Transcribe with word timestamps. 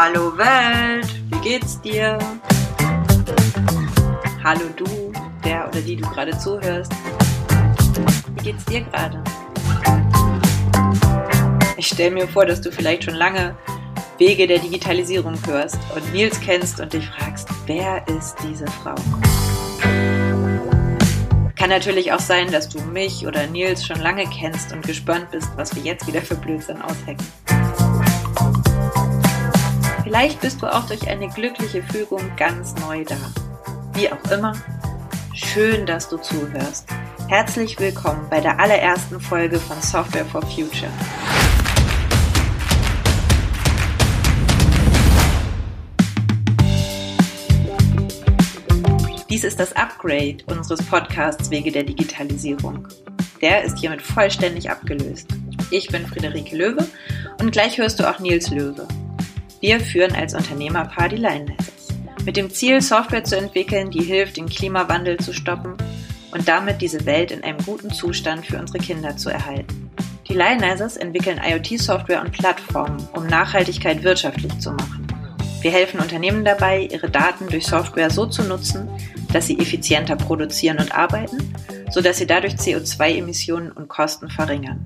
Hallo 0.00 0.32
Welt, 0.38 1.08
wie 1.28 1.40
geht's 1.40 1.80
dir? 1.80 2.16
Hallo 4.44 4.60
du, 4.76 5.12
der 5.44 5.66
oder 5.66 5.80
die 5.80 5.96
du 5.96 6.08
gerade 6.08 6.38
zuhörst. 6.38 6.92
Wie 8.36 8.44
geht's 8.44 8.64
dir 8.66 8.82
gerade? 8.82 9.24
Ich 11.76 11.88
stelle 11.88 12.12
mir 12.12 12.28
vor, 12.28 12.46
dass 12.46 12.60
du 12.60 12.70
vielleicht 12.70 13.02
schon 13.02 13.14
lange 13.14 13.56
Wege 14.18 14.46
der 14.46 14.60
Digitalisierung 14.60 15.34
hörst 15.48 15.78
und 15.92 16.12
Nils 16.12 16.40
kennst 16.40 16.78
und 16.78 16.92
dich 16.92 17.08
fragst, 17.08 17.48
wer 17.66 18.06
ist 18.06 18.36
diese 18.48 18.68
Frau? 18.68 18.94
Kann 21.56 21.70
natürlich 21.70 22.12
auch 22.12 22.20
sein, 22.20 22.52
dass 22.52 22.68
du 22.68 22.80
mich 22.82 23.26
oder 23.26 23.48
Nils 23.48 23.84
schon 23.84 23.98
lange 23.98 24.26
kennst 24.26 24.72
und 24.72 24.86
gespannt 24.86 25.32
bist, 25.32 25.48
was 25.56 25.74
wir 25.74 25.82
jetzt 25.82 26.06
wieder 26.06 26.22
für 26.22 26.36
Blödsinn 26.36 26.80
aushecken. 26.82 27.26
Vielleicht 30.08 30.40
bist 30.40 30.62
du 30.62 30.66
auch 30.66 30.86
durch 30.86 31.06
eine 31.06 31.28
glückliche 31.28 31.82
Fügung 31.82 32.22
ganz 32.38 32.74
neu 32.76 33.04
da. 33.04 33.18
Wie 33.92 34.10
auch 34.10 34.30
immer, 34.30 34.54
schön, 35.34 35.84
dass 35.84 36.08
du 36.08 36.16
zuhörst. 36.16 36.86
Herzlich 37.28 37.78
willkommen 37.78 38.26
bei 38.30 38.40
der 38.40 38.58
allerersten 38.58 39.20
Folge 39.20 39.58
von 39.58 39.78
Software 39.82 40.24
for 40.24 40.40
Future. 40.40 40.90
Dies 49.28 49.44
ist 49.44 49.60
das 49.60 49.76
Upgrade 49.76 50.38
unseres 50.46 50.82
Podcasts 50.86 51.50
Wege 51.50 51.70
der 51.70 51.82
Digitalisierung. 51.82 52.88
Der 53.42 53.62
ist 53.62 53.76
hiermit 53.76 54.00
vollständig 54.00 54.70
abgelöst. 54.70 55.28
Ich 55.70 55.88
bin 55.88 56.06
Friederike 56.06 56.56
Löwe 56.56 56.88
und 57.42 57.52
gleich 57.52 57.76
hörst 57.76 58.00
du 58.00 58.08
auch 58.08 58.20
Nils 58.20 58.48
Löwe. 58.48 58.88
Wir 59.60 59.80
führen 59.80 60.14
als 60.14 60.34
Unternehmerpaar 60.34 61.08
die 61.08 61.16
Lionizers. 61.16 61.88
Mit 62.24 62.36
dem 62.36 62.48
Ziel, 62.48 62.80
Software 62.80 63.24
zu 63.24 63.36
entwickeln, 63.36 63.90
die 63.90 64.04
hilft, 64.04 64.36
den 64.36 64.48
Klimawandel 64.48 65.18
zu 65.18 65.32
stoppen 65.32 65.74
und 66.30 66.46
damit 66.46 66.80
diese 66.80 67.04
Welt 67.06 67.32
in 67.32 67.42
einem 67.42 67.58
guten 67.64 67.90
Zustand 67.90 68.46
für 68.46 68.58
unsere 68.58 68.78
Kinder 68.78 69.16
zu 69.16 69.30
erhalten. 69.30 69.90
Die 70.28 70.34
Lionizers 70.34 70.96
entwickeln 70.96 71.40
IoT-Software 71.44 72.20
und 72.20 72.30
Plattformen, 72.30 73.08
um 73.14 73.26
Nachhaltigkeit 73.26 74.04
wirtschaftlich 74.04 74.56
zu 74.60 74.70
machen. 74.70 75.06
Wir 75.60 75.72
helfen 75.72 75.98
Unternehmen 75.98 76.44
dabei, 76.44 76.88
ihre 76.92 77.10
Daten 77.10 77.48
durch 77.48 77.66
Software 77.66 78.10
so 78.10 78.26
zu 78.26 78.44
nutzen, 78.44 78.88
dass 79.32 79.48
sie 79.48 79.58
effizienter 79.58 80.14
produzieren 80.14 80.78
und 80.78 80.94
arbeiten, 80.94 81.52
sodass 81.90 82.18
sie 82.18 82.26
dadurch 82.26 82.54
CO2-Emissionen 82.54 83.72
und 83.72 83.88
Kosten 83.88 84.30
verringern. 84.30 84.84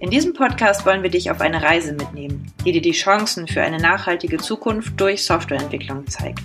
In 0.00 0.12
diesem 0.12 0.32
Podcast 0.32 0.86
wollen 0.86 1.02
wir 1.02 1.10
dich 1.10 1.30
auf 1.30 1.42
eine 1.42 1.62
Reise 1.62 1.92
mitnehmen, 1.92 2.17
die 2.68 2.72
dir 2.72 2.82
die 2.82 2.92
Chancen 2.92 3.48
für 3.48 3.62
eine 3.62 3.78
nachhaltige 3.78 4.36
Zukunft 4.36 5.00
durch 5.00 5.24
Softwareentwicklung 5.24 6.06
zeigt. 6.06 6.42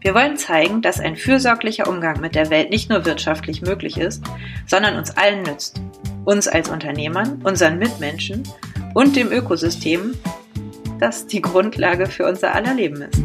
Wir 0.00 0.14
wollen 0.14 0.36
zeigen, 0.36 0.80
dass 0.80 1.00
ein 1.00 1.16
fürsorglicher 1.16 1.88
Umgang 1.88 2.20
mit 2.20 2.36
der 2.36 2.50
Welt 2.50 2.70
nicht 2.70 2.88
nur 2.88 3.04
wirtschaftlich 3.04 3.60
möglich 3.60 3.98
ist, 3.98 4.22
sondern 4.68 4.96
uns 4.96 5.10
allen 5.16 5.42
nützt. 5.42 5.80
Uns 6.24 6.46
als 6.46 6.68
Unternehmern, 6.68 7.40
unseren 7.42 7.80
Mitmenschen 7.80 8.44
und 8.94 9.16
dem 9.16 9.32
Ökosystem, 9.32 10.14
das 11.00 11.26
die 11.26 11.42
Grundlage 11.42 12.06
für 12.06 12.28
unser 12.28 12.54
aller 12.54 12.74
Leben 12.74 13.02
ist. 13.02 13.20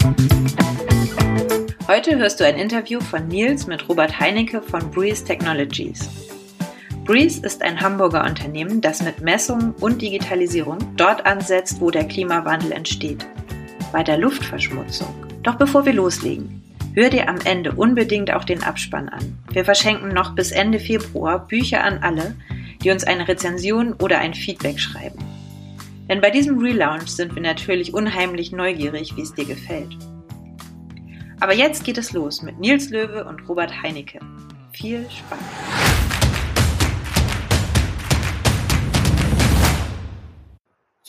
Heute 1.88 2.18
hörst 2.18 2.40
du 2.40 2.44
ein 2.44 2.56
Interview 2.56 3.02
von 3.02 3.28
Nils 3.28 3.68
mit 3.68 3.88
Robert 3.88 4.20
Heinecke 4.20 4.64
von 4.64 4.90
Breeze 4.90 5.24
Technologies. 5.26 6.10
Breeze 7.10 7.44
ist 7.44 7.64
ein 7.64 7.82
Hamburger 7.82 8.24
Unternehmen, 8.24 8.82
das 8.82 9.02
mit 9.02 9.20
Messungen 9.22 9.72
und 9.80 10.00
Digitalisierung 10.00 10.78
dort 10.96 11.26
ansetzt, 11.26 11.82
wo 11.82 11.90
der 11.90 12.08
Klimawandel 12.08 12.72
entsteht, 12.72 13.26
bei 13.92 14.04
der 14.04 14.20
Luftverschmutzung. 14.20 15.12
Doch 15.42 15.56
bevor 15.56 15.88
wir 15.88 15.94
loslegen, 15.94 16.62
hör 16.94 17.10
dir 17.10 17.28
am 17.28 17.40
Ende 17.46 17.72
unbedingt 17.72 18.32
auch 18.32 18.44
den 18.44 18.62
Abspann 18.62 19.10
an. 19.10 19.40
Wir 19.52 19.66
verschenken 19.66 20.10
noch 20.10 20.36
bis 20.36 20.52
Ende 20.52 20.78
Februar 20.78 21.48
Bücher 21.48 21.84
an 21.84 21.98
alle, 22.04 22.36
die 22.84 22.92
uns 22.92 23.06
eine 23.06 23.28
Rezension 23.28 23.94
oder 23.94 24.20
ein 24.20 24.36
Feedback 24.36 24.80
schreiben. 24.80 25.18
Denn 26.08 26.22
bei 26.22 26.30
diesem 26.30 26.60
Relaunch 26.60 27.10
sind 27.10 27.34
wir 27.34 27.42
natürlich 27.42 27.92
unheimlich 27.92 28.52
neugierig, 28.52 29.16
wie 29.16 29.24
es 29.24 29.34
dir 29.34 29.46
gefällt. 29.46 29.98
Aber 31.40 31.56
jetzt 31.56 31.84
geht 31.84 31.98
es 31.98 32.14
los 32.14 32.44
mit 32.44 32.60
Nils 32.60 32.92
Löwe 32.92 33.24
und 33.24 33.50
Robert 33.50 33.82
Heinecke. 33.82 34.20
Viel 34.74 35.08
Spaß! 35.10 36.19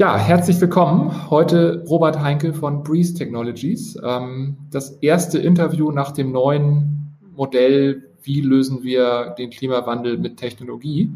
Ja, 0.00 0.16
herzlich 0.16 0.58
willkommen. 0.62 1.28
Heute 1.28 1.84
Robert 1.86 2.20
Heinke 2.20 2.54
von 2.54 2.82
Breeze 2.82 3.12
Technologies. 3.12 3.98
Ähm, 4.02 4.56
das 4.70 4.92
erste 5.02 5.38
Interview 5.38 5.90
nach 5.90 6.12
dem 6.12 6.32
neuen 6.32 7.18
Modell, 7.36 8.08
wie 8.22 8.40
lösen 8.40 8.82
wir 8.82 9.34
den 9.36 9.50
Klimawandel 9.50 10.16
mit 10.16 10.38
Technologie. 10.38 11.14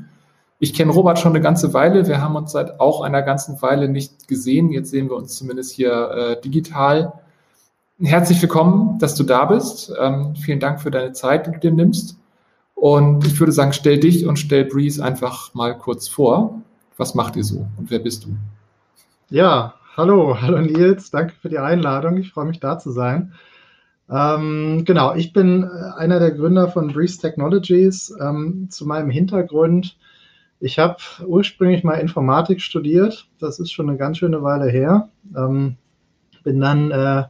Ich 0.59 0.75
kenne 0.75 0.93
Robert 0.93 1.19
schon 1.19 1.33
eine 1.33 1.41
ganze 1.41 1.72
Weile. 1.72 2.06
Wir 2.06 2.21
haben 2.21 2.37
uns 2.37 2.53
seit 2.53 2.78
auch 2.78 3.00
einer 3.00 3.22
ganzen 3.22 3.62
Weile 3.62 3.89
nicht 3.89 4.28
gesehen. 4.28 4.71
Jetzt 4.71 4.91
sehen 4.91 5.09
wir 5.09 5.16
uns 5.16 5.34
zumindest 5.34 5.72
hier 5.72 6.11
äh, 6.11 6.41
digital. 6.43 7.15
Herzlich 7.99 8.43
willkommen, 8.43 8.99
dass 8.99 9.15
du 9.15 9.25
da 9.25 9.47
bist. 9.47 9.95
Ähm, 9.99 10.37
vielen 10.37 10.61
Dank 10.61 10.83
für 10.83 10.91
deine 10.91 11.12
Zeit, 11.12 11.47
die 11.47 11.53
du 11.53 11.59
dir 11.59 11.72
nimmst. 11.72 12.19
Und 12.75 13.27
ich 13.27 13.41
würde 13.41 13.53
sagen, 13.53 13.72
stell 13.72 13.99
dich 13.99 14.27
und 14.27 14.39
stell 14.39 14.66
Breeze 14.66 15.03
einfach 15.03 15.55
mal 15.55 15.72
kurz 15.72 16.06
vor. 16.06 16.61
Was 16.99 17.15
macht 17.15 17.37
ihr 17.37 17.45
so 17.45 17.66
und 17.78 17.91
wer 17.91 17.99
bist 17.99 18.27
du? 18.27 18.37
Ja, 19.34 19.75
hallo, 19.97 20.41
hallo 20.41 20.61
Nils, 20.61 21.11
danke 21.11 21.34
für 21.34 21.49
die 21.49 21.59
Einladung. 21.59 22.19
Ich 22.19 22.31
freue 22.31 22.45
mich 22.45 22.61
da 22.61 22.78
zu 22.78 22.93
sein. 22.93 23.33
Ähm, 24.09 24.84
genau, 24.84 25.17
ich 25.17 25.33
bin 25.33 25.65
äh, 25.65 25.99
einer 25.99 26.21
der 26.21 26.31
Gründer 26.31 26.69
von 26.69 26.93
Breeze 26.93 27.21
Technologies. 27.21 28.15
Ähm, 28.21 28.69
zu 28.71 28.87
meinem 28.87 29.11
Hintergrund, 29.11 29.99
ich 30.61 30.78
habe 30.78 30.99
ursprünglich 31.27 31.83
mal 31.83 31.95
Informatik 31.95 32.61
studiert. 32.61 33.27
Das 33.41 33.59
ist 33.59 33.72
schon 33.72 33.89
eine 33.89 33.99
ganz 33.99 34.19
schöne 34.19 34.45
Weile 34.45 34.71
her. 34.71 35.09
Ähm, 35.37 35.78
bin 36.45 36.61
dann 36.61 36.93
äh, 36.93 37.25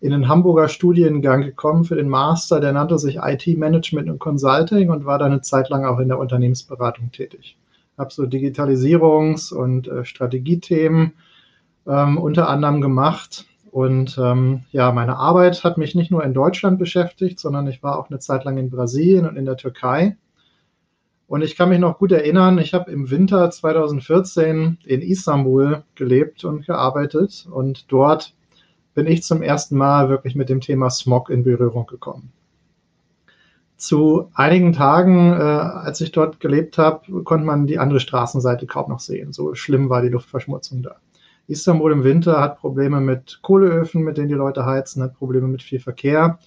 in 0.00 0.12
den 0.12 0.28
Hamburger 0.28 0.68
Studiengang 0.68 1.42
gekommen 1.42 1.82
für 1.82 1.96
den 1.96 2.08
Master, 2.08 2.60
der 2.60 2.72
nannte 2.72 3.00
sich 3.00 3.16
IT 3.16 3.48
Management 3.58 4.08
und 4.08 4.20
Consulting 4.20 4.90
und 4.90 5.06
war 5.06 5.18
dann 5.18 5.32
eine 5.32 5.40
Zeit 5.40 5.70
lang 5.70 5.84
auch 5.84 5.98
in 5.98 6.06
der 6.06 6.20
Unternehmensberatung 6.20 7.10
tätig. 7.10 7.58
Habe 7.98 8.12
so 8.12 8.22
Digitalisierungs- 8.22 9.52
und 9.52 9.88
äh, 9.88 10.04
Strategiethemen 10.04 11.14
ähm, 11.88 12.18
unter 12.18 12.48
anderem 12.48 12.80
gemacht. 12.80 13.46
Und 13.70 14.18
ähm, 14.18 14.64
ja, 14.70 14.92
meine 14.92 15.16
Arbeit 15.16 15.64
hat 15.64 15.78
mich 15.78 15.94
nicht 15.94 16.10
nur 16.10 16.24
in 16.24 16.34
Deutschland 16.34 16.78
beschäftigt, 16.78 17.38
sondern 17.38 17.66
ich 17.66 17.82
war 17.82 17.98
auch 17.98 18.10
eine 18.10 18.18
Zeit 18.18 18.44
lang 18.44 18.58
in 18.58 18.70
Brasilien 18.70 19.26
und 19.26 19.36
in 19.36 19.44
der 19.44 19.56
Türkei. 19.56 20.16
Und 21.26 21.42
ich 21.42 21.56
kann 21.56 21.68
mich 21.68 21.78
noch 21.78 21.98
gut 21.98 22.10
erinnern, 22.10 22.58
ich 22.58 22.72
habe 22.72 22.90
im 22.90 23.10
Winter 23.10 23.50
2014 23.50 24.78
in 24.84 25.02
Istanbul 25.02 25.84
gelebt 25.94 26.44
und 26.44 26.66
gearbeitet. 26.66 27.46
Und 27.50 27.92
dort 27.92 28.34
bin 28.94 29.06
ich 29.06 29.22
zum 29.22 29.42
ersten 29.42 29.76
Mal 29.76 30.08
wirklich 30.08 30.34
mit 30.34 30.48
dem 30.48 30.62
Thema 30.62 30.88
Smog 30.88 31.28
in 31.28 31.44
Berührung 31.44 31.86
gekommen. 31.86 32.32
Zu 33.76 34.30
einigen 34.34 34.72
Tagen, 34.72 35.34
äh, 35.34 35.36
als 35.36 36.00
ich 36.00 36.10
dort 36.10 36.40
gelebt 36.40 36.78
habe, 36.78 37.22
konnte 37.22 37.46
man 37.46 37.66
die 37.66 37.78
andere 37.78 38.00
Straßenseite 38.00 38.66
kaum 38.66 38.90
noch 38.90 38.98
sehen. 38.98 39.32
So 39.32 39.54
schlimm 39.54 39.90
war 39.90 40.02
die 40.02 40.08
Luftverschmutzung 40.08 40.82
da. 40.82 40.96
Istanbul 41.48 41.92
im 41.92 42.04
Winter 42.04 42.40
hat 42.40 42.58
Probleme 42.58 43.00
mit 43.00 43.40
Kohleöfen, 43.42 44.02
mit 44.02 44.18
denen 44.18 44.28
die 44.28 44.34
Leute 44.34 44.66
heizen, 44.66 45.02
hat 45.02 45.14
Probleme 45.14 45.48
mit 45.48 45.62
viel 45.62 45.80
Verkehr, 45.80 46.38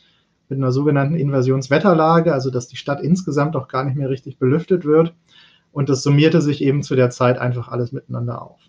mit 0.47 0.59
einer 0.59 0.71
sogenannten 0.71 1.15
Inversionswetterlage, 1.15 2.33
also 2.33 2.51
dass 2.51 2.67
die 2.67 2.75
Stadt 2.75 3.01
insgesamt 3.01 3.55
auch 3.55 3.67
gar 3.67 3.83
nicht 3.83 3.97
mehr 3.97 4.09
richtig 4.09 4.37
belüftet 4.37 4.85
wird. 4.85 5.13
Und 5.71 5.89
das 5.89 6.03
summierte 6.03 6.41
sich 6.41 6.61
eben 6.61 6.83
zu 6.83 6.95
der 6.95 7.09
Zeit 7.09 7.39
einfach 7.39 7.69
alles 7.69 7.91
miteinander 7.91 8.41
auf. 8.41 8.59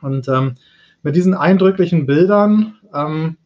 Und 0.00 0.28
ähm, 0.28 0.54
mit 1.02 1.16
diesen 1.16 1.34
eindrücklichen 1.34 2.06
Bildern 2.06 2.74
ähm, 2.94 3.36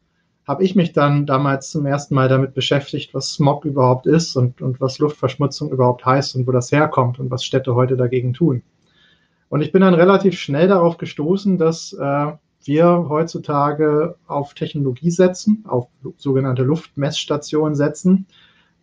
habe 0.46 0.62
ich 0.62 0.74
mich 0.74 0.92
dann 0.92 1.24
damals 1.24 1.70
zum 1.70 1.86
ersten 1.86 2.14
Mal 2.14 2.28
damit 2.28 2.52
beschäftigt, 2.52 3.14
was 3.14 3.32
Smog 3.32 3.64
überhaupt 3.64 4.06
ist 4.06 4.36
und, 4.36 4.60
und 4.60 4.78
was 4.80 4.98
Luftverschmutzung 4.98 5.70
überhaupt 5.70 6.04
heißt 6.04 6.36
und 6.36 6.46
wo 6.46 6.52
das 6.52 6.70
herkommt 6.70 7.18
und 7.18 7.30
was 7.30 7.44
Städte 7.44 7.74
heute 7.74 7.96
dagegen 7.96 8.34
tun. 8.34 8.62
Und 9.54 9.60
ich 9.60 9.70
bin 9.70 9.82
dann 9.82 9.94
relativ 9.94 10.36
schnell 10.36 10.66
darauf 10.66 10.98
gestoßen, 10.98 11.58
dass 11.58 11.92
äh, 11.92 12.32
wir 12.64 13.06
heutzutage 13.08 14.16
auf 14.26 14.52
Technologie 14.52 15.12
setzen, 15.12 15.64
auf 15.68 15.86
sogenannte 16.16 16.64
Luftmessstationen 16.64 17.76
setzen, 17.76 18.26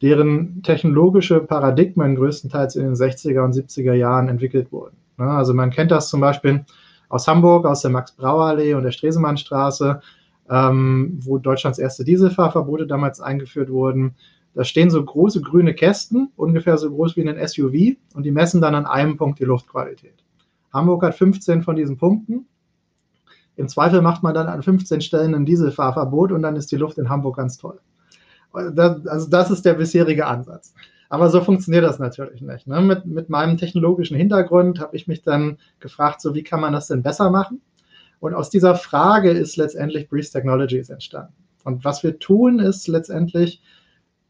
deren 0.02 0.64
technologische 0.64 1.42
Paradigmen 1.42 2.16
größtenteils 2.16 2.78
in 2.78 2.84
den 2.84 2.94
60er 2.94 3.44
und 3.44 3.54
70er 3.54 3.92
Jahren 3.92 4.30
entwickelt 4.30 4.72
wurden. 4.72 4.96
Ja, 5.20 5.36
also 5.36 5.54
man 5.54 5.72
kennt 5.72 5.92
das 5.92 6.08
zum 6.08 6.22
Beispiel 6.22 6.64
aus 7.10 7.28
Hamburg, 7.28 7.66
aus 7.66 7.82
der 7.82 7.92
Max-Brauer-Allee 7.92 8.74
und 8.74 8.84
der 8.84 8.92
Stresemannstraße, 8.92 10.00
ähm, 10.50 11.20
wo 11.22 11.38
Deutschlands 11.38 11.80
erste 11.80 12.06
Dieselfahrverbote 12.06 12.88
damals 12.88 13.20
eingeführt 13.20 13.70
wurden. 13.70 14.16
Da 14.54 14.64
stehen 14.64 14.90
so 14.90 15.04
große 15.04 15.42
grüne 15.42 15.74
Kästen, 15.74 16.32
ungefähr 16.38 16.78
so 16.78 16.90
groß 16.90 17.18
wie 17.18 17.28
ein 17.28 17.46
SUV, 17.46 17.98
und 18.16 18.24
die 18.24 18.32
messen 18.32 18.62
dann 18.62 18.74
an 18.74 18.86
einem 18.86 19.18
Punkt 19.18 19.38
die 19.40 19.44
Luftqualität. 19.44 20.21
Hamburg 20.74 21.04
hat 21.04 21.16
15 21.16 21.64
von 21.64 21.76
diesen 21.76 21.98
Punkten. 21.98 22.48
Im 23.56 23.68
Zweifel 23.68 24.02
macht 24.02 24.24
man 24.24 24.34
dann 24.34 24.48
an 24.48 24.64
15 24.64 25.02
Stellen 25.02 25.36
ein 25.36 25.46
Dieselfahrverbot 25.46 26.32
und 26.32 26.42
dann 26.42 26.56
ist 26.56 26.72
die 26.72 26.78
Luft 26.78 26.98
in 26.98 27.10
Hamburg 27.10 27.38
ganz 27.38 27.58
toll. 27.58 27.80
Das, 28.54 29.06
also 29.08 29.30
das 29.30 29.52
ist 29.52 29.66
der 29.66 29.76
bisherige 29.76 30.26
Ansatz. 30.26 30.74
Aber 31.10 31.30
so 31.30 31.42
funktioniert 31.42 31.84
das 31.84 32.00
natürlich 32.00 32.42
nicht. 32.42 32.68
Ne? 32.68 32.82
Mit, 32.82 33.06
mit 33.06 33.30
meinem 33.30 33.58
technologischen 33.58 34.16
Hintergrund 34.16 34.80
habe 34.80 34.96
ich 34.96 35.08
mich 35.08 35.22
dann 35.22 35.58
gefragt, 35.80 36.22
so 36.22 36.34
wie 36.36 36.44
kann 36.44 36.62
man 36.62 36.74
das 36.74 36.88
denn 36.88 37.04
besser 37.04 37.30
machen? 37.30 37.62
Und 38.22 38.34
aus 38.34 38.50
dieser 38.50 38.76
Frage 38.76 39.32
ist 39.32 39.58
letztendlich 39.58 40.08
Breeze 40.08 40.32
Technologies 40.32 40.90
entstanden. 40.90 41.34
Und 41.64 41.84
was 41.84 42.04
wir 42.04 42.20
tun, 42.20 42.60
ist 42.60 42.88
letztendlich 42.88 43.62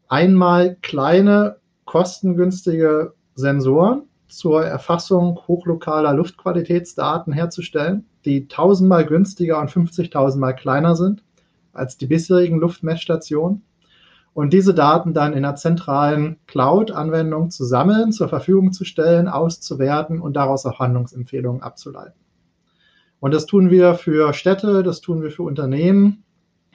einmal 0.08 0.76
kleine, 0.82 1.56
kostengünstige 1.84 3.14
Sensoren 3.34 4.02
zur 4.32 4.64
Erfassung 4.64 5.40
hochlokaler 5.46 6.14
Luftqualitätsdaten 6.14 7.32
herzustellen, 7.32 8.06
die 8.24 8.48
tausendmal 8.48 9.04
günstiger 9.04 9.60
und 9.60 9.70
50.000 9.70 10.38
Mal 10.38 10.54
kleiner 10.54 10.96
sind 10.96 11.22
als 11.72 11.96
die 11.96 12.06
bisherigen 12.06 12.58
Luftmessstationen. 12.58 13.62
Und 14.34 14.52
diese 14.52 14.72
Daten 14.72 15.12
dann 15.12 15.32
in 15.32 15.44
einer 15.44 15.56
zentralen 15.56 16.38
Cloud-Anwendung 16.46 17.50
zu 17.50 17.64
sammeln, 17.64 18.12
zur 18.12 18.28
Verfügung 18.28 18.72
zu 18.72 18.84
stellen, 18.84 19.28
auszuwerten 19.28 20.20
und 20.20 20.34
daraus 20.34 20.64
auch 20.64 20.78
Handlungsempfehlungen 20.78 21.62
abzuleiten. 21.62 22.18
Und 23.20 23.34
das 23.34 23.46
tun 23.46 23.70
wir 23.70 23.94
für 23.94 24.32
Städte, 24.32 24.82
das 24.82 25.00
tun 25.00 25.22
wir 25.22 25.30
für 25.30 25.42
Unternehmen 25.42 26.24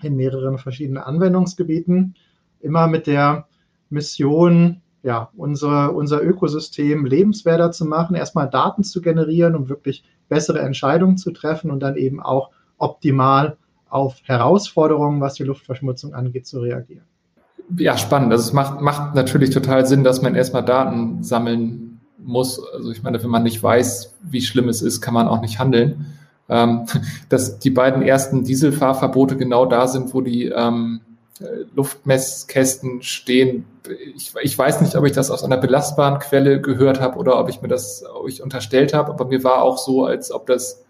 in 0.02 0.16
mehreren 0.16 0.60
verschiedenen 0.60 1.02
Anwendungsgebieten, 1.02 2.16
immer 2.60 2.88
mit 2.88 3.08
der 3.08 3.48
Mission, 3.90 4.82
ja, 5.08 5.30
unser, 5.38 5.96
unser 5.96 6.22
Ökosystem 6.22 7.06
lebenswerter 7.06 7.72
zu 7.72 7.86
machen, 7.86 8.14
erstmal 8.14 8.50
Daten 8.50 8.84
zu 8.84 9.02
generieren, 9.02 9.56
um 9.56 9.70
wirklich 9.70 10.04
bessere 10.28 10.60
Entscheidungen 10.60 11.16
zu 11.16 11.32
treffen 11.32 11.72
und 11.72 11.80
dann 11.80 11.96
eben 11.96 12.22
auch 12.22 12.50
optimal 12.78 13.56
auf 13.88 14.18
Herausforderungen, 14.24 15.22
was 15.22 15.36
die 15.36 15.44
Luftverschmutzung 15.44 16.14
angeht, 16.14 16.46
zu 16.46 16.60
reagieren. 16.60 17.06
Ja, 17.78 17.98
spannend. 17.98 18.34
Also 18.34 18.50
es 18.50 18.54
macht, 18.54 18.82
macht 18.82 19.16
natürlich 19.16 19.52
total 19.52 19.86
Sinn, 19.86 20.04
dass 20.04 20.22
man 20.22 20.36
erstmal 20.36 20.66
Daten 20.66 21.24
sammeln 21.24 22.02
muss. 22.18 22.62
Also 22.74 22.92
ich 22.92 23.02
meine, 23.02 23.24
wenn 23.24 23.30
man 23.30 23.44
nicht 23.44 23.64
weiß, 23.64 24.14
wie 24.24 24.42
schlimm 24.42 24.68
es 24.68 24.82
ist, 24.82 25.00
kann 25.00 25.14
man 25.14 25.30
auch 25.30 25.40
nicht 25.40 25.58
handeln. 25.58 26.08
Ähm, 26.50 26.86
dass 27.30 27.60
die 27.60 27.70
beiden 27.70 28.02
ersten 28.02 28.44
Dieselfahrverbote 28.44 29.38
genau 29.38 29.66
da 29.68 29.88
sind, 29.88 30.14
wo 30.14 30.20
die 30.20 30.48
ähm, 30.48 31.00
Luftmesskästen 31.76 33.02
stehen. 33.04 33.66
Ich, 34.16 34.34
ich, 34.42 34.58
weiß 34.58 34.82
nicht, 34.82 34.96
ob 34.96 35.06
ich 35.06 35.12
das 35.12 35.30
aus 35.32 35.44
einer 35.44 35.58
belastbaren 35.58 36.20
Quelle 36.20 36.62
gehört 36.62 37.00
habe 37.00 37.18
oder 37.18 37.40
ob 37.40 37.50
ich 37.50 37.62
mir 37.62 37.68
das 37.68 38.04
ob 38.06 38.28
unterstellt 38.42 38.94
habe, 38.94 39.12
aber 39.12 39.26
mir 39.26 39.44
war 39.44 39.62
auch 39.62 39.78
so, 39.78 40.06
als 40.06 40.32
ob 40.32 40.48
das 40.48 40.84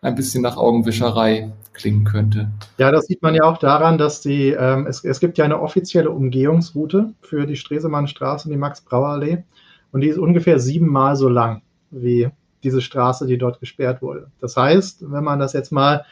ein 0.00 0.14
bisschen 0.14 0.42
nach 0.42 0.56
Augenwischerei 0.56 1.52
klingen 1.72 2.04
könnte. 2.04 2.50
Ja, 2.78 2.90
das 2.90 3.06
sieht 3.06 3.22
man 3.22 3.34
ja 3.34 3.44
auch 3.44 3.58
daran, 3.58 3.96
dass 3.96 4.20
die, 4.20 4.50
ähm, 4.50 4.86
es, 4.86 5.02
es 5.02 5.18
gibt 5.18 5.38
ja 5.38 5.44
eine 5.44 5.60
offizielle 5.60 6.10
Umgehungsroute 6.10 7.12
für 7.22 7.46
die 7.46 7.56
Stresemannstraße 7.56 8.48
und 8.48 8.52
die 8.52 8.58
Max-Brauer-Allee 8.58 9.44
und 9.92 10.02
die 10.02 10.08
ist 10.08 10.18
ungefähr 10.18 10.58
siebenmal 10.58 11.16
so 11.16 11.28
lang 11.28 11.62
wie 11.90 12.28
diese 12.62 12.80
Straße, 12.80 13.26
die 13.26 13.38
dort 13.38 13.60
gesperrt 13.60 14.02
wurde. 14.02 14.30
Das 14.40 14.56
heißt, 14.56 15.10
wenn 15.10 15.24
man 15.24 15.38
das 15.38 15.52
jetzt 15.52 15.72
mal 15.72 16.04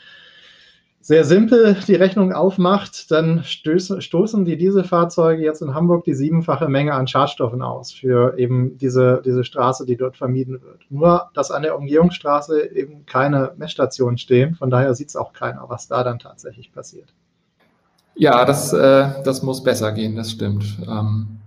sehr 1.02 1.25
simpel 1.25 1.76
die 1.88 1.96
Rechnung 1.96 2.32
aufmacht, 2.32 3.10
dann 3.10 3.43
stößen, 3.43 4.00
stoßen 4.00 4.44
die 4.44 4.56
Dieselfahrzeuge 4.56 5.43
jetzt 5.43 5.60
in 5.60 5.75
Hamburg 5.75 6.04
die 6.04 6.14
siebenfache 6.14 6.69
Menge 6.69 6.94
an 6.94 7.08
Schadstoffen 7.08 7.60
aus 7.60 7.93
für 7.93 8.38
eben 8.38 8.78
diese, 8.78 9.20
diese 9.25 9.43
Straße, 9.43 9.84
die 9.84 9.96
dort 9.96 10.16
vermieden 10.16 10.62
wird. 10.62 10.81
Nur, 10.90 11.31
dass 11.34 11.50
an 11.50 11.62
der 11.62 11.76
Umgehungsstraße 11.76 12.70
eben 12.72 13.04
keine 13.04 13.52
Messstationen 13.56 14.16
stehen, 14.16 14.54
von 14.54 14.70
daher 14.70 14.94
sieht 14.94 15.08
es 15.08 15.16
auch 15.16 15.32
keiner, 15.32 15.64
was 15.66 15.88
da 15.88 16.04
dann 16.04 16.20
tatsächlich 16.20 16.72
passiert. 16.72 17.12
Ja, 18.14 18.44
das, 18.44 18.72
äh, 18.72 19.08
das 19.25 19.43
muss 19.43 19.64
besser 19.64 19.90
gehen, 19.90 20.14
das 20.14 20.31
stimmt. 20.31 20.64
Ähm, 20.88 21.40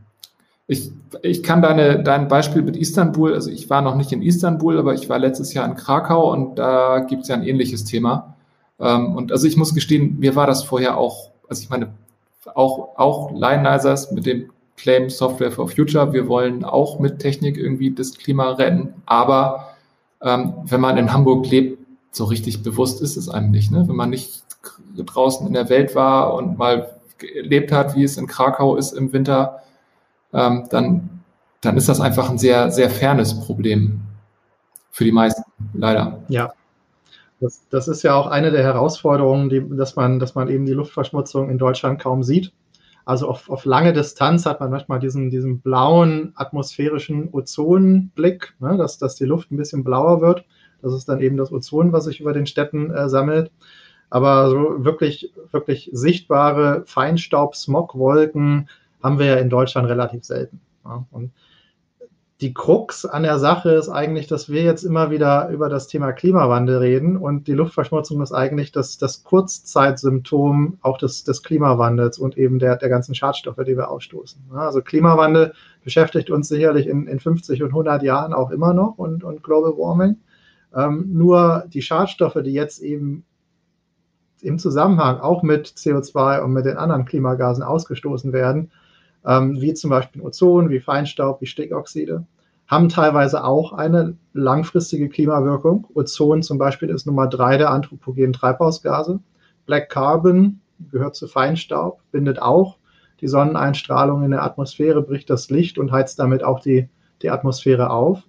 ich, 0.67 0.91
ich 1.21 1.43
kann 1.43 1.61
deine, 1.61 2.03
dein 2.03 2.27
Beispiel 2.27 2.61
mit 2.61 2.75
Istanbul, 2.75 3.33
also 3.33 3.49
ich 3.49 3.69
war 3.69 3.81
noch 3.81 3.95
nicht 3.95 4.11
in 4.11 4.21
Istanbul, 4.21 4.77
aber 4.79 4.95
ich 4.95 5.07
war 5.07 5.19
letztes 5.19 5.53
Jahr 5.53 5.65
in 5.65 5.75
Krakau 5.75 6.33
und 6.33 6.59
da 6.59 6.99
gibt 6.99 7.21
es 7.21 7.29
ja 7.29 7.35
ein 7.35 7.43
ähnliches 7.43 7.85
Thema 7.85 8.34
ähm, 8.79 9.15
und 9.15 9.31
also 9.31 9.47
ich 9.47 9.57
muss 9.57 9.73
gestehen, 9.73 10.19
mir 10.19 10.35
war 10.35 10.47
das 10.47 10.63
vorher 10.63 10.97
auch, 10.97 11.31
also 11.49 11.61
ich 11.61 11.69
meine, 11.69 11.93
auch, 12.53 12.97
auch 12.97 13.31
Lionizers 13.31 14.11
mit 14.11 14.25
dem 14.25 14.51
Claim 14.77 15.09
Software 15.09 15.51
for 15.51 15.67
Future, 15.67 16.13
wir 16.13 16.27
wollen 16.27 16.63
auch 16.63 16.99
mit 16.99 17.19
Technik 17.19 17.57
irgendwie 17.57 17.91
das 17.91 18.17
Klima 18.17 18.51
retten, 18.51 18.93
aber 19.05 19.69
ähm, 20.21 20.53
wenn 20.63 20.81
man 20.81 20.97
in 20.97 21.13
Hamburg 21.13 21.47
lebt, 21.47 21.79
so 22.11 22.25
richtig 22.25 22.63
bewusst 22.63 23.01
ist 23.01 23.17
es 23.17 23.29
einem 23.29 23.51
nicht. 23.51 23.71
Ne? 23.71 23.87
Wenn 23.87 23.95
man 23.95 24.09
nicht 24.09 24.43
draußen 24.97 25.45
in 25.45 25.53
der 25.53 25.69
Welt 25.69 25.95
war 25.95 26.33
und 26.33 26.57
mal 26.57 26.95
erlebt 27.35 27.71
hat, 27.71 27.95
wie 27.95 28.03
es 28.03 28.17
in 28.17 28.27
Krakau 28.27 28.75
ist 28.75 28.93
im 28.93 29.13
Winter, 29.13 29.61
ähm, 30.33 30.65
dann, 30.69 31.21
dann 31.61 31.77
ist 31.77 31.89
das 31.89 32.01
einfach 32.01 32.29
ein 32.29 32.37
sehr, 32.37 32.71
sehr 32.71 32.89
fernes 32.89 33.39
Problem 33.39 34.01
für 34.91 35.03
die 35.03 35.11
meisten, 35.11 35.43
leider. 35.73 36.23
Ja, 36.29 36.53
das, 37.39 37.67
das 37.69 37.87
ist 37.87 38.03
ja 38.03 38.15
auch 38.15 38.27
eine 38.27 38.51
der 38.51 38.63
Herausforderungen, 38.63 39.49
die, 39.49 39.65
dass, 39.75 39.95
man, 39.95 40.19
dass 40.19 40.35
man 40.35 40.49
eben 40.49 40.65
die 40.65 40.73
Luftverschmutzung 40.73 41.49
in 41.49 41.57
Deutschland 41.57 42.01
kaum 42.01 42.23
sieht. 42.23 42.53
Also 43.03 43.27
auf, 43.27 43.49
auf 43.49 43.65
lange 43.65 43.93
Distanz 43.93 44.45
hat 44.45 44.59
man 44.59 44.71
manchmal 44.71 44.99
diesen, 44.99 45.29
diesen 45.29 45.59
blauen 45.59 46.33
atmosphärischen 46.35 47.29
Ozonblick, 47.31 48.55
ne, 48.59 48.77
dass, 48.77 48.97
dass 48.97 49.15
die 49.15 49.25
Luft 49.25 49.51
ein 49.51 49.57
bisschen 49.57 49.83
blauer 49.83 50.21
wird. 50.21 50.43
Das 50.81 50.93
ist 50.93 51.07
dann 51.07 51.21
eben 51.21 51.37
das 51.37 51.51
Ozon, 51.51 51.91
was 51.91 52.05
sich 52.05 52.19
über 52.19 52.33
den 52.33 52.47
Städten 52.47 52.91
äh, 52.91 53.09
sammelt. 53.09 53.51
Aber 54.09 54.49
so 54.49 54.85
wirklich, 54.85 55.31
wirklich 55.51 55.89
sichtbare 55.93 56.83
Feinstaub-Smogwolken 56.85 58.69
haben 59.03 59.19
wir 59.19 59.25
ja 59.25 59.35
in 59.35 59.49
Deutschland 59.49 59.87
relativ 59.87 60.23
selten. 60.23 60.61
Ja. 60.83 61.05
Und 61.11 61.31
die 62.41 62.53
Krux 62.53 63.05
an 63.05 63.23
der 63.23 63.39
Sache 63.39 63.71
ist 63.71 63.87
eigentlich, 63.87 64.27
dass 64.27 64.49
wir 64.49 64.61
jetzt 64.63 64.83
immer 64.83 65.09
wieder 65.09 65.47
über 65.49 65.69
das 65.69 65.87
Thema 65.87 66.11
Klimawandel 66.11 66.79
reden 66.79 67.15
und 67.15 67.47
die 67.47 67.53
Luftverschmutzung 67.53 68.21
ist 68.21 68.33
eigentlich 68.33 68.73
das, 68.73 68.97
das 68.97 69.23
Kurzzeitsymptom 69.23 70.77
auch 70.81 70.97
des, 70.97 71.23
des 71.23 71.43
Klimawandels 71.43 72.19
und 72.19 72.37
eben 72.37 72.59
der, 72.59 72.75
der 72.75 72.89
ganzen 72.89 73.15
Schadstoffe, 73.15 73.63
die 73.65 73.77
wir 73.77 73.89
ausstoßen. 73.89 74.41
Also 74.53 74.81
Klimawandel 74.81 75.53
beschäftigt 75.85 76.29
uns 76.29 76.49
sicherlich 76.49 76.87
in, 76.87 77.07
in 77.07 77.21
50 77.21 77.63
und 77.63 77.69
100 77.69 78.03
Jahren 78.03 78.33
auch 78.33 78.51
immer 78.51 78.73
noch 78.73 78.97
und, 78.97 79.23
und 79.23 79.41
Global 79.41 79.71
Warming. 79.77 80.17
Ähm, 80.75 81.13
nur 81.13 81.63
die 81.69 81.81
Schadstoffe, 81.81 82.37
die 82.43 82.51
jetzt 82.51 82.81
eben 82.81 83.23
im 84.41 84.59
Zusammenhang 84.59 85.21
auch 85.21 85.41
mit 85.41 85.67
CO2 85.67 86.41
und 86.41 86.51
mit 86.51 86.65
den 86.65 86.75
anderen 86.75 87.05
Klimagasen 87.05 87.63
ausgestoßen 87.63 88.33
werden, 88.33 88.71
ähm, 89.25 89.59
wie 89.59 89.73
zum 89.73 89.89
Beispiel 89.89 90.21
Ozon, 90.21 90.69
wie 90.69 90.79
Feinstaub, 90.79 91.41
wie 91.41 91.45
Stickoxide, 91.45 92.25
haben 92.67 92.89
teilweise 92.89 93.43
auch 93.43 93.73
eine 93.73 94.17
langfristige 94.33 95.09
Klimawirkung. 95.09 95.87
Ozon 95.93 96.41
zum 96.41 96.57
Beispiel 96.57 96.89
ist 96.89 97.05
Nummer 97.05 97.27
drei 97.27 97.57
der 97.57 97.69
anthropogenen 97.69 98.33
Treibhausgase. 98.33 99.19
Black 99.65 99.89
Carbon 99.89 100.61
gehört 100.91 101.15
zu 101.15 101.27
Feinstaub, 101.27 102.01
bindet 102.11 102.41
auch 102.41 102.77
die 103.21 103.27
Sonneneinstrahlung 103.27 104.23
in 104.23 104.31
der 104.31 104.43
Atmosphäre, 104.43 105.01
bricht 105.01 105.29
das 105.29 105.49
Licht 105.49 105.77
und 105.77 105.91
heizt 105.91 106.19
damit 106.19 106.43
auch 106.43 106.59
die, 106.59 106.89
die 107.21 107.29
Atmosphäre 107.29 107.89
auf. 107.89 108.23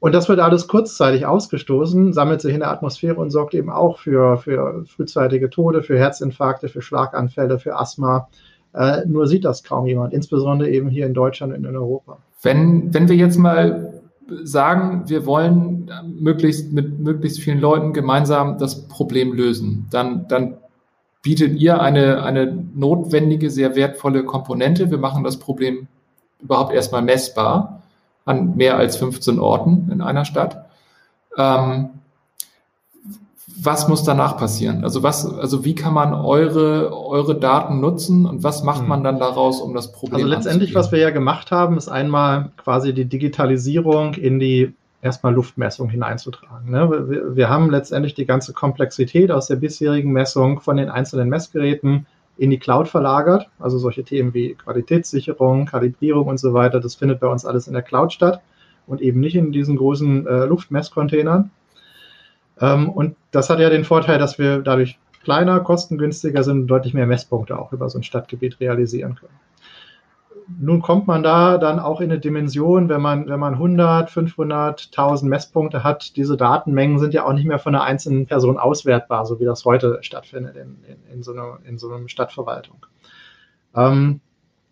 Und 0.00 0.14
das 0.14 0.28
wird 0.28 0.38
alles 0.38 0.68
kurzzeitig 0.68 1.26
ausgestoßen, 1.26 2.12
sammelt 2.12 2.40
sich 2.40 2.54
in 2.54 2.60
der 2.60 2.70
Atmosphäre 2.70 3.16
und 3.16 3.30
sorgt 3.30 3.54
eben 3.54 3.70
auch 3.70 3.98
für, 3.98 4.38
für 4.38 4.84
frühzeitige 4.86 5.50
Tode, 5.50 5.82
für 5.82 5.98
Herzinfarkte, 5.98 6.68
für 6.68 6.82
Schlaganfälle, 6.82 7.58
für 7.58 7.76
Asthma, 7.76 8.28
äh, 8.74 9.04
nur 9.06 9.26
sieht 9.26 9.44
das 9.44 9.64
kaum 9.64 9.86
jemand, 9.86 10.12
insbesondere 10.12 10.70
eben 10.70 10.88
hier 10.88 11.06
in 11.06 11.14
Deutschland 11.14 11.52
und 11.54 11.64
in 11.64 11.76
Europa. 11.76 12.18
Wenn, 12.42 12.92
wenn 12.94 13.08
wir 13.08 13.16
jetzt 13.16 13.38
mal 13.38 14.00
sagen, 14.42 15.04
wir 15.06 15.26
wollen 15.26 15.90
möglichst 16.20 16.72
mit 16.72 16.98
möglichst 16.98 17.40
vielen 17.40 17.60
Leuten 17.60 17.92
gemeinsam 17.92 18.58
das 18.58 18.86
Problem 18.86 19.32
lösen, 19.32 19.86
dann, 19.90 20.28
dann 20.28 20.58
bietet 21.22 21.58
ihr 21.58 21.80
eine, 21.80 22.22
eine 22.22 22.64
notwendige, 22.74 23.50
sehr 23.50 23.74
wertvolle 23.74 24.24
Komponente. 24.24 24.90
Wir 24.90 24.98
machen 24.98 25.24
das 25.24 25.38
Problem 25.38 25.88
überhaupt 26.40 26.72
erstmal 26.72 27.02
messbar 27.02 27.82
an 28.24 28.56
mehr 28.56 28.76
als 28.76 28.96
15 28.96 29.40
Orten 29.40 29.88
in 29.90 30.00
einer 30.00 30.24
Stadt. 30.24 30.66
Ähm, 31.36 31.90
was 33.60 33.88
muss 33.88 34.04
danach 34.04 34.36
passieren? 34.36 34.84
Also 34.84 35.02
was, 35.02 35.26
also 35.26 35.64
wie 35.64 35.74
kann 35.74 35.92
man 35.92 36.14
eure, 36.14 36.92
eure 36.94 37.38
Daten 37.38 37.80
nutzen 37.80 38.26
und 38.26 38.44
was 38.44 38.62
macht 38.62 38.86
man 38.86 39.00
hm. 39.00 39.04
dann 39.04 39.18
daraus, 39.18 39.60
um 39.60 39.74
das 39.74 39.92
Problem 39.92 40.16
Also 40.16 40.26
letztendlich, 40.26 40.74
was 40.74 40.92
wir 40.92 40.98
ja 40.98 41.10
gemacht 41.10 41.50
haben, 41.50 41.76
ist 41.76 41.88
einmal 41.88 42.52
quasi 42.56 42.94
die 42.94 43.06
Digitalisierung 43.06 44.14
in 44.14 44.38
die 44.38 44.74
erstmal 45.02 45.34
Luftmessung 45.34 45.88
hineinzutragen. 45.88 46.70
Ne? 46.70 47.08
Wir, 47.08 47.36
wir 47.36 47.48
haben 47.48 47.70
letztendlich 47.70 48.14
die 48.14 48.26
ganze 48.26 48.52
Komplexität 48.52 49.30
aus 49.30 49.46
der 49.46 49.56
bisherigen 49.56 50.12
Messung 50.12 50.60
von 50.60 50.76
den 50.76 50.88
einzelnen 50.88 51.28
Messgeräten 51.28 52.06
in 52.36 52.50
die 52.50 52.58
Cloud 52.58 52.88
verlagert. 52.88 53.48
Also 53.58 53.78
solche 53.78 54.04
Themen 54.04 54.34
wie 54.34 54.54
Qualitätssicherung, 54.54 55.66
Kalibrierung 55.66 56.26
und 56.28 56.38
so 56.38 56.54
weiter, 56.54 56.80
das 56.80 56.94
findet 56.94 57.20
bei 57.20 57.28
uns 57.28 57.44
alles 57.44 57.66
in 57.66 57.74
der 57.74 57.82
Cloud 57.82 58.12
statt 58.12 58.40
und 58.86 59.00
eben 59.00 59.20
nicht 59.20 59.34
in 59.34 59.52
diesen 59.52 59.76
großen 59.76 60.26
äh, 60.26 60.44
Luftmesscontainern. 60.46 61.50
Ähm, 62.60 62.88
und 62.90 63.16
das 63.30 63.50
hat 63.50 63.60
ja 63.60 63.70
den 63.70 63.84
Vorteil, 63.84 64.18
dass 64.18 64.38
wir 64.38 64.58
dadurch 64.58 64.98
kleiner, 65.22 65.60
kostengünstiger 65.60 66.42
sind 66.42 66.62
und 66.62 66.66
deutlich 66.68 66.94
mehr 66.94 67.06
Messpunkte 67.06 67.58
auch 67.58 67.72
über 67.72 67.88
so 67.88 67.98
ein 67.98 68.02
Stadtgebiet 68.02 68.60
realisieren 68.60 69.14
können. 69.16 69.34
Nun 70.58 70.80
kommt 70.80 71.06
man 71.06 71.22
da 71.22 71.58
dann 71.58 71.78
auch 71.78 72.00
in 72.00 72.10
eine 72.10 72.20
Dimension, 72.20 72.88
wenn 72.88 73.02
man, 73.02 73.28
wenn 73.28 73.38
man 73.38 73.54
100, 73.54 74.10
500, 74.10 74.86
1000 74.86 75.28
Messpunkte 75.28 75.84
hat, 75.84 76.16
diese 76.16 76.38
Datenmengen 76.38 76.98
sind 76.98 77.12
ja 77.12 77.26
auch 77.26 77.34
nicht 77.34 77.44
mehr 77.44 77.58
von 77.58 77.74
einer 77.74 77.84
einzelnen 77.84 78.26
Person 78.26 78.56
auswertbar, 78.56 79.26
so 79.26 79.38
wie 79.40 79.44
das 79.44 79.66
heute 79.66 79.98
stattfindet 80.00 80.56
in, 80.56 80.78
in, 80.84 81.12
in, 81.12 81.22
so, 81.22 81.32
einer, 81.32 81.58
in 81.64 81.76
so 81.76 81.92
einer 81.92 82.08
Stadtverwaltung. 82.08 82.86
Ähm, 83.76 84.20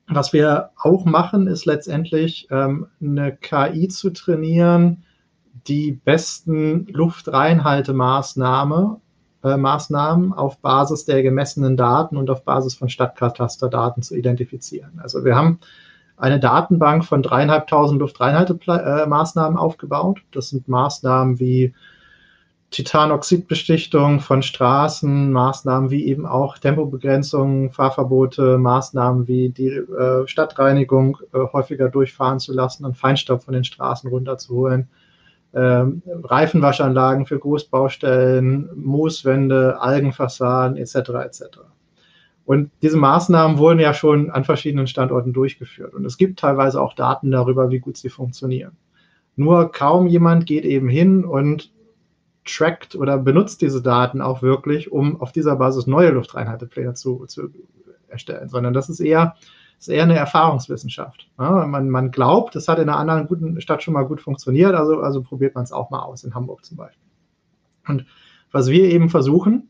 was 0.08 0.32
wir 0.32 0.70
auch 0.80 1.04
machen, 1.04 1.46
ist 1.46 1.66
letztendlich 1.66 2.48
ähm, 2.50 2.86
eine 3.00 3.36
KI 3.36 3.88
zu 3.88 4.10
trainieren, 4.10 5.04
die 5.68 5.92
besten 5.92 6.86
Luftreinhaltemaßnahmen 6.86 8.96
äh, 9.46 9.56
Maßnahmen 9.56 10.32
auf 10.32 10.58
Basis 10.58 11.04
der 11.04 11.22
gemessenen 11.22 11.76
Daten 11.76 12.16
und 12.16 12.30
auf 12.30 12.44
Basis 12.44 12.74
von 12.74 12.88
Stadtkatasterdaten 12.88 14.02
zu 14.02 14.16
identifizieren. 14.16 14.98
Also 15.02 15.24
wir 15.24 15.36
haben 15.36 15.60
eine 16.16 16.40
Datenbank 16.40 17.04
von 17.04 17.22
dreieinhalbtausend 17.22 18.00
Luftreinhaltemaßnahmen 18.00 19.58
aufgebaut. 19.58 20.22
Das 20.32 20.48
sind 20.48 20.66
Maßnahmen 20.66 21.38
wie 21.38 21.74
Titanoxidbestichtung 22.70 24.20
von 24.20 24.42
Straßen, 24.42 25.30
Maßnahmen 25.30 25.90
wie 25.90 26.06
eben 26.06 26.26
auch 26.26 26.58
Tempobegrenzung, 26.58 27.70
Fahrverbote, 27.70 28.58
Maßnahmen 28.58 29.28
wie 29.28 29.50
die 29.50 29.68
äh, 29.68 30.26
Stadtreinigung 30.26 31.18
äh, 31.32 31.38
häufiger 31.52 31.88
durchfahren 31.88 32.40
zu 32.40 32.52
lassen 32.52 32.84
und 32.84 32.96
Feinstaub 32.96 33.44
von 33.44 33.54
den 33.54 33.64
Straßen 33.64 34.10
runterzuholen, 34.10 34.88
ähm, 35.54 36.02
Reifenwaschanlagen 36.06 37.26
für 37.26 37.38
Großbaustellen, 37.38 38.68
Mooswände, 38.74 39.80
Algenfassaden 39.80 40.76
etc. 40.76 40.94
etc. 41.24 41.42
Und 42.44 42.70
diese 42.82 42.96
Maßnahmen 42.96 43.58
wurden 43.58 43.80
ja 43.80 43.92
schon 43.92 44.30
an 44.30 44.44
verschiedenen 44.44 44.86
Standorten 44.86 45.32
durchgeführt. 45.32 45.94
Und 45.94 46.04
es 46.04 46.16
gibt 46.16 46.38
teilweise 46.38 46.80
auch 46.80 46.94
Daten 46.94 47.30
darüber, 47.30 47.70
wie 47.70 47.80
gut 47.80 47.96
sie 47.96 48.08
funktionieren. 48.08 48.76
Nur 49.34 49.72
kaum 49.72 50.06
jemand 50.06 50.46
geht 50.46 50.64
eben 50.64 50.88
hin 50.88 51.24
und 51.24 51.72
trackt 52.44 52.94
oder 52.94 53.18
benutzt 53.18 53.60
diese 53.60 53.82
Daten 53.82 54.20
auch 54.20 54.42
wirklich, 54.42 54.92
um 54.92 55.20
auf 55.20 55.32
dieser 55.32 55.56
Basis 55.56 55.86
neue 55.86 56.10
Luftreinhaltepläne 56.10 56.94
zu, 56.94 57.26
zu 57.26 57.50
erstellen, 58.08 58.48
sondern 58.48 58.72
das 58.72 58.88
ist 58.88 59.00
eher 59.00 59.34
ist 59.78 59.88
eher 59.88 60.04
eine 60.04 60.16
Erfahrungswissenschaft. 60.16 61.28
Ja, 61.38 61.66
man, 61.66 61.90
man 61.90 62.10
glaubt, 62.10 62.56
es 62.56 62.68
hat 62.68 62.78
in 62.78 62.88
einer 62.88 62.98
anderen 62.98 63.26
guten 63.26 63.60
Stadt 63.60 63.82
schon 63.82 63.94
mal 63.94 64.04
gut 64.04 64.20
funktioniert, 64.20 64.74
also, 64.74 65.00
also 65.00 65.22
probiert 65.22 65.54
man 65.54 65.64
es 65.64 65.72
auch 65.72 65.90
mal 65.90 66.02
aus, 66.02 66.24
in 66.24 66.34
Hamburg 66.34 66.64
zum 66.64 66.76
Beispiel. 66.76 67.06
Und 67.88 68.06
was 68.52 68.68
wir 68.68 68.84
eben 68.84 69.10
versuchen, 69.10 69.68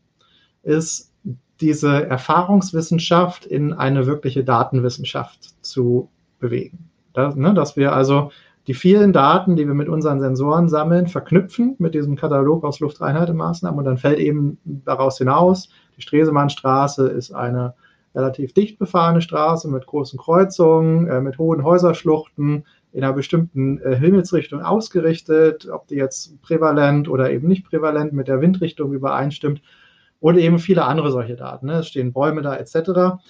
ist, 0.63 1.13
diese 1.59 2.05
Erfahrungswissenschaft 2.05 3.45
in 3.45 3.73
eine 3.73 4.05
wirkliche 4.05 4.43
Datenwissenschaft 4.43 5.55
zu 5.63 6.09
bewegen. 6.39 6.89
Das, 7.13 7.35
ne, 7.35 7.53
dass 7.53 7.75
wir 7.75 7.93
also 7.93 8.31
die 8.67 8.73
vielen 8.73 9.13
Daten, 9.13 9.55
die 9.55 9.65
wir 9.65 9.73
mit 9.73 9.89
unseren 9.89 10.19
Sensoren 10.19 10.67
sammeln, 10.67 11.07
verknüpfen 11.07 11.75
mit 11.79 11.95
diesem 11.95 12.15
Katalog 12.15 12.63
aus 12.63 12.79
Luftreinhaltemaßnahmen 12.79 13.79
und 13.79 13.85
dann 13.85 13.97
fällt 13.97 14.19
eben 14.19 14.59
daraus 14.63 15.17
hinaus, 15.17 15.69
die 15.95 16.01
Stresemannstraße 16.01 17.07
ist 17.07 17.31
eine 17.31 17.73
relativ 18.17 18.53
dicht 18.53 18.79
befahrene 18.79 19.21
Straße 19.21 19.69
mit 19.69 19.85
großen 19.85 20.19
Kreuzungen, 20.19 21.07
äh, 21.07 21.21
mit 21.21 21.37
hohen 21.37 21.63
Häuserschluchten 21.63 22.65
in 22.91 23.03
einer 23.03 23.13
bestimmten 23.13 23.79
äh, 23.79 23.95
Himmelsrichtung 23.95 24.61
ausgerichtet, 24.61 25.69
ob 25.69 25.87
die 25.87 25.95
jetzt 25.95 26.41
prävalent 26.41 27.07
oder 27.07 27.31
eben 27.31 27.47
nicht 27.47 27.65
prävalent 27.65 28.13
mit 28.13 28.27
der 28.27 28.41
Windrichtung 28.41 28.91
übereinstimmt 28.91 29.61
und 30.19 30.37
eben 30.37 30.57
viele 30.57 30.85
andere 30.85 31.11
solche 31.11 31.35
Daten. 31.35 31.67
Ne? 31.67 31.73
Es 31.73 31.87
stehen 31.87 32.11
Bäume 32.11 32.41
da 32.41 32.55
etc. 32.55 33.21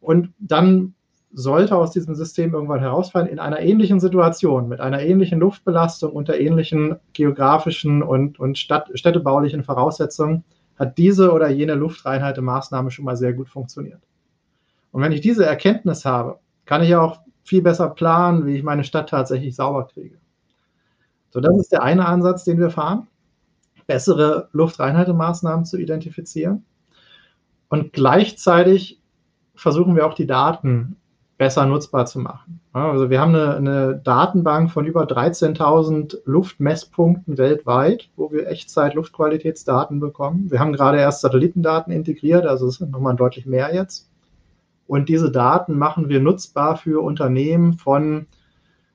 Und 0.00 0.34
dann 0.38 0.94
sollte 1.32 1.76
aus 1.76 1.90
diesem 1.90 2.14
System 2.14 2.52
irgendwann 2.52 2.80
herausfallen, 2.80 3.28
in 3.28 3.38
einer 3.38 3.60
ähnlichen 3.60 4.00
Situation, 4.00 4.68
mit 4.68 4.80
einer 4.80 5.00
ähnlichen 5.00 5.40
Luftbelastung, 5.40 6.12
unter 6.12 6.38
ähnlichen 6.38 6.96
geografischen 7.14 8.02
und, 8.02 8.38
und 8.38 8.58
Stadt, 8.58 8.90
städtebaulichen 8.94 9.64
Voraussetzungen, 9.64 10.44
hat 10.78 10.98
diese 10.98 11.32
oder 11.32 11.48
jene 11.48 11.74
Luftreinhaltemaßnahme 11.74 12.90
schon 12.90 13.06
mal 13.06 13.16
sehr 13.16 13.32
gut 13.32 13.48
funktioniert. 13.48 14.00
Und 14.96 15.02
wenn 15.02 15.12
ich 15.12 15.20
diese 15.20 15.44
Erkenntnis 15.44 16.06
habe, 16.06 16.38
kann 16.64 16.82
ich 16.82 16.94
auch 16.94 17.20
viel 17.44 17.60
besser 17.60 17.90
planen, 17.90 18.46
wie 18.46 18.56
ich 18.56 18.62
meine 18.62 18.82
Stadt 18.82 19.10
tatsächlich 19.10 19.54
sauber 19.54 19.86
kriege. 19.92 20.16
So, 21.28 21.40
das 21.40 21.54
ist 21.58 21.70
der 21.70 21.82
eine 21.82 22.06
Ansatz, 22.06 22.44
den 22.44 22.58
wir 22.58 22.70
fahren, 22.70 23.06
bessere 23.86 24.48
Luftreinhaltemaßnahmen 24.52 25.66
zu 25.66 25.76
identifizieren. 25.76 26.64
Und 27.68 27.92
gleichzeitig 27.92 29.02
versuchen 29.54 29.96
wir 29.96 30.06
auch 30.06 30.14
die 30.14 30.26
Daten 30.26 30.96
besser 31.36 31.66
nutzbar 31.66 32.06
zu 32.06 32.18
machen. 32.18 32.62
Also 32.72 33.10
wir 33.10 33.20
haben 33.20 33.34
eine, 33.34 33.54
eine 33.54 34.00
Datenbank 34.02 34.70
von 34.70 34.86
über 34.86 35.02
13.000 35.02 36.20
Luftmesspunkten 36.24 37.36
weltweit, 37.36 38.08
wo 38.16 38.32
wir 38.32 38.48
Echtzeit-Luftqualitätsdaten 38.48 40.00
bekommen. 40.00 40.50
Wir 40.50 40.58
haben 40.58 40.72
gerade 40.72 40.96
erst 40.96 41.20
Satellitendaten 41.20 41.92
integriert, 41.92 42.46
also 42.46 42.68
es 42.68 42.76
sind 42.76 42.92
nochmal 42.92 43.14
deutlich 43.14 43.44
mehr 43.44 43.74
jetzt. 43.74 44.05
Und 44.86 45.08
diese 45.08 45.30
Daten 45.30 45.76
machen 45.76 46.08
wir 46.08 46.20
nutzbar 46.20 46.76
für 46.76 47.02
Unternehmen 47.02 47.74
von 47.74 48.26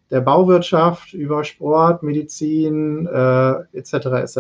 der 0.10 0.22
Bauwirtschaft 0.22 1.14
über 1.14 1.44
Sport, 1.44 2.04
Medizin 2.04 3.08
äh, 3.08 3.52
etc. 3.74 3.94
etc. 3.94 4.38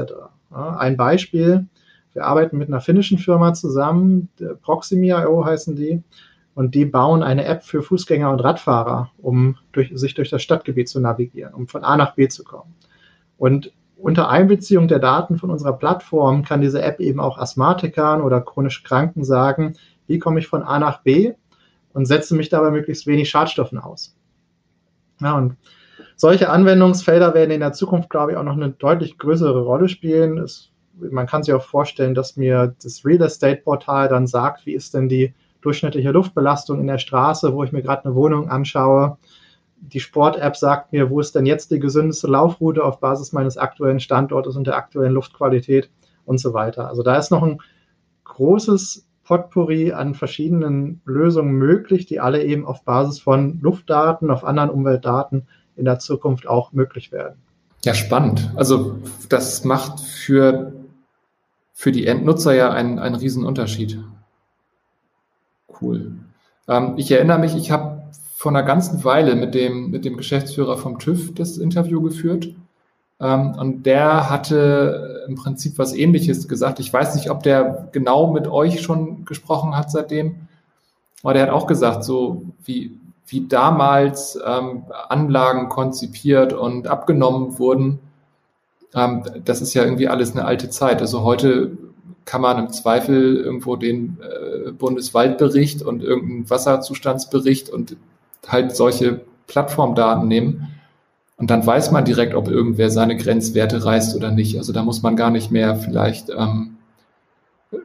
Ja, 0.51 0.77
ein 0.77 0.97
Beispiel, 0.97 1.67
wir 2.13 2.25
arbeiten 2.25 2.57
mit 2.57 2.67
einer 2.67 2.81
finnischen 2.81 3.17
Firma 3.17 3.53
zusammen, 3.53 4.29
Proximia.io 4.61 5.45
heißen 5.45 5.75
die, 5.75 6.03
und 6.53 6.75
die 6.75 6.83
bauen 6.83 7.23
eine 7.23 7.45
App 7.45 7.63
für 7.63 7.81
Fußgänger 7.81 8.29
und 8.29 8.41
Radfahrer, 8.41 9.11
um 9.17 9.55
durch, 9.71 9.91
sich 9.93 10.13
durch 10.13 10.29
das 10.29 10.43
Stadtgebiet 10.43 10.89
zu 10.89 10.99
navigieren, 10.99 11.53
um 11.53 11.67
von 11.67 11.85
A 11.85 11.95
nach 11.95 12.15
B 12.15 12.27
zu 12.27 12.43
kommen. 12.43 12.75
Und 13.37 13.71
unter 13.95 14.29
Einbeziehung 14.29 14.89
der 14.89 14.99
Daten 14.99 15.37
von 15.37 15.49
unserer 15.49 15.73
Plattform 15.73 16.43
kann 16.43 16.59
diese 16.59 16.81
App 16.81 16.99
eben 16.99 17.21
auch 17.21 17.37
Asthmatikern 17.37 18.21
oder 18.21 18.41
chronisch 18.41 18.83
Kranken 18.83 19.23
sagen, 19.23 19.75
wie 20.07 20.19
komme 20.19 20.39
ich 20.39 20.47
von 20.47 20.63
A 20.63 20.79
nach 20.79 21.03
B 21.03 21.33
und 21.93 22.05
setze 22.05 22.35
mich 22.35 22.49
dabei 22.49 22.71
möglichst 22.71 23.07
wenig 23.07 23.29
Schadstoffen 23.29 23.77
aus. 23.77 24.15
Ja, 25.19 25.37
und 25.37 25.57
solche 26.15 26.49
Anwendungsfelder 26.49 27.33
werden 27.33 27.51
in 27.51 27.59
der 27.59 27.73
Zukunft, 27.73 28.09
glaube 28.09 28.31
ich, 28.31 28.37
auch 28.37 28.43
noch 28.43 28.55
eine 28.55 28.69
deutlich 28.69 29.17
größere 29.17 29.61
Rolle 29.61 29.89
spielen. 29.89 30.37
Es, 30.37 30.71
man 30.99 31.27
kann 31.27 31.43
sich 31.43 31.53
auch 31.53 31.63
vorstellen, 31.63 32.15
dass 32.15 32.37
mir 32.37 32.75
das 32.81 33.05
Real 33.05 33.21
Estate 33.21 33.61
Portal 33.61 34.07
dann 34.07 34.27
sagt, 34.27 34.65
wie 34.65 34.73
ist 34.73 34.93
denn 34.93 35.09
die 35.09 35.33
durchschnittliche 35.61 36.11
Luftbelastung 36.11 36.79
in 36.79 36.87
der 36.87 36.97
Straße, 36.97 37.53
wo 37.53 37.63
ich 37.63 37.71
mir 37.71 37.81
gerade 37.81 38.05
eine 38.05 38.15
Wohnung 38.15 38.49
anschaue. 38.49 39.17
Die 39.79 39.99
Sport-App 39.99 40.55
sagt 40.57 40.91
mir, 40.91 41.09
wo 41.09 41.19
ist 41.19 41.35
denn 41.35 41.45
jetzt 41.45 41.71
die 41.71 41.79
gesündeste 41.79 42.27
Laufroute 42.27 42.83
auf 42.83 42.99
Basis 42.99 43.31
meines 43.31 43.57
aktuellen 43.57 43.99
Standortes 43.99 44.55
und 44.55 44.67
der 44.67 44.75
aktuellen 44.75 45.13
Luftqualität 45.13 45.89
und 46.25 46.39
so 46.39 46.53
weiter. 46.53 46.87
Also 46.87 47.03
da 47.03 47.15
ist 47.15 47.31
noch 47.31 47.43
ein 47.43 47.59
großes 48.25 49.07
Potpourri 49.23 49.91
an 49.93 50.15
verschiedenen 50.15 51.01
Lösungen 51.05 51.53
möglich, 51.53 52.05
die 52.05 52.19
alle 52.19 52.43
eben 52.43 52.65
auf 52.65 52.83
Basis 52.83 53.19
von 53.19 53.59
Luftdaten, 53.61 54.31
auf 54.31 54.43
anderen 54.43 54.69
Umweltdaten 54.69 55.47
in 55.75 55.85
der 55.85 55.99
Zukunft 55.99 56.47
auch 56.47 56.73
möglich 56.73 57.11
werden. 57.11 57.35
Ja, 57.83 57.93
spannend. 57.93 58.51
Also 58.55 58.97
das 59.29 59.63
macht 59.63 59.99
für, 59.99 60.73
für 61.73 61.91
die 61.91 62.05
Endnutzer 62.05 62.53
ja 62.53 62.71
einen, 62.71 62.99
einen 62.99 63.15
riesen 63.15 63.45
Unterschied. 63.45 63.99
Cool. 65.81 66.13
Ähm, 66.67 66.93
ich 66.97 67.11
erinnere 67.11 67.39
mich, 67.39 67.55
ich 67.55 67.71
habe 67.71 68.03
vor 68.35 68.51
einer 68.51 68.63
ganzen 68.63 69.03
Weile 69.03 69.35
mit 69.35 69.55
dem, 69.55 69.91
mit 69.91 70.05
dem 70.05 70.17
Geschäftsführer 70.17 70.77
vom 70.77 70.99
TÜV 70.99 71.33
das 71.33 71.57
Interview 71.57 72.01
geführt. 72.01 72.53
Ähm, 73.21 73.53
und 73.53 73.85
der 73.85 74.29
hatte 74.29 75.25
im 75.27 75.35
Prinzip 75.35 75.77
was 75.77 75.93
Ähnliches 75.93 76.47
gesagt. 76.47 76.79
Ich 76.79 76.91
weiß 76.91 77.15
nicht, 77.15 77.29
ob 77.29 77.43
der 77.43 77.89
genau 77.91 78.31
mit 78.31 78.47
euch 78.47 78.81
schon 78.81 79.25
gesprochen 79.25 79.77
hat 79.77 79.91
seitdem, 79.91 80.47
aber 81.23 81.33
der 81.33 81.43
hat 81.43 81.49
auch 81.51 81.67
gesagt, 81.67 82.03
so 82.03 82.43
wie, 82.63 82.99
wie 83.27 83.47
damals 83.47 84.39
ähm, 84.43 84.83
Anlagen 85.07 85.69
konzipiert 85.69 86.51
und 86.51 86.87
abgenommen 86.87 87.59
wurden, 87.59 87.99
ähm, 88.95 89.23
das 89.45 89.61
ist 89.61 89.75
ja 89.75 89.83
irgendwie 89.83 90.07
alles 90.07 90.31
eine 90.31 90.45
alte 90.45 90.69
Zeit. 90.69 90.99
Also 91.01 91.21
heute 91.21 91.77
kann 92.25 92.41
man 92.41 92.57
im 92.57 92.69
Zweifel 92.71 93.37
irgendwo 93.37 93.75
den 93.75 94.17
äh, 94.21 94.71
Bundeswaldbericht 94.71 95.83
und 95.83 96.01
irgendeinen 96.01 96.49
Wasserzustandsbericht 96.49 97.69
und 97.69 97.97
halt 98.47 98.75
solche 98.75 99.21
Plattformdaten 99.47 100.27
nehmen 100.27 100.67
und 101.41 101.49
dann 101.49 101.65
weiß 101.65 101.89
man 101.89 102.05
direkt, 102.05 102.35
ob 102.35 102.47
irgendwer 102.47 102.91
seine 102.91 103.17
Grenzwerte 103.17 103.83
reißt 103.83 104.15
oder 104.15 104.29
nicht. 104.29 104.59
Also 104.59 104.73
da 104.73 104.83
muss 104.83 105.01
man 105.01 105.15
gar 105.15 105.31
nicht 105.31 105.49
mehr 105.49 105.75
vielleicht 105.75 106.29
ähm, 106.29 106.77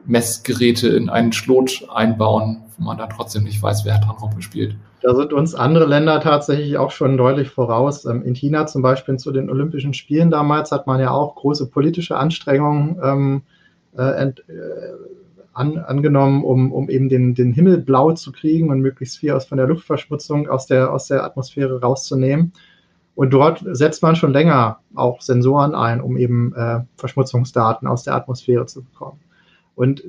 Messgeräte 0.05 0.89
in 0.89 1.09
einen 1.09 1.33
Schlot 1.33 1.87
einbauen, 1.91 2.61
wo 2.77 2.83
man 2.83 2.99
dann 2.99 3.09
trotzdem 3.09 3.45
nicht 3.45 3.59
weiß, 3.59 3.83
wer 3.83 3.97
dran 3.97 4.17
rumgespielt. 4.21 4.75
Da 5.01 5.15
sind 5.15 5.33
uns 5.33 5.55
andere 5.55 5.87
Länder 5.87 6.21
tatsächlich 6.21 6.77
auch 6.77 6.91
schon 6.91 7.17
deutlich 7.17 7.49
voraus. 7.49 8.05
Ähm, 8.05 8.21
in 8.21 8.35
China 8.35 8.67
zum 8.67 8.83
Beispiel 8.83 9.17
zu 9.17 9.31
den 9.31 9.49
Olympischen 9.49 9.95
Spielen 9.95 10.29
damals 10.29 10.71
hat 10.71 10.85
man 10.85 10.99
ja 10.99 11.09
auch 11.09 11.33
große 11.33 11.65
politische 11.65 12.15
Anstrengungen 12.15 12.99
ähm, 13.03 13.41
äh, 13.97 14.23
äh, 14.23 14.33
an, 15.53 15.79
angenommen, 15.79 16.43
um, 16.43 16.71
um 16.71 16.91
eben 16.91 17.09
den, 17.09 17.33
den 17.33 17.53
Himmel 17.53 17.79
blau 17.79 18.11
zu 18.11 18.31
kriegen 18.31 18.69
und 18.69 18.81
möglichst 18.81 19.17
viel 19.17 19.31
aus 19.31 19.47
von 19.47 19.57
der 19.57 19.65
Luftverschmutzung 19.65 20.47
aus 20.47 20.67
der, 20.67 20.93
aus 20.93 21.07
der 21.07 21.23
Atmosphäre 21.23 21.81
rauszunehmen. 21.81 22.53
Und 23.17 23.31
dort 23.31 23.65
setzt 23.71 24.03
man 24.03 24.15
schon 24.15 24.31
länger 24.31 24.77
auch 24.93 25.21
Sensoren 25.21 25.73
ein, 25.73 26.01
um 26.01 26.17
eben 26.17 26.53
äh, 26.53 26.81
Verschmutzungsdaten 26.97 27.87
aus 27.87 28.03
der 28.03 28.13
Atmosphäre 28.13 28.67
zu 28.67 28.83
bekommen. 28.83 29.19
Und 29.73 30.03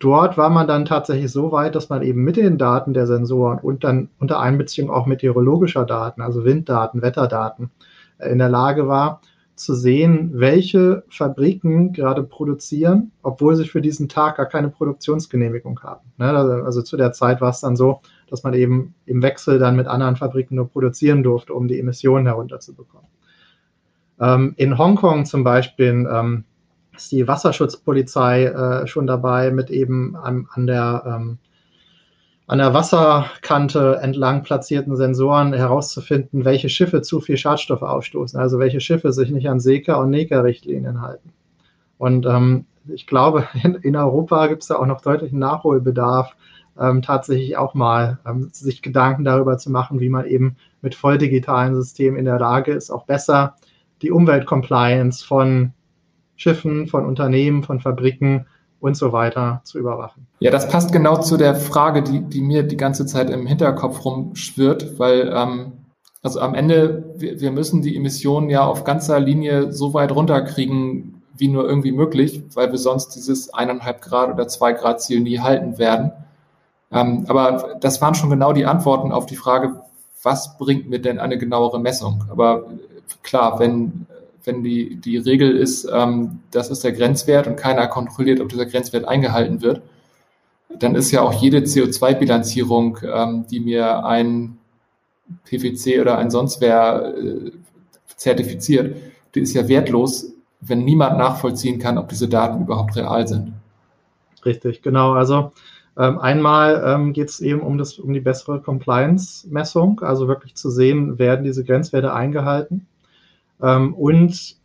dort 0.00 0.36
war 0.36 0.50
man 0.50 0.66
dann 0.66 0.84
tatsächlich 0.84 1.30
so 1.30 1.52
weit, 1.52 1.76
dass 1.76 1.88
man 1.88 2.02
eben 2.02 2.24
mit 2.24 2.34
den 2.36 2.58
Daten 2.58 2.94
der 2.94 3.06
Sensoren 3.06 3.60
und 3.60 3.84
dann 3.84 4.08
unter 4.18 4.40
Einbeziehung 4.40 4.90
auch 4.90 5.06
meteorologischer 5.06 5.84
Daten, 5.84 6.20
also 6.20 6.44
Winddaten, 6.44 7.00
Wetterdaten, 7.00 7.70
äh, 8.18 8.28
in 8.30 8.38
der 8.38 8.48
Lage 8.48 8.88
war, 8.88 9.20
zu 9.58 9.74
sehen, 9.74 10.30
welche 10.34 11.04
Fabriken 11.08 11.92
gerade 11.92 12.22
produzieren, 12.22 13.12
obwohl 13.22 13.56
sie 13.56 13.66
für 13.66 13.80
diesen 13.80 14.08
Tag 14.08 14.36
gar 14.36 14.46
keine 14.46 14.68
Produktionsgenehmigung 14.68 15.80
haben. 15.82 16.10
Ne, 16.16 16.26
also, 16.26 16.82
zu 16.82 16.96
der 16.96 17.12
Zeit 17.12 17.40
war 17.40 17.50
es 17.50 17.60
dann 17.60 17.76
so, 17.76 18.00
dass 18.28 18.42
man 18.42 18.54
eben 18.54 18.94
im 19.06 19.22
Wechsel 19.22 19.58
dann 19.58 19.76
mit 19.76 19.86
anderen 19.86 20.16
Fabriken 20.16 20.56
nur 20.56 20.68
produzieren 20.68 21.22
durfte, 21.22 21.54
um 21.54 21.68
die 21.68 21.78
Emissionen 21.78 22.26
herunterzubekommen. 22.26 23.08
Ähm, 24.20 24.54
in 24.56 24.78
Hongkong 24.78 25.26
zum 25.26 25.44
Beispiel 25.44 26.08
ähm, 26.10 26.44
ist 26.96 27.12
die 27.12 27.28
Wasserschutzpolizei 27.28 28.44
äh, 28.44 28.86
schon 28.86 29.06
dabei, 29.06 29.50
mit 29.50 29.70
eben 29.70 30.16
an, 30.16 30.48
an 30.52 30.66
der 30.66 31.04
ähm, 31.06 31.38
an 32.48 32.58
der 32.58 32.72
Wasserkante 32.72 33.98
entlang 34.00 34.42
platzierten 34.42 34.96
Sensoren 34.96 35.52
herauszufinden, 35.52 36.46
welche 36.46 36.70
Schiffe 36.70 37.02
zu 37.02 37.20
viel 37.20 37.36
Schadstoffe 37.36 37.82
ausstoßen, 37.82 38.40
also 38.40 38.58
welche 38.58 38.80
Schiffe 38.80 39.12
sich 39.12 39.30
nicht 39.30 39.50
an 39.50 39.60
SECA 39.60 39.96
und 39.96 40.08
NECA-Richtlinien 40.10 41.02
halten. 41.02 41.34
Und 41.98 42.24
ähm, 42.24 42.64
ich 42.88 43.06
glaube, 43.06 43.46
in, 43.62 43.74
in 43.74 43.96
Europa 43.96 44.46
gibt 44.46 44.62
es 44.62 44.68
da 44.68 44.76
auch 44.76 44.86
noch 44.86 45.02
deutlichen 45.02 45.38
Nachholbedarf, 45.38 46.34
ähm, 46.80 47.02
tatsächlich 47.02 47.58
auch 47.58 47.74
mal 47.74 48.18
ähm, 48.26 48.48
sich 48.50 48.80
Gedanken 48.80 49.24
darüber 49.24 49.58
zu 49.58 49.70
machen, 49.70 50.00
wie 50.00 50.08
man 50.08 50.24
eben 50.24 50.56
mit 50.80 50.94
voll 50.94 51.18
digitalen 51.18 51.74
Systemen 51.74 52.18
in 52.18 52.24
der 52.24 52.38
Lage 52.38 52.72
ist, 52.72 52.90
auch 52.90 53.04
besser 53.04 53.56
die 54.00 54.10
Umweltcompliance 54.10 55.22
von 55.22 55.74
Schiffen, 56.36 56.86
von 56.86 57.04
Unternehmen, 57.04 57.62
von 57.62 57.80
Fabriken 57.80 58.46
und 58.80 58.96
so 58.96 59.12
weiter 59.12 59.60
zu 59.64 59.78
überwachen. 59.78 60.26
Ja, 60.40 60.50
das 60.50 60.68
passt 60.68 60.92
genau 60.92 61.16
zu 61.20 61.36
der 61.36 61.54
Frage, 61.54 62.02
die, 62.02 62.20
die 62.20 62.40
mir 62.40 62.62
die 62.62 62.76
ganze 62.76 63.06
Zeit 63.06 63.30
im 63.30 63.46
Hinterkopf 63.46 64.04
rumschwirrt, 64.04 64.98
weil 64.98 65.32
ähm, 65.34 65.72
also 66.22 66.40
am 66.40 66.54
Ende, 66.54 67.14
wir, 67.16 67.40
wir 67.40 67.50
müssen 67.52 67.82
die 67.82 67.96
Emissionen 67.96 68.50
ja 68.50 68.64
auf 68.64 68.84
ganzer 68.84 69.20
Linie 69.20 69.72
so 69.72 69.94
weit 69.94 70.12
runterkriegen, 70.12 71.22
wie 71.36 71.48
nur 71.48 71.68
irgendwie 71.68 71.92
möglich, 71.92 72.42
weil 72.54 72.70
wir 72.72 72.78
sonst 72.78 73.10
dieses 73.10 73.54
eineinhalb 73.54 74.02
Grad 74.02 74.32
oder 74.32 74.48
zwei 74.48 74.72
Grad 74.72 75.00
Ziel 75.00 75.20
nie 75.20 75.38
halten 75.38 75.78
werden. 75.78 76.12
Ähm, 76.90 77.26
aber 77.28 77.76
das 77.80 78.00
waren 78.00 78.14
schon 78.14 78.30
genau 78.30 78.52
die 78.52 78.66
Antworten 78.66 79.12
auf 79.12 79.26
die 79.26 79.36
Frage, 79.36 79.80
was 80.22 80.58
bringt 80.58 80.88
mir 80.88 81.00
denn 81.00 81.20
eine 81.20 81.38
genauere 81.38 81.78
Messung? 81.78 82.24
Aber 82.30 82.64
klar, 83.22 83.60
wenn 83.60 84.06
wenn 84.44 84.62
die, 84.62 84.96
die 84.96 85.18
Regel 85.18 85.56
ist, 85.56 85.88
ähm, 85.92 86.40
das 86.50 86.70
ist 86.70 86.84
der 86.84 86.92
Grenzwert 86.92 87.46
und 87.46 87.56
keiner 87.56 87.86
kontrolliert, 87.86 88.40
ob 88.40 88.48
dieser 88.48 88.66
Grenzwert 88.66 89.06
eingehalten 89.06 89.62
wird, 89.62 89.82
dann 90.78 90.94
ist 90.94 91.10
ja 91.10 91.22
auch 91.22 91.32
jede 91.32 91.58
CO2-Bilanzierung, 91.58 92.98
ähm, 93.02 93.46
die 93.50 93.60
mir 93.60 94.04
ein 94.04 94.58
PwC 95.44 96.00
oder 96.00 96.18
ein 96.18 96.30
sonst 96.30 96.60
wer 96.60 97.14
äh, 97.16 97.52
zertifiziert, 98.16 98.96
die 99.34 99.40
ist 99.40 99.54
ja 99.54 99.68
wertlos, 99.68 100.32
wenn 100.60 100.84
niemand 100.84 101.18
nachvollziehen 101.18 101.78
kann, 101.78 101.98
ob 101.98 102.08
diese 102.08 102.28
Daten 102.28 102.62
überhaupt 102.62 102.96
real 102.96 103.26
sind. 103.28 103.52
Richtig, 104.44 104.82
genau. 104.82 105.12
Also 105.12 105.52
ähm, 105.96 106.18
einmal 106.18 106.82
ähm, 106.86 107.12
geht 107.12 107.28
es 107.28 107.40
eben 107.40 107.60
um, 107.60 107.78
das, 107.78 107.98
um 107.98 108.12
die 108.12 108.20
bessere 108.20 108.60
Compliance-Messung, 108.60 110.00
also 110.00 110.28
wirklich 110.28 110.54
zu 110.54 110.70
sehen, 110.70 111.18
werden 111.18 111.44
diese 111.44 111.64
Grenzwerte 111.64 112.12
eingehalten. 112.12 112.86
Ähm, 113.62 113.94
und 113.94 114.56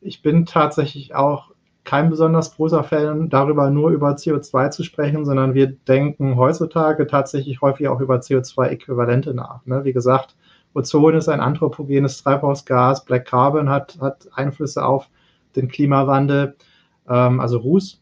ich 0.00 0.22
bin 0.22 0.46
tatsächlich 0.46 1.14
auch 1.14 1.50
kein 1.84 2.10
besonders 2.10 2.54
großer 2.54 2.84
Fan 2.84 3.30
darüber, 3.30 3.70
nur 3.70 3.90
über 3.90 4.10
CO2 4.10 4.70
zu 4.70 4.84
sprechen, 4.84 5.24
sondern 5.24 5.54
wir 5.54 5.66
denken 5.66 6.36
heutzutage 6.36 7.06
tatsächlich 7.06 7.60
häufig 7.62 7.88
auch 7.88 8.00
über 8.00 8.16
CO2-Äquivalente 8.16 9.34
nach. 9.34 9.64
Ne? 9.66 9.84
Wie 9.84 9.92
gesagt, 9.92 10.36
Ozon 10.74 11.14
ist 11.14 11.28
ein 11.28 11.40
anthropogenes 11.40 12.22
Treibhausgas, 12.22 13.04
Black 13.04 13.26
Carbon 13.26 13.68
hat, 13.68 13.98
hat 14.00 14.28
Einflüsse 14.32 14.84
auf 14.84 15.08
den 15.56 15.68
Klimawandel, 15.68 16.54
ähm, 17.08 17.40
also 17.40 17.58
Ruß. 17.58 18.00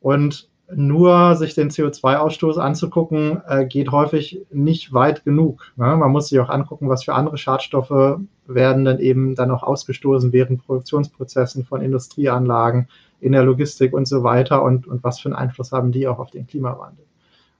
Und 0.00 0.50
nur 0.74 1.36
sich 1.36 1.54
den 1.54 1.70
CO2-Ausstoß 1.70 2.58
anzugucken, 2.58 3.40
äh, 3.46 3.66
geht 3.66 3.90
häufig 3.90 4.40
nicht 4.50 4.92
weit 4.92 5.24
genug. 5.24 5.72
Ne? 5.76 5.96
Man 5.96 6.10
muss 6.10 6.28
sich 6.28 6.40
auch 6.40 6.48
angucken, 6.48 6.88
was 6.88 7.04
für 7.04 7.14
andere 7.14 7.38
Schadstoffe 7.38 8.20
werden 8.46 8.84
dann 8.84 8.98
eben 8.98 9.34
dann 9.34 9.50
auch 9.50 9.62
ausgestoßen 9.62 10.32
während 10.32 10.64
Produktionsprozessen 10.64 11.64
von 11.64 11.80
Industrieanlagen, 11.80 12.88
in 13.20 13.32
der 13.32 13.44
Logistik 13.44 13.92
und 13.92 14.08
so 14.08 14.24
weiter 14.24 14.62
und, 14.62 14.86
und 14.86 15.04
was 15.04 15.20
für 15.20 15.28
einen 15.28 15.36
Einfluss 15.36 15.70
haben 15.70 15.92
die 15.92 16.08
auch 16.08 16.18
auf 16.18 16.30
den 16.30 16.46
Klimawandel. 16.46 17.04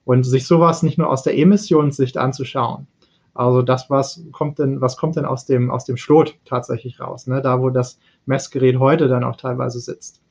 Und 0.03 0.23
sich 0.23 0.45
sowas 0.45 0.83
nicht 0.83 0.97
nur 0.97 1.09
aus 1.09 1.23
der 1.23 1.37
Emissionssicht 1.37 2.17
anzuschauen, 2.17 2.87
also 3.33 3.61
das, 3.61 3.89
was 3.89 4.21
kommt 4.31 4.59
denn, 4.59 4.81
was 4.81 4.97
kommt 4.97 5.15
denn 5.15 5.25
aus 5.25 5.45
dem, 5.45 5.71
aus 5.71 5.85
dem 5.85 5.97
Schlot 5.97 6.35
tatsächlich 6.45 6.99
raus, 6.99 7.27
ne? 7.27 7.41
da 7.41 7.61
wo 7.61 7.69
das 7.69 7.97
Messgerät 8.25 8.77
heute 8.77 9.07
dann 9.07 9.23
auch 9.23 9.37
teilweise 9.37 9.79
sitzt 9.79 10.22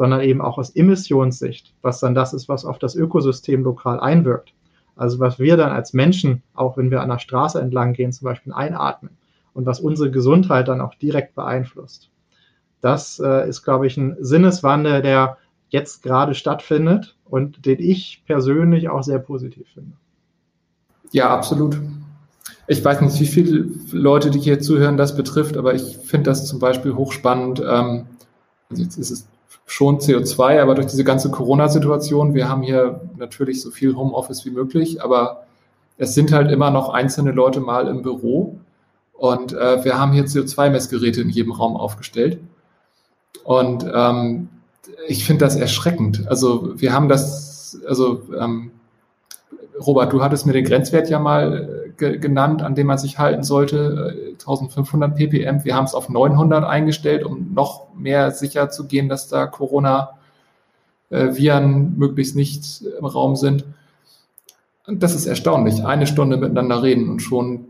sondern 0.00 0.22
eben 0.22 0.40
auch 0.40 0.56
aus 0.56 0.70
Emissionssicht, 0.70 1.74
was 1.82 2.00
dann 2.00 2.14
das 2.14 2.32
ist, 2.32 2.48
was 2.48 2.64
auf 2.64 2.78
das 2.78 2.94
Ökosystem 2.94 3.64
lokal 3.64 4.00
einwirkt. 4.00 4.54
Also 4.96 5.20
was 5.20 5.38
wir 5.38 5.58
dann 5.58 5.72
als 5.72 5.92
Menschen, 5.92 6.42
auch 6.54 6.78
wenn 6.78 6.90
wir 6.90 7.02
an 7.02 7.10
der 7.10 7.18
Straße 7.18 7.60
entlang 7.60 7.92
gehen, 7.92 8.10
zum 8.10 8.24
Beispiel 8.24 8.54
einatmen 8.54 9.10
und 9.52 9.66
was 9.66 9.78
unsere 9.78 10.10
Gesundheit 10.10 10.68
dann 10.68 10.80
auch 10.80 10.94
direkt 10.94 11.34
beeinflusst. 11.34 12.08
Das 12.80 13.20
äh, 13.22 13.46
ist, 13.46 13.62
glaube 13.62 13.86
ich, 13.86 13.98
ein 13.98 14.16
Sinneswandel, 14.20 15.02
der 15.02 15.36
jetzt 15.68 16.02
gerade 16.02 16.34
stattfindet 16.34 17.18
und 17.26 17.66
den 17.66 17.78
ich 17.78 18.22
persönlich 18.24 18.88
auch 18.88 19.02
sehr 19.02 19.18
positiv 19.18 19.66
finde. 19.74 19.92
Ja, 21.12 21.28
absolut. 21.28 21.78
Ich 22.66 22.82
weiß 22.82 23.02
nicht, 23.02 23.20
wie 23.20 23.26
viele 23.26 23.68
Leute, 23.92 24.30
die 24.30 24.40
hier 24.40 24.60
zuhören, 24.60 24.96
das 24.96 25.14
betrifft, 25.14 25.58
aber 25.58 25.74
ich 25.74 25.98
finde 25.98 26.30
das 26.30 26.46
zum 26.46 26.58
Beispiel 26.58 26.94
hochspannend. 26.94 27.60
Ähm, 27.60 28.06
also 28.70 28.82
jetzt 28.82 28.96
ist 28.96 29.10
es 29.10 29.28
schon 29.70 29.98
CO2, 29.98 30.60
aber 30.60 30.74
durch 30.74 30.88
diese 30.88 31.04
ganze 31.04 31.30
Corona-Situation, 31.30 32.34
wir 32.34 32.48
haben 32.48 32.62
hier 32.62 33.02
natürlich 33.16 33.62
so 33.62 33.70
viel 33.70 33.94
Homeoffice 33.94 34.44
wie 34.44 34.50
möglich, 34.50 35.00
aber 35.00 35.44
es 35.96 36.12
sind 36.12 36.32
halt 36.32 36.50
immer 36.50 36.72
noch 36.72 36.88
einzelne 36.88 37.30
Leute 37.30 37.60
mal 37.60 37.86
im 37.86 38.02
Büro 38.02 38.58
und 39.12 39.52
äh, 39.52 39.84
wir 39.84 39.96
haben 39.96 40.12
hier 40.12 40.24
CO2-Messgeräte 40.24 41.20
in 41.20 41.28
jedem 41.28 41.52
Raum 41.52 41.76
aufgestellt. 41.76 42.40
Und 43.44 43.86
ähm, 43.94 44.48
ich 45.06 45.24
finde 45.24 45.44
das 45.44 45.54
erschreckend. 45.54 46.26
Also 46.26 46.80
wir 46.80 46.92
haben 46.92 47.08
das, 47.08 47.78
also 47.86 48.22
ähm, 48.36 48.72
Robert, 49.80 50.12
du 50.12 50.22
hattest 50.22 50.46
mir 50.46 50.52
den 50.52 50.64
Grenzwert 50.64 51.08
ja 51.08 51.18
mal 51.18 51.86
äh, 51.86 51.88
ge 51.96 52.18
genannt, 52.18 52.62
an 52.62 52.74
dem 52.74 52.86
man 52.86 52.98
sich 52.98 53.18
halten 53.18 53.42
sollte, 53.42 54.32
1500 54.32 55.12
äh, 55.12 55.14
ppm. 55.14 55.64
Wir 55.64 55.74
haben 55.74 55.86
es 55.86 55.94
auf 55.94 56.08
900 56.08 56.64
eingestellt, 56.64 57.24
um 57.24 57.52
noch 57.54 57.92
mehr 57.94 58.30
sicher 58.30 58.70
zu 58.70 58.86
gehen, 58.86 59.08
dass 59.08 59.26
da 59.28 59.46
Corona-Viren 59.46 61.98
möglichst 61.98 62.36
nicht 62.36 62.82
im 62.82 63.04
Raum 63.04 63.34
sind. 63.36 63.64
Und 64.86 65.02
das 65.02 65.14
ist 65.14 65.26
erstaunlich. 65.26 65.84
Eine 65.84 66.06
Stunde 66.06 66.36
miteinander 66.36 66.82
reden 66.82 67.08
und 67.08 67.20
schon 67.20 67.66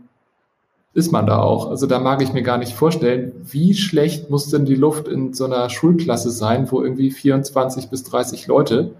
ist 0.93 1.11
man 1.11 1.25
da 1.25 1.39
auch. 1.39 1.69
Also 1.69 1.87
da 1.87 1.99
mag 1.99 2.21
ich 2.21 2.33
mir 2.33 2.43
gar 2.43 2.57
nicht 2.57 2.73
vorstellen, 2.73 3.31
wie 3.43 3.73
schlecht 3.73 4.29
muss 4.29 4.49
denn 4.49 4.65
die 4.65 4.75
Luft 4.75 5.07
in 5.07 5.33
so 5.33 5.45
einer 5.45 5.69
Schulklasse 5.69 6.31
sein, 6.31 6.69
wo 6.69 6.83
irgendwie 6.83 7.11
24 7.11 7.89
bis 7.89 8.03
30 8.03 8.47
Leute 8.47 8.95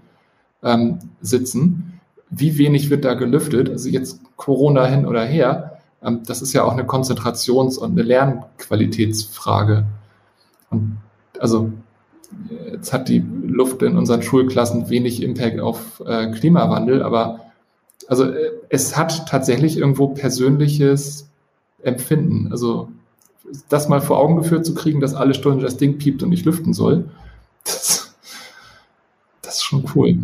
ähm, 0.62 1.00
sitzen 1.20 2.00
wie 2.34 2.58
wenig 2.58 2.90
wird 2.90 3.04
da 3.04 3.14
gelüftet? 3.14 3.68
Also 3.68 3.88
jetzt 3.88 4.20
Corona 4.36 4.86
hin 4.86 5.06
oder 5.06 5.24
her, 5.24 5.78
ähm, 6.02 6.22
das 6.26 6.42
ist 6.42 6.52
ja 6.52 6.64
auch 6.64 6.72
eine 6.72 6.84
Konzentrations- 6.84 7.78
und 7.78 7.92
eine 7.92 8.02
Lernqualitätsfrage. 8.02 9.84
Und 10.70 10.96
also 11.38 11.70
jetzt 12.70 12.92
hat 12.92 13.08
die 13.08 13.22
Luft 13.42 13.82
in 13.82 13.98
unseren 13.98 14.22
Schulklassen 14.22 14.88
wenig 14.88 15.22
Impact 15.22 15.60
auf 15.60 16.02
äh, 16.06 16.30
Klimawandel, 16.32 17.02
aber 17.02 17.40
also 18.08 18.24
äh, 18.24 18.50
es 18.70 18.96
hat 18.96 19.28
tatsächlich 19.28 19.76
irgendwo 19.76 20.08
persönliches 20.08 21.28
Empfinden. 21.82 22.48
Also 22.50 22.88
das 23.68 23.88
mal 23.90 24.00
vor 24.00 24.18
Augen 24.18 24.36
geführt 24.36 24.64
zu 24.64 24.74
kriegen, 24.74 25.00
dass 25.00 25.14
alle 25.14 25.34
Stunden 25.34 25.60
das 25.60 25.76
Ding 25.76 25.98
piept 25.98 26.22
und 26.22 26.32
ich 26.32 26.46
lüften 26.46 26.72
soll, 26.72 27.10
das, 27.64 28.14
das 29.42 29.56
ist 29.56 29.62
schon 29.62 29.84
cool. 29.94 30.16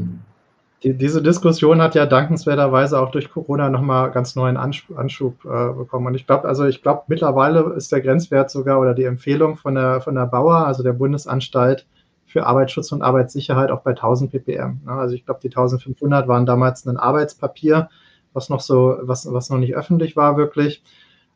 Die, 0.84 0.94
diese 0.94 1.20
Diskussion 1.22 1.82
hat 1.82 1.96
ja 1.96 2.06
dankenswerterweise 2.06 3.00
auch 3.00 3.10
durch 3.10 3.30
Corona 3.30 3.68
nochmal 3.68 4.12
ganz 4.12 4.36
neuen 4.36 4.56
Anschub, 4.56 4.96
Anschub 4.96 5.44
äh, 5.44 5.72
bekommen. 5.72 6.06
Und 6.06 6.14
ich 6.14 6.26
glaube, 6.26 6.46
also 6.46 6.66
ich 6.66 6.82
glaube, 6.82 7.02
mittlerweile 7.08 7.72
ist 7.74 7.90
der 7.90 8.00
Grenzwert 8.00 8.50
sogar 8.50 8.78
oder 8.80 8.94
die 8.94 9.04
Empfehlung 9.04 9.56
von 9.56 9.74
der, 9.74 10.00
von 10.00 10.14
der 10.14 10.26
Bauer, 10.26 10.66
also 10.66 10.84
der 10.84 10.92
Bundesanstalt 10.92 11.86
für 12.26 12.46
Arbeitsschutz 12.46 12.92
und 12.92 13.02
Arbeitssicherheit, 13.02 13.70
auch 13.70 13.80
bei 13.80 13.90
1000 13.90 14.30
ppm. 14.30 14.80
Ne? 14.84 14.92
Also 14.92 15.14
ich 15.14 15.24
glaube, 15.24 15.40
die 15.42 15.48
1500 15.48 16.28
waren 16.28 16.46
damals 16.46 16.86
ein 16.86 16.96
Arbeitspapier, 16.96 17.88
was 18.32 18.48
noch 18.48 18.60
so, 18.60 18.98
was, 19.00 19.32
was 19.32 19.50
noch 19.50 19.58
nicht 19.58 19.74
öffentlich 19.74 20.14
war 20.14 20.36
wirklich. 20.36 20.82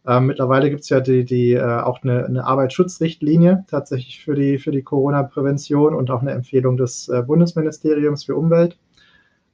Ähm, 0.06 0.26
mittlerweile 0.26 0.68
gibt 0.68 0.82
es 0.82 0.88
ja 0.88 1.00
die, 1.00 1.24
die, 1.24 1.54
äh, 1.54 1.80
auch 1.80 2.02
eine, 2.02 2.26
eine 2.26 2.44
Arbeitsschutzrichtlinie 2.44 3.64
tatsächlich 3.68 4.22
für 4.22 4.34
die, 4.34 4.58
für 4.58 4.70
die 4.70 4.82
Corona-Prävention 4.82 5.94
und 5.94 6.10
auch 6.10 6.22
eine 6.22 6.32
Empfehlung 6.32 6.76
des 6.76 7.08
äh, 7.08 7.22
Bundesministeriums 7.22 8.24
für 8.24 8.36
Umwelt. 8.36 8.78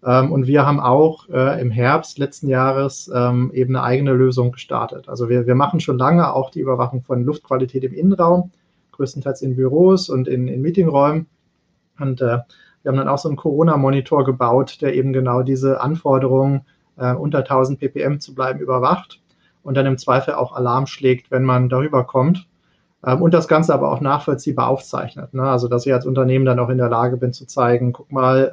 Ähm, 0.04 0.32
und 0.32 0.46
wir 0.46 0.64
haben 0.64 0.80
auch 0.80 1.28
äh, 1.28 1.60
im 1.60 1.70
Herbst 1.70 2.18
letzten 2.18 2.48
Jahres 2.48 3.10
ähm, 3.14 3.50
eben 3.52 3.74
eine 3.74 3.84
eigene 3.84 4.12
Lösung 4.12 4.52
gestartet. 4.52 5.08
Also 5.08 5.28
wir, 5.28 5.46
wir 5.46 5.54
machen 5.54 5.80
schon 5.80 5.98
lange 5.98 6.32
auch 6.32 6.50
die 6.50 6.60
Überwachung 6.60 7.02
von 7.02 7.24
Luftqualität 7.24 7.84
im 7.84 7.94
Innenraum, 7.94 8.52
größtenteils 8.92 9.42
in 9.42 9.56
Büros 9.56 10.08
und 10.08 10.28
in, 10.28 10.48
in 10.48 10.62
Meetingräumen. 10.62 11.26
Und 11.98 12.20
äh, 12.20 12.38
wir 12.82 12.92
haben 12.92 12.96
dann 12.96 13.08
auch 13.08 13.18
so 13.18 13.28
einen 13.28 13.36
Corona-Monitor 13.36 14.24
gebaut, 14.24 14.80
der 14.80 14.94
eben 14.94 15.12
genau 15.12 15.42
diese 15.42 15.80
Anforderungen, 15.80 16.62
äh, 16.96 17.12
unter 17.14 17.38
1000 17.38 17.80
ppm 17.80 18.20
zu 18.20 18.34
bleiben, 18.34 18.60
überwacht 18.60 19.20
und 19.62 19.76
dann 19.76 19.86
im 19.86 19.98
Zweifel 19.98 20.34
auch 20.34 20.52
Alarm 20.52 20.86
schlägt, 20.86 21.30
wenn 21.30 21.44
man 21.44 21.68
darüber 21.68 22.04
kommt. 22.04 22.46
Ähm, 23.04 23.20
und 23.20 23.34
das 23.34 23.48
Ganze 23.48 23.74
aber 23.74 23.90
auch 23.90 24.00
nachvollziehbar 24.00 24.68
aufzeichnet. 24.68 25.34
Ne? 25.34 25.42
Also, 25.42 25.66
dass 25.66 25.86
ich 25.86 25.92
als 25.92 26.06
Unternehmen 26.06 26.44
dann 26.44 26.60
auch 26.60 26.68
in 26.68 26.78
der 26.78 26.88
Lage 26.88 27.16
bin 27.16 27.32
zu 27.32 27.46
zeigen, 27.46 27.92
guck 27.92 28.12
mal, 28.12 28.52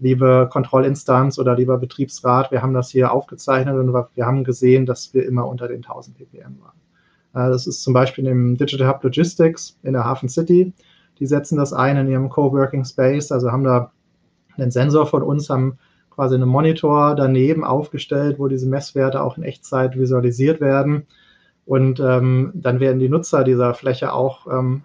liebe 0.00 0.48
Kontrollinstanz 0.50 1.38
oder 1.38 1.54
lieber 1.54 1.78
Betriebsrat, 1.78 2.50
wir 2.50 2.62
haben 2.62 2.74
das 2.74 2.90
hier 2.90 3.12
aufgezeichnet 3.12 3.76
und 3.76 3.92
wir 3.92 4.26
haben 4.26 4.44
gesehen, 4.44 4.86
dass 4.86 5.14
wir 5.14 5.26
immer 5.26 5.46
unter 5.46 5.68
den 5.68 5.84
1000 5.84 6.16
ppm 6.16 6.58
waren. 6.60 6.80
Äh, 7.34 7.50
das 7.50 7.66
ist 7.66 7.82
zum 7.82 7.92
Beispiel 7.92 8.26
im 8.26 8.56
Digital 8.56 8.88
Hub 8.88 9.04
Logistics 9.04 9.78
in 9.82 9.92
der 9.92 10.04
Hafen 10.04 10.28
City. 10.28 10.72
Die 11.18 11.26
setzen 11.26 11.58
das 11.58 11.72
ein 11.72 11.98
in 11.98 12.08
ihrem 12.08 12.30
Coworking 12.30 12.84
Space, 12.84 13.30
also 13.30 13.52
haben 13.52 13.64
da 13.64 13.92
einen 14.56 14.70
Sensor 14.70 15.06
von 15.06 15.22
uns, 15.22 15.50
haben 15.50 15.78
quasi 16.08 16.34
einen 16.34 16.48
Monitor 16.48 17.14
daneben 17.14 17.62
aufgestellt, 17.62 18.38
wo 18.38 18.48
diese 18.48 18.68
Messwerte 18.68 19.22
auch 19.22 19.36
in 19.36 19.42
Echtzeit 19.42 19.98
visualisiert 19.98 20.60
werden. 20.60 21.06
Und 21.66 22.00
ähm, 22.00 22.52
dann 22.54 22.80
werden 22.80 22.98
die 22.98 23.08
Nutzer 23.08 23.44
dieser 23.44 23.74
Fläche 23.74 24.12
auch 24.12 24.46
ähm, 24.46 24.82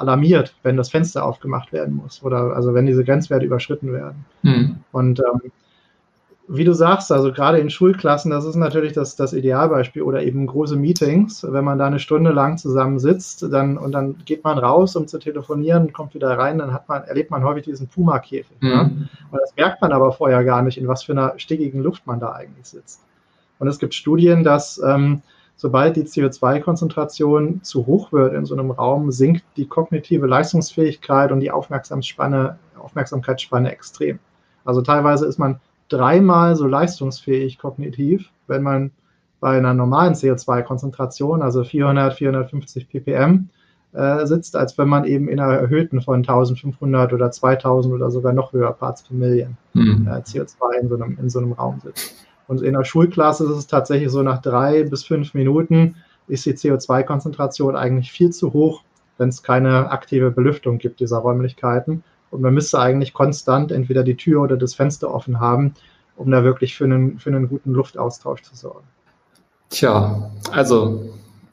alarmiert, 0.00 0.54
wenn 0.62 0.76
das 0.76 0.90
Fenster 0.90 1.24
aufgemacht 1.24 1.72
werden 1.72 1.96
muss 1.96 2.22
oder 2.22 2.54
also 2.54 2.74
wenn 2.74 2.86
diese 2.86 3.04
Grenzwerte 3.04 3.46
überschritten 3.46 3.92
werden. 3.92 4.24
Mhm. 4.42 4.76
Und 4.92 5.20
ähm, 5.20 5.52
wie 6.46 6.64
du 6.64 6.74
sagst, 6.74 7.10
also 7.10 7.32
gerade 7.32 7.58
in 7.58 7.70
Schulklassen, 7.70 8.30
das 8.30 8.44
ist 8.44 8.56
natürlich 8.56 8.92
das, 8.92 9.16
das 9.16 9.32
Idealbeispiel 9.32 10.02
oder 10.02 10.22
eben 10.22 10.46
große 10.46 10.76
Meetings, 10.76 11.46
wenn 11.50 11.64
man 11.64 11.78
da 11.78 11.86
eine 11.86 11.98
Stunde 11.98 12.32
lang 12.32 12.58
zusammen 12.58 12.98
sitzt 12.98 13.50
dann, 13.50 13.78
und 13.78 13.92
dann 13.92 14.16
geht 14.24 14.44
man 14.44 14.58
raus, 14.58 14.94
um 14.96 15.06
zu 15.06 15.18
telefonieren, 15.18 15.92
kommt 15.92 16.14
wieder 16.14 16.36
rein, 16.36 16.58
dann 16.58 16.72
hat 16.72 16.88
man, 16.88 17.04
erlebt 17.04 17.30
man 17.30 17.44
häufig 17.44 17.64
diesen 17.64 17.88
Puma-Käfig. 17.88 18.58
Mhm. 18.60 18.68
Ne? 18.68 19.08
Und 19.30 19.40
das 19.40 19.54
merkt 19.56 19.80
man 19.80 19.92
aber 19.92 20.12
vorher 20.12 20.44
gar 20.44 20.62
nicht, 20.62 20.76
in 20.76 20.86
was 20.86 21.04
für 21.04 21.12
einer 21.12 21.32
stickigen 21.38 21.82
Luft 21.82 22.06
man 22.06 22.20
da 22.20 22.32
eigentlich 22.32 22.66
sitzt. 22.66 23.00
Und 23.58 23.68
es 23.68 23.78
gibt 23.78 23.94
Studien, 23.94 24.44
dass 24.44 24.80
ähm, 24.84 25.22
sobald 25.56 25.96
die 25.96 26.04
CO2-Konzentration 26.04 27.62
zu 27.62 27.86
hoch 27.86 28.12
wird 28.12 28.34
in 28.34 28.44
so 28.44 28.54
einem 28.54 28.70
Raum, 28.70 29.10
sinkt 29.10 29.44
die 29.56 29.66
kognitive 29.66 30.26
Leistungsfähigkeit 30.26 31.32
und 31.32 31.40
die 31.40 31.50
Aufmerksamkeitsspanne, 31.50 32.58
Aufmerksamkeitsspanne 32.78 33.70
extrem. 33.70 34.18
Also 34.64 34.82
teilweise 34.82 35.26
ist 35.26 35.38
man 35.38 35.60
dreimal 35.88 36.56
so 36.56 36.66
leistungsfähig 36.66 37.58
kognitiv, 37.58 38.30
wenn 38.46 38.62
man 38.62 38.90
bei 39.40 39.58
einer 39.58 39.74
normalen 39.74 40.14
CO2-Konzentration, 40.14 41.42
also 41.42 41.64
400, 41.64 42.14
450 42.14 42.88
ppm, 42.88 43.48
äh, 43.92 44.26
sitzt, 44.26 44.56
als 44.56 44.76
wenn 44.78 44.88
man 44.88 45.04
eben 45.04 45.28
in 45.28 45.38
einer 45.38 45.54
erhöhten 45.54 46.00
von 46.00 46.16
1500 46.16 47.12
oder 47.12 47.30
2000 47.30 47.94
oder 47.94 48.10
sogar 48.10 48.32
noch 48.32 48.52
höher 48.52 48.72
Parts 48.72 49.02
per 49.02 49.14
Million 49.14 49.56
mhm. 49.74 50.08
äh, 50.08 50.20
CO2 50.20 50.80
in 50.80 50.88
so, 50.88 50.94
einem, 50.96 51.18
in 51.20 51.30
so 51.30 51.38
einem 51.38 51.52
Raum 51.52 51.80
sitzt. 51.80 52.23
Und 52.46 52.62
in 52.62 52.74
der 52.74 52.84
Schulklasse 52.84 53.44
ist 53.44 53.50
es 53.50 53.66
tatsächlich 53.66 54.10
so, 54.10 54.22
nach 54.22 54.42
drei 54.42 54.84
bis 54.84 55.04
fünf 55.04 55.34
Minuten 55.34 55.96
ist 56.28 56.46
die 56.46 56.54
CO2-Konzentration 56.54 57.76
eigentlich 57.76 58.12
viel 58.12 58.30
zu 58.30 58.52
hoch, 58.52 58.82
wenn 59.18 59.28
es 59.28 59.42
keine 59.42 59.90
aktive 59.90 60.30
Belüftung 60.30 60.78
gibt 60.78 61.00
dieser 61.00 61.18
Räumlichkeiten. 61.18 62.02
Und 62.30 62.42
man 62.42 62.54
müsste 62.54 62.78
eigentlich 62.78 63.14
konstant 63.14 63.72
entweder 63.72 64.02
die 64.02 64.16
Tür 64.16 64.42
oder 64.42 64.56
das 64.56 64.74
Fenster 64.74 65.12
offen 65.12 65.40
haben, 65.40 65.74
um 66.16 66.30
da 66.30 66.42
wirklich 66.44 66.74
für 66.74 66.84
einen, 66.84 67.18
für 67.18 67.30
einen 67.30 67.48
guten 67.48 67.72
Luftaustausch 67.72 68.42
zu 68.42 68.56
sorgen. 68.56 68.86
Tja, 69.70 70.30
also 70.50 71.10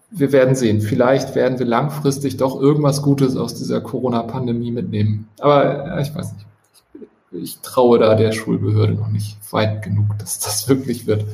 wir 0.09 0.31
werden 0.31 0.55
sehen. 0.55 0.81
Vielleicht 0.81 1.35
werden 1.35 1.59
wir 1.59 1.65
langfristig 1.65 2.37
doch 2.37 2.59
irgendwas 2.59 3.01
Gutes 3.01 3.37
aus 3.37 3.55
dieser 3.55 3.81
Corona-Pandemie 3.81 4.71
mitnehmen. 4.71 5.29
Aber 5.39 5.99
ich 5.99 6.13
weiß 6.13 6.33
nicht 6.33 6.45
ich 7.31 7.59
traue 7.59 7.99
da 7.99 8.15
der 8.15 8.31
Schulbehörde 8.31 8.93
noch 8.93 9.09
nicht 9.09 9.37
weit 9.51 9.81
genug, 9.83 10.17
dass 10.19 10.39
das 10.39 10.67
wirklich 10.69 11.07
wird. 11.07 11.25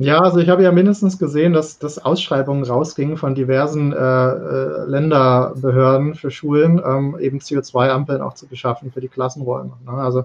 Ja, 0.00 0.20
also 0.20 0.38
ich 0.38 0.48
habe 0.48 0.62
ja 0.62 0.70
mindestens 0.70 1.18
gesehen, 1.18 1.52
dass, 1.52 1.80
dass 1.80 1.98
Ausschreibungen 1.98 2.62
rausgingen 2.62 3.16
von 3.16 3.34
diversen 3.34 3.92
äh, 3.92 3.96
äh, 3.96 4.84
Länderbehörden 4.86 6.14
für 6.14 6.30
Schulen, 6.30 6.80
ähm, 6.84 7.16
eben 7.18 7.40
CO2-Ampeln 7.40 8.22
auch 8.22 8.34
zu 8.34 8.46
beschaffen 8.46 8.92
für 8.92 9.00
die 9.00 9.08
Klassenräume. 9.08 9.72
Ne? 9.84 9.92
Also 9.92 10.24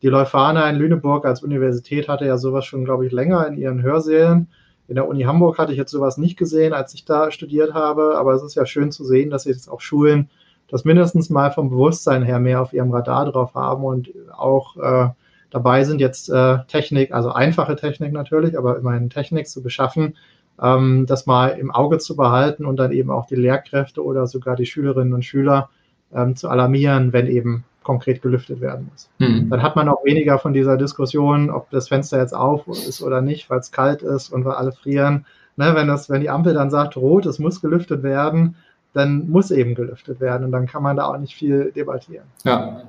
die 0.00 0.08
Leuphana 0.08 0.70
in 0.70 0.76
Lüneburg 0.76 1.26
als 1.26 1.42
Universität 1.42 2.08
hatte 2.08 2.24
ja 2.24 2.38
sowas 2.38 2.64
schon, 2.64 2.86
glaube 2.86 3.04
ich, 3.06 3.12
länger 3.12 3.46
in 3.46 3.58
ihren 3.58 3.82
Hörsälen. 3.82 4.48
In 4.88 4.94
der 4.94 5.06
Uni 5.06 5.22
Hamburg 5.24 5.58
hatte 5.58 5.72
ich 5.72 5.78
jetzt 5.78 5.92
sowas 5.92 6.16
nicht 6.16 6.38
gesehen, 6.38 6.72
als 6.72 6.94
ich 6.94 7.04
da 7.04 7.30
studiert 7.30 7.74
habe, 7.74 8.16
aber 8.16 8.32
es 8.32 8.42
ist 8.42 8.54
ja 8.54 8.64
schön 8.64 8.90
zu 8.90 9.04
sehen, 9.04 9.28
dass 9.28 9.44
jetzt 9.44 9.70
auch 9.70 9.82
Schulen 9.82 10.30
das 10.70 10.84
mindestens 10.84 11.30
mal 11.30 11.50
vom 11.50 11.70
Bewusstsein 11.70 12.22
her 12.22 12.38
mehr 12.38 12.62
auf 12.62 12.72
ihrem 12.72 12.92
Radar 12.92 13.30
drauf 13.30 13.54
haben 13.54 13.84
und 13.84 14.10
auch 14.36 14.76
äh, 14.76 15.08
dabei 15.50 15.84
sind, 15.84 16.00
jetzt 16.00 16.30
äh, 16.30 16.58
Technik, 16.68 17.12
also 17.12 17.32
einfache 17.32 17.76
Technik 17.76 18.12
natürlich, 18.12 18.56
aber 18.56 18.78
immerhin 18.78 19.10
Technik 19.10 19.48
zu 19.48 19.62
beschaffen, 19.62 20.16
ähm, 20.62 21.06
das 21.06 21.26
mal 21.26 21.48
im 21.48 21.70
Auge 21.70 21.98
zu 21.98 22.16
behalten 22.16 22.64
und 22.64 22.76
dann 22.76 22.92
eben 22.92 23.10
auch 23.10 23.26
die 23.26 23.36
Lehrkräfte 23.36 24.04
oder 24.04 24.26
sogar 24.26 24.56
die 24.56 24.66
Schülerinnen 24.66 25.12
und 25.12 25.24
Schüler 25.24 25.70
ähm, 26.14 26.36
zu 26.36 26.48
alarmieren, 26.48 27.12
wenn 27.12 27.26
eben 27.26 27.64
konkret 27.82 28.22
gelüftet 28.22 28.60
werden 28.60 28.88
muss. 28.90 29.10
Mhm. 29.18 29.48
Dann 29.50 29.62
hat 29.62 29.74
man 29.74 29.88
auch 29.88 30.04
weniger 30.04 30.38
von 30.38 30.52
dieser 30.52 30.76
Diskussion, 30.76 31.50
ob 31.50 31.70
das 31.70 31.88
Fenster 31.88 32.18
jetzt 32.18 32.34
auf 32.34 32.68
ist 32.68 33.02
oder 33.02 33.22
nicht, 33.22 33.48
weil 33.50 33.58
es 33.58 33.72
kalt 33.72 34.02
ist 34.02 34.32
und 34.32 34.44
wir 34.44 34.58
alle 34.58 34.72
frieren. 34.72 35.26
Ne, 35.56 35.74
wenn, 35.74 35.88
das, 35.88 36.08
wenn 36.08 36.20
die 36.20 36.30
Ampel 36.30 36.54
dann 36.54 36.70
sagt, 36.70 36.96
rot, 36.96 37.26
es 37.26 37.38
muss 37.38 37.60
gelüftet 37.60 38.02
werden, 38.02 38.56
dann 38.92 39.28
muss 39.30 39.50
eben 39.50 39.74
gelüftet 39.74 40.20
werden 40.20 40.44
und 40.44 40.52
dann 40.52 40.66
kann 40.66 40.82
man 40.82 40.96
da 40.96 41.06
auch 41.06 41.18
nicht 41.18 41.34
viel 41.34 41.72
debattieren. 41.72 42.26
Ja. 42.44 42.82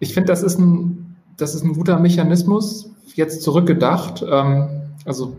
Ich 0.00 0.14
finde, 0.14 0.28
das 0.28 0.42
ist 0.42 0.58
ein, 0.58 1.16
das 1.36 1.54
ist 1.54 1.64
ein 1.64 1.72
guter 1.72 1.98
Mechanismus, 1.98 2.90
jetzt 3.14 3.42
zurückgedacht. 3.42 4.24
Ähm, 4.28 4.68
also 5.04 5.36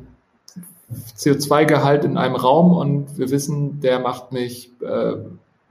CO2-Gehalt 1.18 2.04
in 2.04 2.18
einem 2.18 2.36
Raum 2.36 2.72
und 2.72 3.18
wir 3.18 3.30
wissen, 3.30 3.80
der 3.80 4.00
macht 4.00 4.32
mich 4.32 4.72
äh, 4.82 5.18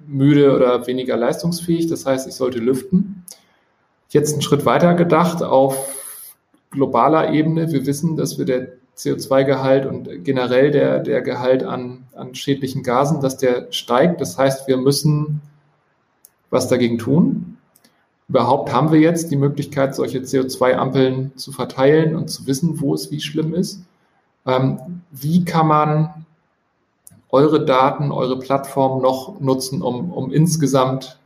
müde 0.07 0.54
oder 0.54 0.87
weniger 0.87 1.16
leistungsfähig. 1.16 1.88
Das 1.88 2.07
heißt, 2.07 2.28
ich 2.28 2.35
sollte 2.35 2.61
lüften. 2.61 3.24
Jetzt 4.11 4.33
einen 4.33 4.42
Schritt 4.42 4.64
weiter 4.64 4.94
gedacht 4.94 5.42
auf 5.42 5.76
globaler 6.70 7.33
Ebene. 7.33 7.72
Wir 7.72 7.85
wissen, 7.87 8.16
dass 8.16 8.38
wir 8.38 8.44
der 8.44 8.78
CO2-Gehalt 8.99 9.87
und 9.87 10.25
generell 10.25 10.71
der, 10.71 10.99
der 10.99 11.23
Gehalt 11.23 11.63
an, 11.63 12.05
an 12.15 12.35
schädlichen 12.35 12.83
Gasen, 12.83 13.21
dass 13.21 13.37
der 13.37 13.69
steigt. 13.71 14.21
Das 14.21 14.37
heißt, 14.37 14.67
wir 14.67 14.77
müssen 14.77 15.41
was 16.51 16.69
dagegen 16.69 16.99
tun. 16.99 17.59
Überhaupt 18.29 18.73
haben 18.73 18.93
wir 18.93 19.01
jetzt 19.01 19.31
die 19.31 19.37
Möglichkeit, 19.37 19.95
solche 19.95 20.19
CO2-Ampeln 20.19 21.37
zu 21.37 21.53
verteilen 21.53 22.17
und 22.17 22.29
zu 22.29 22.47
wissen, 22.47 22.81
wo 22.81 22.93
es 22.93 23.11
wie 23.11 23.21
schlimm 23.21 23.55
ist. 23.55 23.83
Ähm, 24.47 25.03
wie 25.11 25.45
kann 25.45 25.67
man 25.67 26.27
eure 27.31 27.65
Daten, 27.65 28.11
eure 28.11 28.39
Plattform 28.39 29.01
noch 29.01 29.41
nutzen, 29.41 29.81
um, 29.81 30.13
um 30.13 30.33
insgesamt 30.33 31.17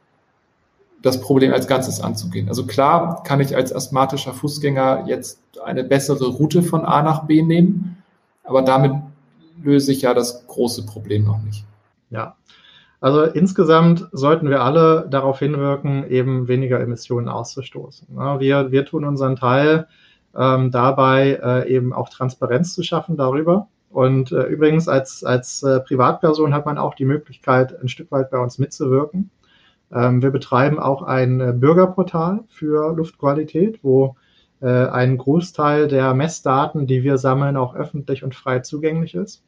das 1.03 1.21
Problem 1.21 1.53
als 1.53 1.67
Ganzes 1.67 2.01
anzugehen. 2.01 2.49
Also 2.49 2.67
klar 2.67 3.23
kann 3.25 3.41
ich 3.41 3.57
als 3.57 3.73
asthmatischer 3.73 4.33
Fußgänger 4.33 5.05
jetzt 5.07 5.41
eine 5.65 5.85
bessere 5.85 6.29
Route 6.29 6.63
von 6.63 6.85
A 6.85 7.03
nach 7.03 7.27
B 7.27 7.43
nehmen, 7.43 8.03
aber 8.45 8.63
damit 8.63 8.93
löse 9.63 9.93
ich 9.93 10.03
ja 10.03 10.15
das 10.15 10.47
große 10.47 10.87
Problem 10.87 11.25
noch 11.25 11.43
nicht. 11.43 11.65
Ja, 12.11 12.37
also 13.01 13.25
insgesamt 13.25 14.09
sollten 14.13 14.49
wir 14.49 14.63
alle 14.63 15.07
darauf 15.11 15.41
hinwirken, 15.41 16.09
eben 16.09 16.47
weniger 16.47 16.81
Emissionen 16.81 17.29
auszustoßen. 17.29 18.07
Wir, 18.39 18.71
wir 18.71 18.85
tun 18.85 19.05
unseren 19.05 19.35
Teil 19.35 19.89
ähm, 20.37 20.71
dabei, 20.71 21.41
äh, 21.43 21.69
eben 21.69 21.93
auch 21.93 22.09
Transparenz 22.09 22.75
zu 22.75 22.85
schaffen 22.85 23.17
darüber. 23.17 23.67
Und 23.91 24.33
äh, 24.33 24.45
übrigens 24.45 24.89
als, 24.89 25.25
als 25.25 25.63
äh, 25.65 25.81
Privatperson 25.81 26.55
hat 26.55 26.65
man 26.65 26.79
auch 26.79 26.95
die 26.95 27.05
Möglichkeit, 27.05 27.79
ein 27.83 27.89
Stück 27.89 28.11
weit 28.13 28.31
bei 28.31 28.39
uns 28.39 28.59
mitzuwirken. 28.59 29.31
Ähm, 29.93 30.23
wir 30.23 30.31
betreiben 30.31 30.79
auch 30.79 31.03
ein 31.03 31.41
äh, 31.41 31.53
Bürgerportal 31.53 32.41
für 32.49 32.95
Luftqualität, 32.95 33.81
wo 33.83 34.17
äh, 34.61 34.67
ein 34.69 35.19
Großteil 35.19 35.89
der 35.89 36.15
Messdaten, 36.15 36.87
die 36.87 37.03
wir 37.03 37.19
sammeln, 37.19 37.57
auch 37.57 37.75
öffentlich 37.75 38.25
und 38.25 38.35
frei 38.35 38.61
zugänglich 38.61 39.15
ist. 39.15 39.43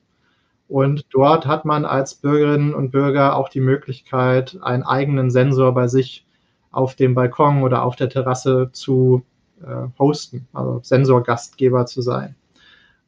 Und 0.69 1.07
dort 1.11 1.47
hat 1.47 1.65
man 1.65 1.85
als 1.85 2.15
Bürgerinnen 2.15 2.75
und 2.75 2.91
Bürger 2.91 3.37
auch 3.37 3.49
die 3.49 3.61
Möglichkeit, 3.61 4.59
einen 4.63 4.83
eigenen 4.83 5.31
Sensor 5.31 5.73
bei 5.75 5.89
sich 5.89 6.27
auf 6.71 6.95
dem 6.95 7.15
Balkon 7.15 7.63
oder 7.63 7.85
auf 7.85 7.97
der 7.97 8.09
Terrasse 8.09 8.71
zu 8.73 9.23
äh, 9.63 9.87
hosten, 9.99 10.49
also 10.53 10.81
Sensorgastgeber 10.83 11.87
zu 11.87 12.03
sein. 12.03 12.35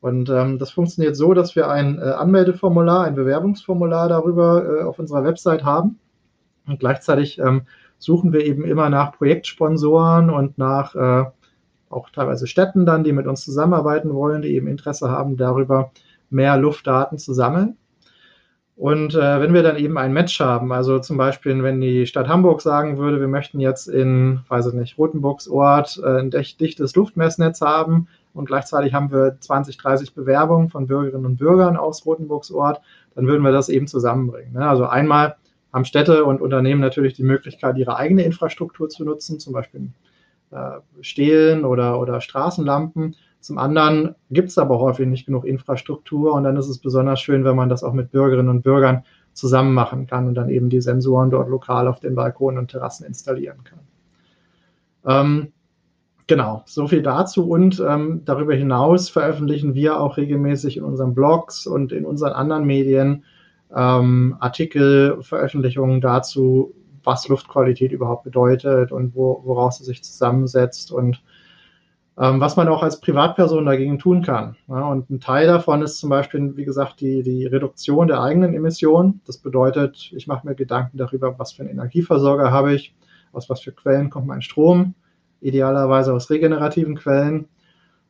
Und 0.01 0.29
ähm, 0.29 0.59
das 0.59 0.71
funktioniert 0.71 1.17
so, 1.17 1.35
dass 1.35 1.57
wir 1.57 1.69
ein 1.69 1.99
äh, 1.99 2.03
Anmeldeformular, 2.03 3.05
ein 3.05 3.15
Bewerbungsformular 3.15 4.09
darüber 4.09 4.65
äh, 4.65 4.83
auf 4.85 4.99
unserer 4.99 5.25
Website 5.25 5.65
haben. 5.65 5.99
Und 6.67 6.81
gleichzeitig 6.81 7.39
ähm, 7.39 7.63
suchen 7.99 8.33
wir 8.33 8.45
eben 8.45 8.65
immer 8.65 8.91
nach 8.91 9.13
Projektsponsoren 9.13 10.31
und 10.31 10.59
nach 10.59 10.95
äh, 10.95 11.25
auch 11.89 12.11
teilweise 12.11 12.47
Städten 12.47 12.85
dann, 12.87 13.05
die 13.05 13.13
mit 13.13 13.27
uns 13.27 13.45
zusammenarbeiten 13.45 14.13
wollen, 14.13 14.43
die 14.43 14.55
eben 14.55 14.67
Interesse 14.67 15.09
haben, 15.11 15.37
darüber 15.37 15.93
mehr 16.31 16.57
Luftdaten 16.57 17.19
zu 17.19 17.33
sammeln. 17.33 17.77
Und 18.77 19.15
äh, 19.15 19.41
wenn 19.41 19.55
wir 19.55 19.63
dann 19.63 19.79
eben 19.79 19.97
ein 19.97 20.13
Match 20.13 20.39
haben, 20.39 20.71
also 20.71 20.99
zum 20.99 21.17
Beispiel, 21.17 21.63
wenn 21.63 21.81
die 21.81 22.07
Stadt 22.07 22.29
Hamburg 22.29 22.61
sagen 22.61 22.99
würde, 22.99 23.21
wir 23.21 23.29
möchten 23.29 23.59
jetzt 23.59 23.89
in, 23.89 24.41
weiß 24.49 24.67
ich 24.67 24.75
nicht, 24.75 24.99
Rotenburgs 24.99 25.49
Ort 25.49 25.99
äh, 26.05 26.21
ein 26.21 26.31
dichtes 26.31 26.95
Luftmessnetz 26.95 27.63
haben 27.63 28.09
und 28.35 28.45
gleichzeitig 28.45 28.93
haben 28.93 29.11
wir 29.11 29.39
20, 29.41 29.79
30 29.79 30.15
Bewerbungen 30.15 30.69
von 30.69 30.87
Bürgerinnen 30.87 31.25
und 31.25 31.39
Bürgern 31.39 31.79
aus 31.79 32.05
Rotenburgs 32.05 32.51
Ort, 32.51 32.83
dann 33.15 33.27
würden 33.27 33.43
wir 33.43 33.53
das 33.53 33.71
eben 33.71 33.87
zusammenbringen. 33.87 34.53
Ne? 34.53 34.69
Also 34.69 34.85
einmal 34.85 35.37
haben 35.77 35.85
Städte 35.85 36.25
und 36.25 36.41
Unternehmen 36.41 36.81
natürlich 36.81 37.13
die 37.13 37.23
Möglichkeit, 37.23 37.77
ihre 37.77 37.99
eigene 37.99 38.23
Infrastruktur 38.23 38.89
zu 38.89 39.05
nutzen, 39.05 39.39
zum 39.39 39.53
Beispiel 39.53 39.91
äh, 40.51 40.79
Stehlen 41.03 41.67
oder, 41.67 42.01
oder 42.01 42.23
Straßenlampen. 42.23 43.15
Zum 43.41 43.59
anderen 43.59 44.15
gibt 44.31 44.49
es 44.49 44.57
aber 44.57 44.81
häufig 44.81 45.07
nicht 45.07 45.27
genug 45.27 45.45
Infrastruktur 45.45 46.33
und 46.33 46.45
dann 46.45 46.57
ist 46.57 46.69
es 46.69 46.79
besonders 46.79 47.21
schön, 47.21 47.45
wenn 47.45 47.57
man 47.57 47.69
das 47.69 47.85
auch 47.85 47.93
mit 47.93 48.11
Bürgerinnen 48.11 48.49
und 48.49 48.63
Bürgern 48.63 49.05
zusammen 49.35 49.75
machen 49.75 50.07
kann 50.07 50.27
und 50.27 50.35
dann 50.35 50.49
eben 50.49 50.71
die 50.71 50.81
Sensoren 50.81 51.29
dort 51.29 51.51
lokal 51.51 51.89
auf 51.89 52.01
den 52.01 52.15
Balkonen 52.15 52.59
und 52.59 52.71
Terrassen 52.71 53.07
installieren 53.07 53.59
kann. 53.63 53.81
Ähm, 55.05 55.53
genau, 56.27 56.63
so 56.65 56.89
viel 56.89 57.03
dazu 57.03 57.51
und 57.51 57.85
ähm, 57.87 58.23
darüber 58.25 58.55
hinaus 58.55 59.11
veröffentlichen 59.11 59.75
wir 59.75 60.01
auch 60.01 60.17
regelmäßig 60.17 60.79
in 60.79 60.85
unseren 60.85 61.15
Blogs 61.15 61.67
und 61.67 61.93
in 61.93 62.07
unseren 62.07 62.33
anderen 62.33 62.65
Medien 62.65 63.25
ähm, 63.75 64.37
Artikel, 64.41 65.23
Veröffentlichungen 65.23 66.01
dazu, 66.01 66.75
was 67.05 67.29
Luftqualität 67.29 67.93
überhaupt 67.93 68.25
bedeutet 68.25 68.93
und 68.93 69.15
wo, 69.15 69.41
woraus 69.45 69.79
sie 69.79 69.85
sich 69.85 70.03
zusammensetzt 70.03 70.93
und 70.93 71.23
ähm, 72.19 72.41
was 72.41 72.57
man 72.57 72.69
auch 72.69 72.83
als 72.83 73.01
Privatperson 73.01 73.67
dagegen 73.67 73.99
tun 73.99 74.23
kann. 74.23 74.57
Ja, 74.69 74.89
und 74.89 75.11
ein 75.11 75.21
Teil 75.21 75.47
davon 75.47 75.83
ist 75.83 75.99
zum 75.99 76.11
Beispiel, 76.11 76.57
wie 76.57 76.65
gesagt, 76.65 77.01
die, 77.01 77.23
die 77.23 77.47
Reduktion 77.47 78.09
der 78.09 78.23
eigenen 78.23 78.55
Emissionen. 78.55 79.21
Das 79.27 79.39
bedeutet, 79.39 80.13
ich 80.17 80.27
mache 80.27 80.47
mir 80.47 80.55
Gedanken 80.55 80.99
darüber, 80.99 81.39
was 81.39 81.53
für 81.53 81.63
einen 81.63 81.73
Energieversorger 81.73 82.51
habe 82.51 82.75
ich, 82.75 82.95
aus 83.33 83.51
was 83.51 83.61
für 83.61 83.73
Quellen 83.73 84.11
kommt 84.11 84.27
mein 84.27 84.43
Strom, 84.43 84.95
idealerweise 85.41 86.15
aus 86.15 86.31
regenerativen 86.31 86.97
Quellen. 86.97 87.49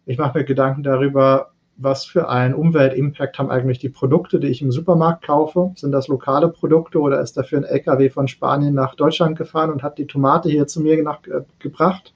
Ich 0.06 0.18
mache 0.18 0.38
mir 0.38 0.44
Gedanken 0.44 0.84
darüber, 0.84 1.50
was 1.78 2.04
für 2.04 2.28
einen 2.28 2.54
Umweltimpact 2.54 3.38
haben 3.38 3.50
eigentlich 3.50 3.78
die 3.78 3.88
Produkte, 3.88 4.40
die 4.40 4.48
ich 4.48 4.62
im 4.62 4.72
Supermarkt 4.72 5.24
kaufe? 5.24 5.72
Sind 5.76 5.92
das 5.92 6.08
lokale 6.08 6.48
Produkte 6.48 7.00
oder 7.00 7.20
ist 7.20 7.36
dafür 7.36 7.58
ein 7.58 7.64
LKW 7.64 8.08
von 8.08 8.28
Spanien 8.28 8.74
nach 8.74 8.94
Deutschland 8.94 9.36
gefahren 9.36 9.70
und 9.70 9.82
hat 9.82 9.98
die 9.98 10.06
Tomate 10.06 10.48
hier 10.48 10.66
zu 10.66 10.80
mir 10.80 11.02
nach, 11.02 11.20
äh, 11.26 11.42
gebracht? 11.58 12.14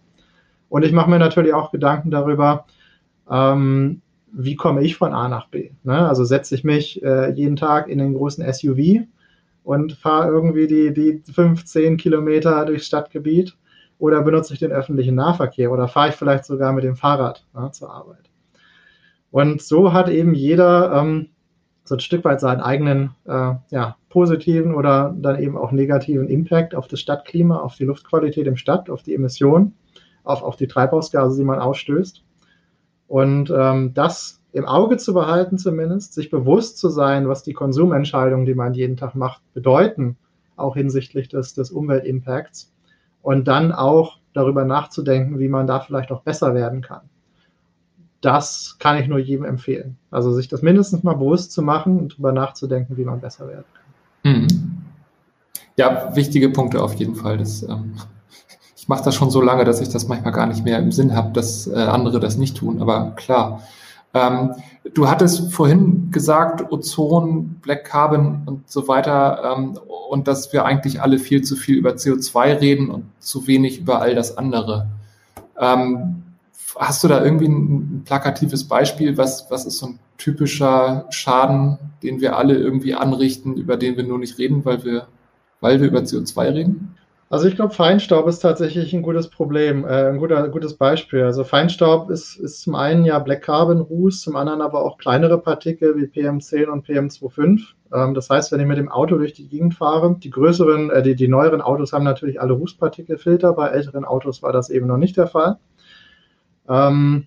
Und 0.68 0.84
ich 0.84 0.92
mache 0.92 1.10
mir 1.10 1.18
natürlich 1.18 1.52
auch 1.52 1.72
Gedanken 1.72 2.10
darüber, 2.10 2.64
ähm, 3.30 4.00
wie 4.32 4.56
komme 4.56 4.82
ich 4.82 4.96
von 4.96 5.12
A 5.12 5.28
nach 5.28 5.48
B? 5.48 5.70
Ne? 5.82 6.08
Also 6.08 6.24
setze 6.24 6.54
ich 6.54 6.64
mich 6.64 7.02
äh, 7.02 7.30
jeden 7.32 7.56
Tag 7.56 7.88
in 7.88 7.98
den 7.98 8.14
großen 8.14 8.50
SUV 8.52 9.06
und 9.64 9.92
fahre 9.92 10.28
irgendwie 10.28 10.66
die, 10.66 10.94
die 10.94 11.22
15 11.32 11.96
Kilometer 11.96 12.64
durchs 12.64 12.86
Stadtgebiet 12.86 13.56
oder 13.98 14.22
benutze 14.22 14.54
ich 14.54 14.60
den 14.60 14.72
öffentlichen 14.72 15.16
Nahverkehr 15.16 15.70
oder 15.70 15.88
fahre 15.88 16.10
ich 16.10 16.14
vielleicht 16.14 16.44
sogar 16.44 16.72
mit 16.72 16.84
dem 16.84 16.96
Fahrrad 16.96 17.44
ne, 17.52 17.70
zur 17.72 17.90
Arbeit? 17.92 18.29
Und 19.30 19.62
so 19.62 19.92
hat 19.92 20.08
eben 20.08 20.34
jeder 20.34 20.92
ähm, 20.92 21.28
so 21.84 21.96
ein 21.96 22.00
Stück 22.00 22.24
weit 22.24 22.40
seinen 22.40 22.60
eigenen 22.60 23.14
äh, 23.26 23.54
ja, 23.70 23.96
positiven 24.08 24.74
oder 24.74 25.14
dann 25.16 25.40
eben 25.40 25.56
auch 25.56 25.72
negativen 25.72 26.28
Impact 26.28 26.74
auf 26.74 26.88
das 26.88 27.00
Stadtklima, 27.00 27.58
auf 27.58 27.76
die 27.76 27.84
Luftqualität 27.84 28.46
im 28.46 28.56
Stadt, 28.56 28.90
auf 28.90 29.02
die 29.02 29.14
Emissionen 29.14 29.74
auf, 30.24 30.42
auf 30.42 30.56
die 30.56 30.66
Treibhausgase, 30.66 31.36
die 31.38 31.44
man 31.44 31.58
ausstößt. 31.58 32.22
Und 33.08 33.52
ähm, 33.56 33.92
das 33.94 34.40
im 34.52 34.66
Auge 34.66 34.96
zu 34.96 35.14
behalten 35.14 35.58
zumindest, 35.58 36.14
sich 36.14 36.30
bewusst 36.30 36.78
zu 36.78 36.88
sein, 36.88 37.28
was 37.28 37.42
die 37.42 37.52
Konsumentscheidungen, 37.52 38.46
die 38.46 38.54
man 38.54 38.74
jeden 38.74 38.96
Tag 38.96 39.14
macht, 39.14 39.42
bedeuten, 39.52 40.16
auch 40.56 40.74
hinsichtlich 40.74 41.28
des, 41.28 41.54
des 41.54 41.70
Umweltimpacts. 41.70 42.72
Und 43.22 43.48
dann 43.48 43.72
auch 43.72 44.18
darüber 44.32 44.64
nachzudenken, 44.64 45.38
wie 45.38 45.48
man 45.48 45.66
da 45.66 45.80
vielleicht 45.80 46.10
auch 46.10 46.22
besser 46.22 46.54
werden 46.54 46.80
kann. 46.80 47.09
Das 48.20 48.76
kann 48.78 48.98
ich 48.98 49.08
nur 49.08 49.18
jedem 49.18 49.44
empfehlen. 49.44 49.96
Also 50.10 50.32
sich 50.32 50.48
das 50.48 50.62
mindestens 50.62 51.02
mal 51.02 51.14
bewusst 51.14 51.52
zu 51.52 51.62
machen 51.62 51.98
und 51.98 52.12
darüber 52.12 52.32
nachzudenken, 52.32 52.96
wie 52.96 53.04
man 53.04 53.20
besser 53.20 53.48
werden 53.48 53.64
kann. 54.22 54.32
Mhm. 54.32 54.48
Ja, 55.76 56.14
wichtige 56.14 56.50
Punkte 56.50 56.82
auf 56.82 56.94
jeden 56.94 57.14
Fall. 57.14 57.38
Das 57.38 57.62
ähm, 57.62 57.94
ich 58.76 58.88
mache 58.88 59.04
das 59.04 59.14
schon 59.14 59.30
so 59.30 59.40
lange, 59.40 59.64
dass 59.64 59.80
ich 59.80 59.88
das 59.88 60.08
manchmal 60.08 60.32
gar 60.32 60.46
nicht 60.46 60.64
mehr 60.64 60.78
im 60.78 60.92
Sinn 60.92 61.14
habe, 61.14 61.32
dass 61.32 61.66
äh, 61.66 61.74
andere 61.74 62.20
das 62.20 62.36
nicht 62.36 62.56
tun. 62.56 62.82
Aber 62.82 63.12
klar. 63.16 63.62
Ähm, 64.12 64.54
du 64.92 65.08
hattest 65.08 65.52
vorhin 65.52 66.10
gesagt, 66.10 66.72
Ozon, 66.72 67.60
Black 67.62 67.84
Carbon 67.84 68.42
und 68.44 68.68
so 68.68 68.88
weiter 68.88 69.56
ähm, 69.56 69.78
und 70.10 70.26
dass 70.26 70.52
wir 70.52 70.64
eigentlich 70.64 71.00
alle 71.00 71.18
viel 71.18 71.42
zu 71.42 71.54
viel 71.54 71.76
über 71.76 71.92
CO2 71.92 72.60
reden 72.60 72.90
und 72.90 73.04
zu 73.20 73.46
wenig 73.46 73.78
über 73.80 74.00
all 74.00 74.14
das 74.14 74.36
andere. 74.36 74.88
Ähm, 75.56 76.22
hast 76.76 77.04
du 77.04 77.08
da 77.08 77.24
irgendwie 77.24 77.48
ein, 77.48 78.02
plakatives 78.04 78.66
Beispiel? 78.68 79.16
Was, 79.16 79.50
was 79.50 79.66
ist 79.66 79.78
so 79.78 79.86
ein 79.86 79.98
typischer 80.18 81.06
Schaden, 81.10 81.78
den 82.02 82.20
wir 82.20 82.36
alle 82.36 82.56
irgendwie 82.56 82.94
anrichten, 82.94 83.56
über 83.56 83.76
den 83.76 83.96
wir 83.96 84.04
nur 84.04 84.18
nicht 84.18 84.38
reden, 84.38 84.64
weil 84.64 84.84
wir, 84.84 85.06
weil 85.60 85.80
wir 85.80 85.88
über 85.88 86.00
CO2 86.00 86.54
reden? 86.54 86.96
Also 87.32 87.46
ich 87.46 87.54
glaube, 87.54 87.72
Feinstaub 87.72 88.26
ist 88.26 88.40
tatsächlich 88.40 88.92
ein 88.92 89.02
gutes 89.02 89.28
Problem, 89.28 89.84
äh, 89.84 90.08
ein 90.08 90.18
guter, 90.18 90.48
gutes 90.48 90.74
Beispiel. 90.74 91.22
Also 91.22 91.44
Feinstaub 91.44 92.10
ist, 92.10 92.34
ist 92.34 92.62
zum 92.62 92.74
einen 92.74 93.04
ja 93.04 93.20
Black 93.20 93.42
Carbon 93.42 93.80
Ruß, 93.80 94.20
zum 94.20 94.34
anderen 94.34 94.60
aber 94.60 94.84
auch 94.84 94.98
kleinere 94.98 95.38
Partikel 95.38 95.94
wie 95.96 96.06
PM10 96.06 96.66
und 96.66 96.84
PM25. 96.84 97.74
Ähm, 97.94 98.14
das 98.14 98.30
heißt, 98.30 98.50
wenn 98.50 98.58
ich 98.58 98.66
mit 98.66 98.78
dem 98.78 98.90
Auto 98.90 99.16
durch 99.16 99.32
die 99.32 99.46
Gegend 99.46 99.74
fahre, 99.74 100.16
die 100.18 100.30
größeren, 100.30 100.90
äh, 100.90 101.02
die, 101.02 101.14
die 101.14 101.28
neueren 101.28 101.60
Autos 101.60 101.92
haben 101.92 102.02
natürlich 102.02 102.40
alle 102.40 102.54
Rußpartikelfilter, 102.54 103.52
bei 103.52 103.68
älteren 103.68 104.04
Autos 104.04 104.42
war 104.42 104.52
das 104.52 104.68
eben 104.68 104.88
noch 104.88 104.98
nicht 104.98 105.16
der 105.16 105.28
Fall. 105.28 105.58
Ähm, 106.70 107.26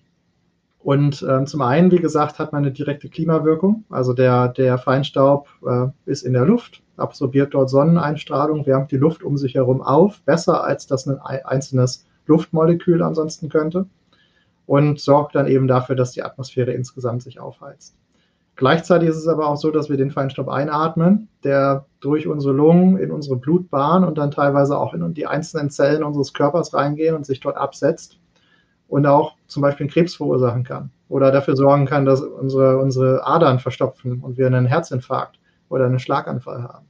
und 0.84 1.24
ähm, 1.28 1.46
zum 1.46 1.62
einen, 1.62 1.90
wie 1.92 1.98
gesagt, 1.98 2.38
hat 2.38 2.52
man 2.52 2.62
eine 2.62 2.72
direkte 2.72 3.08
Klimawirkung. 3.08 3.84
Also 3.88 4.12
der, 4.12 4.48
der 4.48 4.76
Feinstaub 4.78 5.48
äh, 5.66 5.86
ist 6.04 6.22
in 6.22 6.32
der 6.32 6.44
Luft, 6.44 6.82
absorbiert 6.96 7.54
dort 7.54 7.70
Sonneneinstrahlung, 7.70 8.66
wärmt 8.66 8.90
die 8.90 8.96
Luft 8.96 9.22
um 9.22 9.38
sich 9.38 9.54
herum 9.54 9.80
auf, 9.80 10.20
besser 10.22 10.64
als 10.64 10.86
das 10.86 11.06
ein 11.06 11.18
einzelnes 11.20 12.06
Luftmolekül 12.26 13.02
ansonsten 13.02 13.48
könnte. 13.48 13.86
Und 14.66 14.98
sorgt 14.98 15.34
dann 15.34 15.46
eben 15.46 15.68
dafür, 15.68 15.94
dass 15.94 16.12
die 16.12 16.22
Atmosphäre 16.22 16.72
insgesamt 16.72 17.22
sich 17.22 17.38
aufheizt. 17.38 17.96
Gleichzeitig 18.56 19.08
ist 19.08 19.16
es 19.16 19.28
aber 19.28 19.48
auch 19.48 19.56
so, 19.56 19.70
dass 19.70 19.90
wir 19.90 19.96
den 19.96 20.10
Feinstaub 20.10 20.48
einatmen, 20.48 21.28
der 21.42 21.86
durch 22.00 22.26
unsere 22.26 22.54
Lungen 22.54 22.96
in 22.98 23.10
unsere 23.10 23.36
Blutbahn 23.36 24.04
und 24.04 24.16
dann 24.16 24.30
teilweise 24.30 24.78
auch 24.78 24.94
in 24.94 25.12
die 25.12 25.26
einzelnen 25.26 25.70
Zellen 25.70 26.02
unseres 26.02 26.32
Körpers 26.32 26.72
reingehen 26.72 27.14
und 27.14 27.26
sich 27.26 27.40
dort 27.40 27.56
absetzt 27.56 28.18
und 28.88 29.06
auch 29.06 29.36
zum 29.46 29.62
Beispiel 29.62 29.86
Krebs 29.86 30.14
verursachen 30.14 30.64
kann 30.64 30.90
oder 31.08 31.30
dafür 31.30 31.56
sorgen 31.56 31.86
kann, 31.86 32.04
dass 32.04 32.20
unsere, 32.20 32.78
unsere 32.78 33.26
Adern 33.26 33.58
verstopfen 33.58 34.20
und 34.20 34.36
wir 34.36 34.46
einen 34.46 34.66
Herzinfarkt 34.66 35.38
oder 35.68 35.86
einen 35.86 35.98
Schlaganfall 35.98 36.62
haben. 36.62 36.86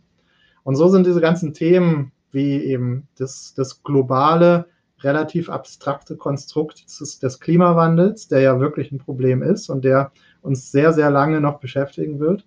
Und 0.63 0.77
so 0.77 0.89
sind 0.89 1.07
diese 1.07 1.21
ganzen 1.21 1.53
Themen 1.53 2.13
wie 2.31 2.59
eben 2.65 3.07
das, 3.17 3.55
das 3.55 3.83
globale, 3.83 4.67
relativ 5.01 5.49
abstrakte 5.49 6.17
Konstrukt 6.17 6.85
des, 6.85 7.19
des 7.19 7.41
Klimawandels, 7.41 8.29
der 8.29 8.41
ja 8.41 8.61
wirklich 8.61 8.91
ein 8.91 8.99
Problem 8.99 9.43
ist 9.43 9.69
und 9.69 9.85
der 9.85 10.11
uns 10.43 10.73
sehr, 10.73 10.93
sehr 10.93 11.11
lange 11.11 11.41
noch 11.41 11.61
beschäftigen 11.61 12.19
wird, 12.19 12.45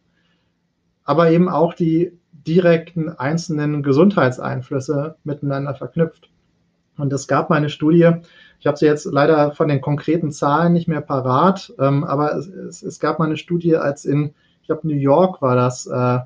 aber 1.04 1.32
eben 1.32 1.50
auch 1.50 1.74
die 1.74 2.18
direkten 2.32 3.10
einzelnen 3.10 3.84
Gesundheitseinflüsse 3.84 5.16
miteinander 5.24 5.76
verknüpft. 5.76 6.30
Und 6.98 7.14
es 7.14 7.28
gab 7.28 7.50
mal 7.50 7.58
eine 7.58 7.70
Studie, 7.70 8.12
ich 8.60 8.68
habe 8.68 8.78
sie 8.78 8.86
jetzt 8.86 9.06
leider 9.06 9.52
von 9.52 9.68
den 9.68 9.82
konkreten 9.82 10.32
Zahlen 10.32 10.74
nicht 10.74 10.88
mehr 10.88 11.02
parat, 11.02 11.74
ähm, 11.80 12.04
aber 12.04 12.36
es, 12.36 12.48
es, 12.48 12.84
es, 12.84 13.00
gab 13.00 13.20
mal 13.20 13.26
eine 13.26 13.38
Studie, 13.38 13.76
als 13.76 14.06
in, 14.06 14.34
ich 14.62 14.68
glaube, 14.68 14.88
New 14.88 14.96
York 14.96 15.42
war 15.42 15.56
das, 15.56 15.86
äh, 15.88 16.20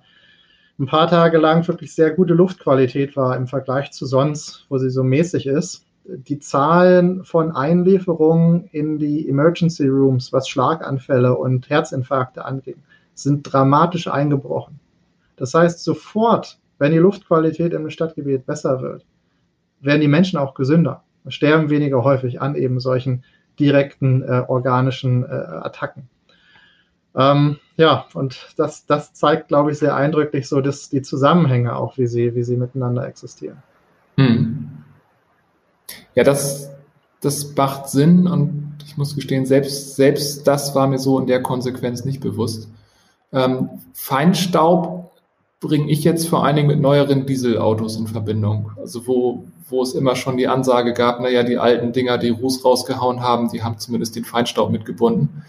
ein 0.80 0.88
paar 0.88 1.08
Tage 1.08 1.38
lang 1.38 1.68
wirklich 1.68 1.94
sehr 1.94 2.12
gute 2.12 2.34
Luftqualität 2.34 3.16
war 3.16 3.38
im 3.38 3.46
Vergleich 3.46 3.92
zu 3.92 4.06
sonst, 4.08 4.66
wo 4.70 4.80
sie 4.80 4.90
so 4.90 5.04
mäßig 5.04 5.46
ist. 5.46 5.86
Die 6.06 6.40
Zahlen 6.40 7.24
von 7.24 7.52
Einlieferungen 7.52 8.68
in 8.72 8.98
die 8.98 9.30
Emergency 9.30 9.88
Rooms, 9.88 10.34
was 10.34 10.48
Schlaganfälle 10.48 11.38
und 11.38 11.70
Herzinfarkte 11.70 12.44
angeht, 12.44 12.78
sind 13.14 13.44
dramatisch 13.44 14.08
eingebrochen. 14.08 14.80
Das 15.36 15.54
heißt, 15.54 15.84
sofort, 15.84 16.58
wenn 16.80 16.94
die 16.94 16.98
Luftqualität 16.98 17.74
im 17.74 17.90
Stadtgebiet 17.92 18.48
besser 18.48 18.82
wird, 18.82 19.06
werden 19.82 20.02
die 20.02 20.08
Menschen 20.08 20.40
auch 20.40 20.56
gesünder, 20.56 21.04
sterben 21.28 21.70
weniger 21.70 22.04
häufig 22.04 22.42
an 22.42 22.56
eben 22.56 22.80
solchen 22.80 23.24
direkten 23.60 24.24
äh, 24.24 24.44
organischen 24.48 25.24
äh, 25.24 25.28
Attacken. 25.28 26.10
Ähm, 27.16 27.58
ja, 27.78 28.06
und 28.14 28.54
das, 28.58 28.86
das 28.86 29.14
zeigt, 29.14 29.50
glaube 29.50 29.72
ich, 29.72 29.80
sehr 29.80 29.96
eindrücklich 29.96 30.48
so 30.48 30.62
dass 30.62 30.90
die 30.90 31.02
Zusammenhänge 31.02 31.76
auch, 31.76 31.98
wie 31.98 32.08
sie, 32.08 32.36
wie 32.36 32.44
sie 32.44 32.56
miteinander 32.56 33.06
existieren. 33.06 33.62
Hm. 34.18 34.70
Ja, 36.16 36.24
das, 36.24 36.72
das 37.22 37.56
macht 37.56 37.90
Sinn 37.90 38.28
und 38.28 38.78
ich 38.86 38.98
muss 38.98 39.16
gestehen, 39.16 39.46
selbst, 39.46 39.96
selbst 39.96 40.48
das 40.48 40.76
war 40.76 40.88
mir 40.88 41.00
so 41.00 41.20
in 41.20 41.28
der 41.28 41.42
Konsequenz 41.42 42.06
nicht 42.06 42.22
bewusst. 42.22 42.70
Ähm, 43.32 43.70
Feinstaub 43.94 45.01
bringe 45.62 45.90
ich 45.90 46.04
jetzt 46.04 46.28
vor 46.28 46.44
allen 46.44 46.56
Dingen 46.56 46.68
mit 46.68 46.82
neueren 46.82 47.26
Dieselautos 47.28 47.96
in 47.96 48.08
Verbindung. 48.08 48.72
Also 48.78 49.06
wo, 49.08 49.46
wo 49.70 49.84
es 49.84 49.94
immer 49.94 50.16
schon 50.16 50.36
die 50.36 50.48
Ansage 50.48 50.92
gab, 50.94 51.22
naja, 51.22 51.44
die 51.44 51.60
alten 51.60 51.94
Dinger, 51.94 52.18
die 52.18 52.30
Ruß 52.30 52.66
rausgehauen 52.66 53.22
haben, 53.22 53.50
die 53.50 53.64
haben 53.64 53.78
zumindest 53.78 54.16
den 54.16 54.26
Feinstaub 54.26 54.72
mitgebunden. 54.72 55.44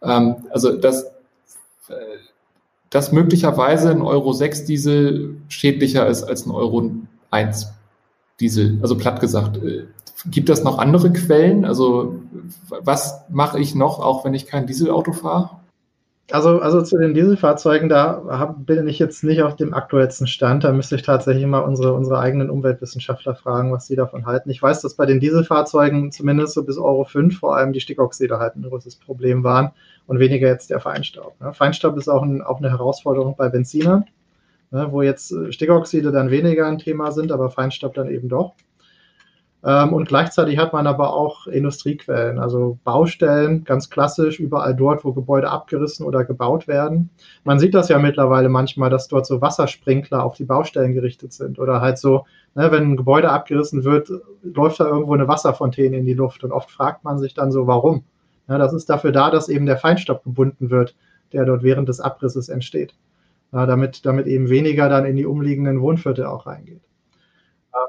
Ähm, 0.00 0.36
also 0.50 0.76
das, 0.76 1.02
äh, 1.88 1.94
dass 2.88 3.10
möglicherweise 3.10 3.90
ein 3.90 4.00
Euro 4.00 4.32
6 4.32 4.64
Diesel 4.64 5.36
schädlicher 5.48 6.06
ist 6.06 6.22
als 6.22 6.46
ein 6.46 6.52
Euro 6.52 6.90
1 7.32 7.72
Diesel. 8.38 8.78
Also 8.80 8.96
platt 8.96 9.20
gesagt, 9.20 9.56
äh, 9.56 9.86
gibt 10.26 10.50
es 10.50 10.62
noch 10.62 10.78
andere 10.78 11.12
Quellen? 11.12 11.64
Also 11.64 12.14
was 12.68 13.22
mache 13.28 13.58
ich 13.58 13.74
noch, 13.74 13.98
auch 13.98 14.24
wenn 14.24 14.34
ich 14.34 14.46
kein 14.46 14.68
Dieselauto 14.68 15.12
fahre? 15.12 15.50
Also, 16.30 16.60
also 16.60 16.82
zu 16.82 16.98
den 16.98 17.14
Dieselfahrzeugen, 17.14 17.88
da 17.88 18.22
hab, 18.28 18.66
bin 18.66 18.86
ich 18.86 18.98
jetzt 18.98 19.24
nicht 19.24 19.42
auf 19.42 19.56
dem 19.56 19.72
aktuellsten 19.72 20.26
Stand. 20.26 20.62
Da 20.62 20.72
müsste 20.72 20.96
ich 20.96 21.02
tatsächlich 21.02 21.46
mal 21.46 21.60
unsere, 21.60 21.94
unsere 21.94 22.18
eigenen 22.18 22.50
Umweltwissenschaftler 22.50 23.34
fragen, 23.34 23.72
was 23.72 23.86
sie 23.86 23.96
davon 23.96 24.26
halten. 24.26 24.50
Ich 24.50 24.62
weiß, 24.62 24.82
dass 24.82 24.92
bei 24.92 25.06
den 25.06 25.20
Dieselfahrzeugen 25.20 26.12
zumindest 26.12 26.52
so 26.52 26.64
bis 26.64 26.76
Euro 26.76 27.04
5 27.04 27.38
vor 27.38 27.56
allem 27.56 27.72
die 27.72 27.80
Stickoxide 27.80 28.38
halt 28.38 28.56
ein 28.56 28.62
großes 28.62 28.96
Problem 28.96 29.42
waren 29.42 29.70
und 30.06 30.18
weniger 30.18 30.48
jetzt 30.48 30.68
der 30.68 30.80
Feinstaub. 30.80 31.40
Ne? 31.40 31.54
Feinstaub 31.54 31.96
ist 31.96 32.08
auch, 32.08 32.22
ein, 32.22 32.42
auch 32.42 32.58
eine 32.58 32.68
Herausforderung 32.68 33.34
bei 33.34 33.48
Benzinern, 33.48 34.04
ne? 34.70 34.88
wo 34.90 35.00
jetzt 35.00 35.34
Stickoxide 35.50 36.12
dann 36.12 36.30
weniger 36.30 36.66
ein 36.66 36.76
Thema 36.76 37.10
sind, 37.10 37.32
aber 37.32 37.48
Feinstaub 37.48 37.94
dann 37.94 38.10
eben 38.10 38.28
doch. 38.28 38.52
Ähm, 39.64 39.92
und 39.92 40.06
gleichzeitig 40.06 40.58
hat 40.58 40.72
man 40.72 40.86
aber 40.86 41.12
auch 41.12 41.48
Industriequellen, 41.48 42.38
also 42.38 42.78
Baustellen, 42.84 43.64
ganz 43.64 43.90
klassisch, 43.90 44.38
überall 44.38 44.74
dort, 44.74 45.04
wo 45.04 45.12
Gebäude 45.12 45.50
abgerissen 45.50 46.06
oder 46.06 46.24
gebaut 46.24 46.68
werden. 46.68 47.10
Man 47.42 47.58
sieht 47.58 47.74
das 47.74 47.88
ja 47.88 47.98
mittlerweile 47.98 48.48
manchmal, 48.48 48.88
dass 48.88 49.08
dort 49.08 49.26
so 49.26 49.40
Wassersprinkler 49.40 50.22
auf 50.22 50.36
die 50.36 50.44
Baustellen 50.44 50.94
gerichtet 50.94 51.32
sind 51.32 51.58
oder 51.58 51.80
halt 51.80 51.98
so, 51.98 52.24
ne, 52.54 52.70
wenn 52.70 52.92
ein 52.92 52.96
Gebäude 52.96 53.30
abgerissen 53.30 53.82
wird, 53.82 54.10
läuft 54.42 54.78
da 54.78 54.86
irgendwo 54.86 55.14
eine 55.14 55.26
Wasserfontäne 55.26 55.96
in 55.96 56.06
die 56.06 56.14
Luft 56.14 56.44
und 56.44 56.52
oft 56.52 56.70
fragt 56.70 57.02
man 57.02 57.18
sich 57.18 57.34
dann 57.34 57.50
so, 57.50 57.66
warum? 57.66 58.04
Ja, 58.48 58.58
das 58.58 58.72
ist 58.72 58.88
dafür 58.88 59.12
da, 59.12 59.30
dass 59.30 59.48
eben 59.48 59.66
der 59.66 59.76
Feinstaub 59.76 60.22
gebunden 60.22 60.70
wird, 60.70 60.94
der 61.32 61.44
dort 61.44 61.62
während 61.64 61.88
des 61.88 62.00
Abrisses 62.00 62.48
entsteht, 62.48 62.94
ja, 63.52 63.66
damit, 63.66 64.06
damit 64.06 64.26
eben 64.28 64.48
weniger 64.48 64.88
dann 64.88 65.04
in 65.04 65.16
die 65.16 65.26
umliegenden 65.26 65.80
Wohnviertel 65.80 66.26
auch 66.26 66.46
reingeht. 66.46 66.87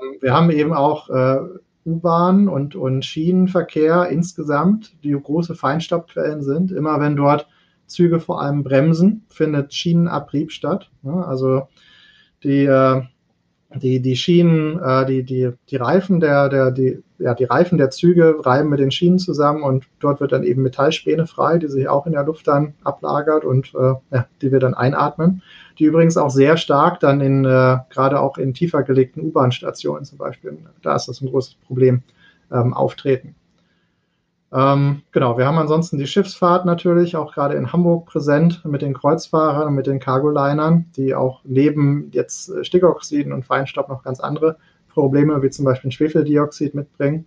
Ähm, 0.01 0.17
wir 0.21 0.33
haben 0.33 0.51
eben 0.51 0.73
auch 0.73 1.09
äh, 1.09 1.39
U-Bahn 1.85 2.47
und, 2.47 2.75
und 2.75 3.05
Schienenverkehr 3.05 4.07
insgesamt, 4.09 4.95
die 5.03 5.11
große 5.11 5.55
Feinstaubquellen 5.55 6.43
sind. 6.43 6.71
Immer 6.71 6.99
wenn 6.99 7.15
dort 7.15 7.47
Züge 7.87 8.19
vor 8.19 8.41
allem 8.41 8.63
bremsen, 8.63 9.25
findet 9.29 9.73
Schienenabrieb 9.73 10.51
statt. 10.51 10.89
Ja, 11.03 11.21
also 11.21 11.67
die, 12.43 12.65
äh, 12.65 13.01
die, 13.75 14.01
die 14.01 14.15
Schienen, 14.15 14.79
äh, 14.79 15.05
die, 15.05 15.23
die, 15.23 15.51
die 15.69 15.75
Reifen 15.75 16.19
der, 16.19 16.49
der, 16.49 16.71
die, 16.71 17.03
ja, 17.19 17.33
die 17.33 17.43
Reifen 17.43 17.77
der 17.77 17.91
Züge 17.91 18.37
reiben 18.39 18.69
mit 18.69 18.79
den 18.79 18.91
Schienen 18.91 19.19
zusammen 19.19 19.63
und 19.63 19.85
dort 19.99 20.21
wird 20.21 20.31
dann 20.31 20.43
eben 20.43 20.63
Metallspäne 20.63 21.27
frei, 21.27 21.57
die 21.57 21.67
sich 21.67 21.87
auch 21.87 22.05
in 22.05 22.13
der 22.13 22.23
Luft 22.23 22.47
dann 22.47 22.73
ablagert 22.83 23.43
und 23.43 23.73
äh, 23.75 23.93
ja, 24.11 24.25
die 24.41 24.51
wir 24.51 24.59
dann 24.59 24.73
einatmen. 24.73 25.41
Die 25.77 25.85
übrigens 25.85 26.17
auch 26.17 26.29
sehr 26.29 26.57
stark 26.57 26.99
dann 26.99 27.21
in, 27.21 27.45
äh, 27.45 27.77
gerade 27.89 28.19
auch 28.19 28.37
in 28.37 28.53
tiefer 28.53 28.83
gelegten 28.83 29.21
U-Bahn-Stationen 29.21 30.05
zum 30.05 30.17
Beispiel, 30.17 30.57
da 30.81 30.95
ist 30.95 31.07
das 31.07 31.21
ein 31.21 31.29
großes 31.29 31.55
Problem, 31.67 32.03
ähm, 32.51 32.73
auftreten. 32.73 33.35
Ähm, 34.51 35.03
genau, 35.11 35.37
wir 35.37 35.45
haben 35.45 35.59
ansonsten 35.59 35.99
die 35.99 36.07
Schiffsfahrt 36.07 36.65
natürlich, 36.65 37.15
auch 37.15 37.33
gerade 37.33 37.55
in 37.55 37.71
Hamburg 37.71 38.07
präsent 38.07 38.65
mit 38.65 38.81
den 38.81 38.95
Kreuzfahrern 38.95 39.67
und 39.67 39.75
mit 39.75 39.85
den 39.85 39.99
Cargolinern, 39.99 40.85
die 40.95 41.13
auch 41.13 41.41
neben 41.43 42.09
jetzt 42.11 42.49
äh, 42.49 42.63
Stickoxiden 42.63 43.31
und 43.31 43.45
Feinstaub 43.45 43.89
noch 43.89 44.03
ganz 44.03 44.19
andere 44.19 44.57
Probleme 44.89 45.41
wie 45.41 45.49
zum 45.49 45.65
Beispiel 45.65 45.91
Schwefeldioxid 45.91 46.75
mitbringen. 46.75 47.25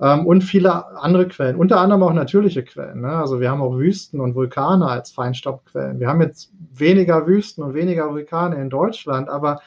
Ähm, 0.00 0.26
und 0.26 0.42
viele 0.42 0.96
andere 0.98 1.26
Quellen, 1.28 1.56
unter 1.56 1.80
anderem 1.80 2.02
auch 2.02 2.12
natürliche 2.12 2.62
Quellen. 2.62 3.00
Ne? 3.00 3.08
Also 3.08 3.40
wir 3.40 3.50
haben 3.50 3.62
auch 3.62 3.76
Wüsten 3.76 4.20
und 4.20 4.34
Vulkane 4.34 4.86
als 4.86 5.10
Feinstaubquellen. 5.10 6.00
Wir 6.00 6.08
haben 6.08 6.20
jetzt 6.20 6.52
weniger 6.74 7.26
Wüsten 7.26 7.62
und 7.62 7.74
weniger 7.74 8.10
Vulkane 8.10 8.56
in 8.56 8.68
Deutschland, 8.68 9.28
aber 9.28 9.60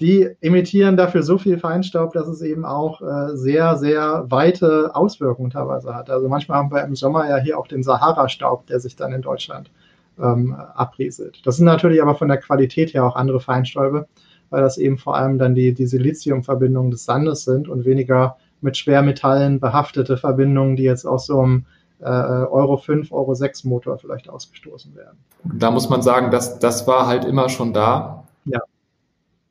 die 0.00 0.28
emittieren 0.40 0.96
dafür 0.96 1.22
so 1.22 1.38
viel 1.38 1.58
Feinstaub, 1.58 2.12
dass 2.14 2.26
es 2.26 2.42
eben 2.42 2.64
auch 2.64 3.00
äh, 3.00 3.36
sehr, 3.36 3.76
sehr 3.76 4.24
weite 4.28 4.90
Auswirkungen 4.94 5.50
teilweise 5.50 5.94
hat. 5.94 6.10
Also 6.10 6.28
manchmal 6.28 6.58
haben 6.58 6.72
wir 6.72 6.82
im 6.82 6.96
Sommer 6.96 7.28
ja 7.28 7.36
hier 7.36 7.58
auch 7.58 7.68
den 7.68 7.82
Sahara-Staub, 7.82 8.66
der 8.66 8.80
sich 8.80 8.96
dann 8.96 9.12
in 9.12 9.22
Deutschland 9.22 9.70
ähm, 10.18 10.56
abrieselt. 10.74 11.46
Das 11.46 11.56
sind 11.56 11.66
natürlich 11.66 12.02
aber 12.02 12.16
von 12.16 12.28
der 12.28 12.38
Qualität 12.38 12.92
her 12.92 13.04
auch 13.04 13.14
andere 13.14 13.40
Feinstäube, 13.40 14.08
weil 14.50 14.62
das 14.62 14.78
eben 14.78 14.98
vor 14.98 15.16
allem 15.16 15.38
dann 15.38 15.54
die, 15.54 15.72
die 15.74 15.86
Siliziumverbindungen 15.86 16.90
des 16.90 17.04
Sandes 17.04 17.44
sind 17.44 17.68
und 17.68 17.84
weniger 17.84 18.36
mit 18.60 18.76
Schwermetallen 18.76 19.60
behaftete 19.60 20.16
Verbindungen, 20.16 20.76
die 20.76 20.84
jetzt 20.84 21.06
aus 21.06 21.26
so 21.26 21.40
einem 21.40 21.66
äh, 22.00 22.04
Euro 22.06 22.76
5, 22.76 23.12
Euro 23.12 23.34
6 23.34 23.64
Motor 23.64 23.98
vielleicht 23.98 24.28
ausgestoßen 24.28 24.94
werden. 24.94 25.18
Da 25.44 25.70
muss 25.70 25.88
man 25.88 26.02
sagen, 26.02 26.30
dass 26.30 26.58
das 26.58 26.86
war 26.86 27.06
halt 27.06 27.24
immer 27.24 27.48
schon 27.48 27.72
da. 27.72 28.24
Ja 28.44 28.60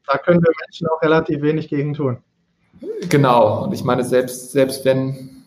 da 0.07 0.17
können 0.17 0.41
wir 0.41 0.51
Menschen 0.65 0.87
auch 0.87 1.01
relativ 1.01 1.41
wenig 1.41 1.69
gegen 1.69 1.93
tun. 1.93 2.17
Genau. 3.09 3.63
Und 3.63 3.73
ich 3.73 3.83
meine, 3.83 4.03
selbst, 4.03 4.51
selbst 4.51 4.83
wenn, 4.85 5.45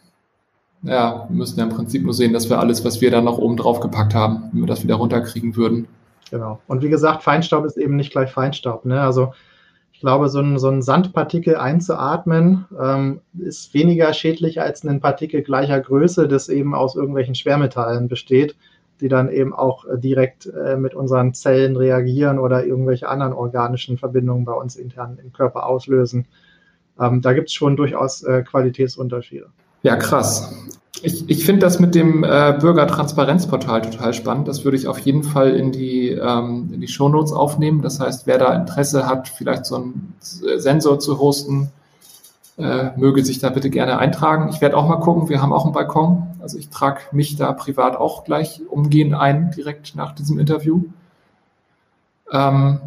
ja, 0.83 1.27
wir 1.29 1.37
müssen 1.37 1.59
ja 1.59 1.67
im 1.67 1.73
Prinzip 1.73 2.03
nur 2.03 2.15
sehen, 2.15 2.33
dass 2.33 2.49
wir 2.49 2.59
alles, 2.59 2.85
was 2.85 3.01
wir 3.01 3.11
da 3.11 3.21
noch 3.21 3.39
oben 3.39 3.57
drauf 3.57 3.81
gepackt 3.81 4.15
haben, 4.15 4.51
wenn 4.53 4.63
wir 4.63 4.67
das 4.67 4.83
wieder 4.83 4.97
runterkriegen 4.97 5.57
würden. 5.57 5.89
Genau. 6.31 6.61
Und 6.67 6.83
wie 6.83 6.89
gesagt, 6.89 7.23
Feinstaub 7.23 7.65
ist 7.65 7.77
eben 7.77 7.97
nicht 7.97 8.11
gleich 8.11 8.33
Feinstaub. 8.33 8.85
Ne? 8.85 9.01
Also 9.01 9.33
ich 9.93 10.01
glaube, 10.01 10.29
so 10.29 10.41
ein, 10.41 10.59
so 10.59 10.69
ein 10.69 10.83
Sandpartikel 10.83 11.57
einzuatmen 11.57 12.67
ähm, 12.79 13.21
ist 13.39 13.73
weniger 13.73 14.13
schädlich 14.13 14.61
als 14.61 14.85
ein 14.85 15.01
Partikel 15.01 15.43
gleicher 15.43 15.81
Größe, 15.81 16.29
das 16.29 16.49
eben 16.49 16.75
aus 16.75 16.97
irgendwelchen 16.97 17.35
Schwermetallen 17.35 18.09
besteht 18.09 18.57
die 19.01 19.09
dann 19.09 19.29
eben 19.31 19.55
auch 19.55 19.85
äh, 19.85 19.99
direkt 19.99 20.47
äh, 20.47 20.77
mit 20.77 20.95
unseren 20.95 21.35
Zellen 21.35 21.77
reagieren 21.77 22.39
oder 22.39 22.65
irgendwelche 22.65 23.09
anderen 23.09 23.33
organischen 23.33 23.99
Verbindungen 23.99 24.45
bei 24.45 24.53
uns 24.53 24.77
intern 24.77 25.19
im 25.23 25.33
Körper 25.33 25.67
auslösen. 25.67 26.27
Ähm, 26.99 27.21
da 27.21 27.33
gibt 27.33 27.49
es 27.49 27.55
schon 27.55 27.77
durchaus 27.77 28.23
äh, 28.23 28.43
Qualitätsunterschiede. 28.43 29.49
Ja, 29.83 29.97
krass. 29.97 30.53
Ich, 31.03 31.29
ich 31.29 31.45
finde 31.45 31.61
das 31.61 31.79
mit 31.79 31.95
dem 31.95 32.25
äh, 32.25 32.57
Bürgertransparenzportal 32.59 33.83
total 33.83 34.15
spannend. 34.15 34.49
Das 34.49 34.65
würde 34.65 34.77
ich 34.77 34.89
auf 34.89 34.99
jeden 34.99 35.23
Fall 35.23 35.51
in 35.51 35.71
die, 35.71 36.11
ähm, 36.11 36.71
in 36.73 36.81
die 36.81 36.89
Shownotes 36.89 37.33
aufnehmen. 37.33 37.83
Das 37.83 38.01
heißt, 38.01 38.27
wer 38.27 38.39
da 38.39 38.55
Interesse 38.55 39.07
hat, 39.07 39.29
vielleicht 39.29 39.67
so 39.67 39.77
einen 39.77 40.15
Sensor 40.21 40.99
zu 40.99 41.19
hosten, 41.19 41.71
äh, 42.59 42.91
möge 42.97 43.25
sich 43.25 43.39
da 43.39 43.51
bitte 43.51 43.69
gerne 43.69 43.99
eintragen. 43.99 44.49
Ich 44.49 44.63
werde 44.63 44.77
auch 44.77 44.89
mal 44.89 44.97
gucken, 44.97 45.29
wir 45.29 45.43
haben 45.43 45.53
auch 45.53 45.65
einen 45.65 45.75
Balkon. 45.75 46.27
Also 46.41 46.57
ich 46.57 46.71
trage 46.71 47.01
mich 47.13 47.37
da 47.37 47.53
privat 47.53 47.97
auch 47.97 48.25
gleich 48.25 48.63
umgehend 48.69 49.15
ein, 49.15 49.51
direkt 49.51 49.95
nach 49.95 50.15
diesem 50.15 50.39
Interview. 50.39 50.85
Ähm, 52.33 52.81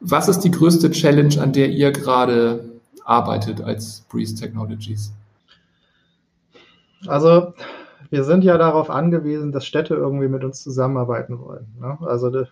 was 0.00 0.28
ist 0.28 0.40
die 0.40 0.50
größte 0.50 0.90
Challenge, 0.90 1.40
an 1.40 1.52
der 1.52 1.70
ihr 1.70 1.92
gerade 1.92 2.70
arbeitet 3.04 3.62
als 3.62 4.02
Breeze 4.10 4.34
Technologies? 4.34 5.12
Also 7.06 7.54
wir 8.10 8.24
sind 8.24 8.44
ja 8.44 8.58
darauf 8.58 8.90
angewiesen, 8.90 9.52
dass 9.52 9.66
Städte 9.66 9.94
irgendwie 9.94 10.28
mit 10.28 10.44
uns 10.44 10.62
zusammenarbeiten 10.62 11.40
wollen. 11.40 11.66
Ne? 11.80 11.98
Also 12.02 12.30
de, 12.30 12.46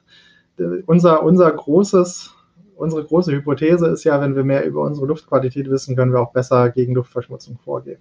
de, 0.59 0.83
unser, 0.87 1.23
unser 1.23 1.51
großes 1.51 2.35
unsere 2.79 3.05
große 3.05 3.33
Hypothese 3.33 3.89
ist 3.89 4.05
ja, 4.05 4.21
wenn 4.21 4.37
wir 4.37 4.45
mehr 4.45 4.65
über 4.65 4.83
unsere 4.83 5.07
Luftqualität 5.07 5.69
wissen, 5.69 5.97
können 5.97 6.13
wir 6.13 6.21
auch 6.21 6.33
besser 6.33 6.71
gegen 6.71 6.95
Luftverschmutzung 6.95 7.59
vorgehen. 7.59 7.99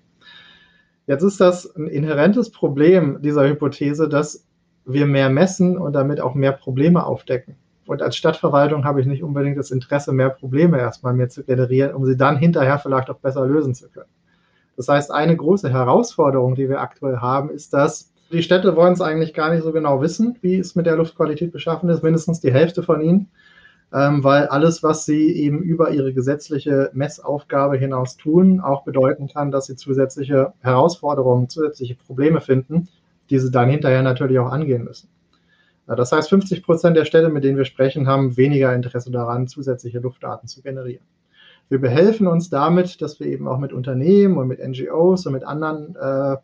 Jetzt 1.07 1.23
ist 1.23 1.41
das 1.41 1.75
ein 1.75 1.87
inhärentes 1.87 2.51
Problem 2.51 3.21
dieser 3.21 3.47
Hypothese, 3.47 4.07
dass 4.07 4.45
wir 4.85 5.05
mehr 5.05 5.29
messen 5.29 5.77
und 5.77 5.93
damit 5.93 6.21
auch 6.21 6.35
mehr 6.35 6.51
Probleme 6.51 7.05
aufdecken. 7.05 7.55
und 7.87 8.01
als 8.01 8.17
Stadtverwaltung 8.17 8.83
habe 8.83 8.99
ich 8.99 9.07
nicht 9.07 9.23
unbedingt 9.23 9.57
das 9.57 9.71
Interesse, 9.71 10.11
mehr 10.11 10.29
Probleme 10.29 10.77
erstmal 10.77 11.13
mir 11.13 11.29
zu 11.29 11.43
generieren, 11.43 11.95
um 11.95 12.05
sie 12.05 12.17
dann 12.17 12.37
hinterher 12.37 12.79
vielleicht 12.79 13.09
auch 13.09 13.19
besser 13.19 13.47
lösen 13.47 13.73
zu 13.73 13.89
können. 13.89 14.09
Das 14.77 14.87
heißt, 14.87 15.11
eine 15.11 15.35
große 15.35 15.69
Herausforderung, 15.71 16.55
die 16.55 16.69
wir 16.69 16.79
aktuell 16.79 17.17
haben, 17.17 17.49
ist, 17.49 17.73
dass 17.73 18.13
die 18.31 18.43
Städte 18.43 18.75
wollen 18.75 18.93
es 18.93 19.01
eigentlich 19.01 19.33
gar 19.33 19.51
nicht 19.51 19.63
so 19.63 19.71
genau 19.71 20.01
wissen, 20.01 20.37
wie 20.41 20.57
es 20.57 20.75
mit 20.75 20.85
der 20.85 20.97
Luftqualität 20.97 21.51
beschaffen 21.51 21.89
ist, 21.89 22.03
mindestens 22.03 22.41
die 22.41 22.53
Hälfte 22.53 22.83
von 22.83 23.01
ihnen, 23.01 23.29
ähm, 23.93 24.23
weil 24.23 24.47
alles, 24.47 24.83
was 24.83 25.05
sie 25.05 25.31
eben 25.31 25.61
über 25.63 25.91
ihre 25.91 26.13
gesetzliche 26.13 26.91
Messaufgabe 26.93 27.77
hinaus 27.77 28.17
tun, 28.17 28.59
auch 28.59 28.83
bedeuten 28.83 29.27
kann, 29.27 29.49
dass 29.49 29.65
sie 29.65 29.75
zusätzliche 29.75 30.53
Herausforderungen, 30.59 31.49
zusätzliche 31.49 31.95
Probleme 31.95 32.41
finden, 32.41 32.89
die 33.29 33.39
sie 33.39 33.49
dann 33.49 33.69
hinterher 33.69 34.03
natürlich 34.03 34.37
auch 34.39 34.51
angehen 34.51 34.83
müssen. 34.83 35.09
Das 35.87 36.11
heißt, 36.11 36.29
50 36.29 36.63
Prozent 36.63 36.97
der 36.97 37.05
Städte, 37.05 37.29
mit 37.29 37.45
denen 37.45 37.57
wir 37.57 37.63
sprechen, 37.63 38.07
haben 38.07 38.35
weniger 38.35 38.75
Interesse 38.75 39.09
daran, 39.09 39.47
zusätzliche 39.47 39.99
Luftdaten 39.99 40.49
zu 40.49 40.61
generieren. 40.61 41.05
Wir 41.69 41.81
behelfen 41.81 42.27
uns 42.27 42.49
damit, 42.49 43.01
dass 43.01 43.19
wir 43.19 43.27
eben 43.27 43.47
auch 43.47 43.57
mit 43.57 43.73
Unternehmen 43.73 44.37
und 44.37 44.47
mit 44.47 44.65
NGOs 44.65 45.25
und 45.25 45.33
mit 45.33 45.43
anderen 45.43 45.95
äh, 45.95 46.37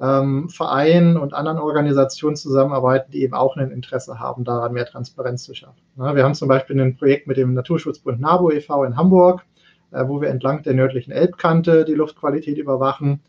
ähm, 0.00 0.48
Vereinen 0.48 1.16
und 1.16 1.32
anderen 1.32 1.58
Organisationen 1.58 2.36
zusammenarbeiten, 2.36 3.12
die 3.12 3.22
eben 3.22 3.34
auch 3.34 3.56
ein 3.56 3.70
Interesse 3.70 4.18
haben, 4.18 4.44
daran 4.44 4.72
mehr 4.72 4.84
Transparenz 4.84 5.44
zu 5.44 5.54
schaffen. 5.54 5.80
Ja, 5.96 6.14
wir 6.14 6.24
haben 6.24 6.34
zum 6.34 6.48
Beispiel 6.48 6.78
ein 6.80 6.96
Projekt 6.96 7.28
mit 7.28 7.36
dem 7.36 7.54
Naturschutzbund 7.54 8.20
NABU 8.20 8.50
e.V. 8.50 8.84
in 8.84 8.96
Hamburg, 8.96 9.44
äh, 9.92 10.06
wo 10.06 10.20
wir 10.20 10.28
entlang 10.28 10.62
der 10.64 10.74
nördlichen 10.74 11.12
Elbkante 11.12 11.84
die 11.84 11.94
Luftqualität 11.94 12.58
überwachen. 12.58 13.20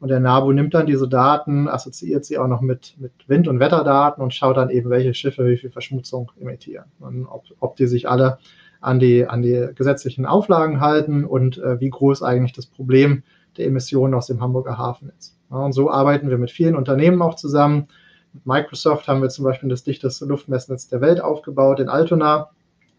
Und 0.00 0.08
der 0.08 0.18
NABU 0.18 0.50
nimmt 0.50 0.74
dann 0.74 0.86
diese 0.86 1.08
Daten, 1.08 1.68
assoziiert 1.68 2.24
sie 2.24 2.38
auch 2.38 2.48
noch 2.48 2.60
mit, 2.60 2.96
mit 2.98 3.12
Wind- 3.28 3.46
und 3.46 3.60
Wetterdaten 3.60 4.20
und 4.20 4.34
schaut 4.34 4.56
dann 4.56 4.70
eben, 4.70 4.90
welche 4.90 5.14
Schiffe 5.14 5.46
wie 5.46 5.56
viel 5.56 5.70
Verschmutzung 5.70 6.32
emittieren 6.40 6.86
und 6.98 7.26
ob, 7.26 7.44
ob 7.60 7.76
die 7.76 7.86
sich 7.86 8.08
alle 8.08 8.38
an 8.82 8.98
die, 8.98 9.26
an 9.26 9.42
die 9.42 9.68
gesetzlichen 9.74 10.26
Auflagen 10.26 10.80
halten 10.80 11.24
und 11.24 11.56
äh, 11.58 11.80
wie 11.80 11.88
groß 11.88 12.22
eigentlich 12.22 12.52
das 12.52 12.66
Problem 12.66 13.22
der 13.56 13.66
Emissionen 13.66 14.14
aus 14.14 14.26
dem 14.26 14.40
Hamburger 14.40 14.76
Hafen 14.76 15.10
ist. 15.18 15.38
Ja, 15.50 15.58
und 15.58 15.72
so 15.72 15.90
arbeiten 15.90 16.28
wir 16.28 16.38
mit 16.38 16.50
vielen 16.50 16.76
Unternehmen 16.76 17.22
auch 17.22 17.36
zusammen. 17.36 17.88
Mit 18.32 18.44
Microsoft 18.44 19.08
haben 19.08 19.22
wir 19.22 19.28
zum 19.28 19.44
Beispiel 19.44 19.68
das 19.68 19.84
dichteste 19.84 20.24
Luftmessnetz 20.26 20.88
der 20.88 21.00
Welt 21.00 21.20
aufgebaut 21.20 21.80
in 21.80 21.88
Altona, 21.88 22.50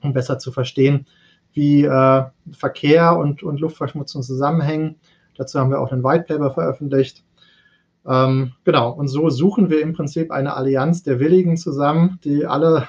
um 0.01 0.13
besser 0.13 0.39
zu 0.39 0.51
verstehen, 0.51 1.05
wie 1.53 1.83
äh, 1.83 2.23
Verkehr 2.51 3.17
und, 3.17 3.43
und 3.43 3.59
Luftverschmutzung 3.59 4.23
zusammenhängen. 4.23 4.95
Dazu 5.35 5.59
haben 5.59 5.69
wir 5.69 5.81
auch 5.81 5.91
ein 5.91 6.03
White 6.03 6.25
Paper 6.27 6.51
veröffentlicht. 6.51 7.23
Ähm, 8.05 8.53
genau, 8.63 8.91
und 8.91 9.07
so 9.07 9.29
suchen 9.29 9.69
wir 9.69 9.81
im 9.81 9.93
Prinzip 9.93 10.31
eine 10.31 10.55
Allianz 10.55 11.03
der 11.03 11.19
Willigen 11.19 11.57
zusammen, 11.57 12.19
die 12.23 12.45
alle 12.45 12.87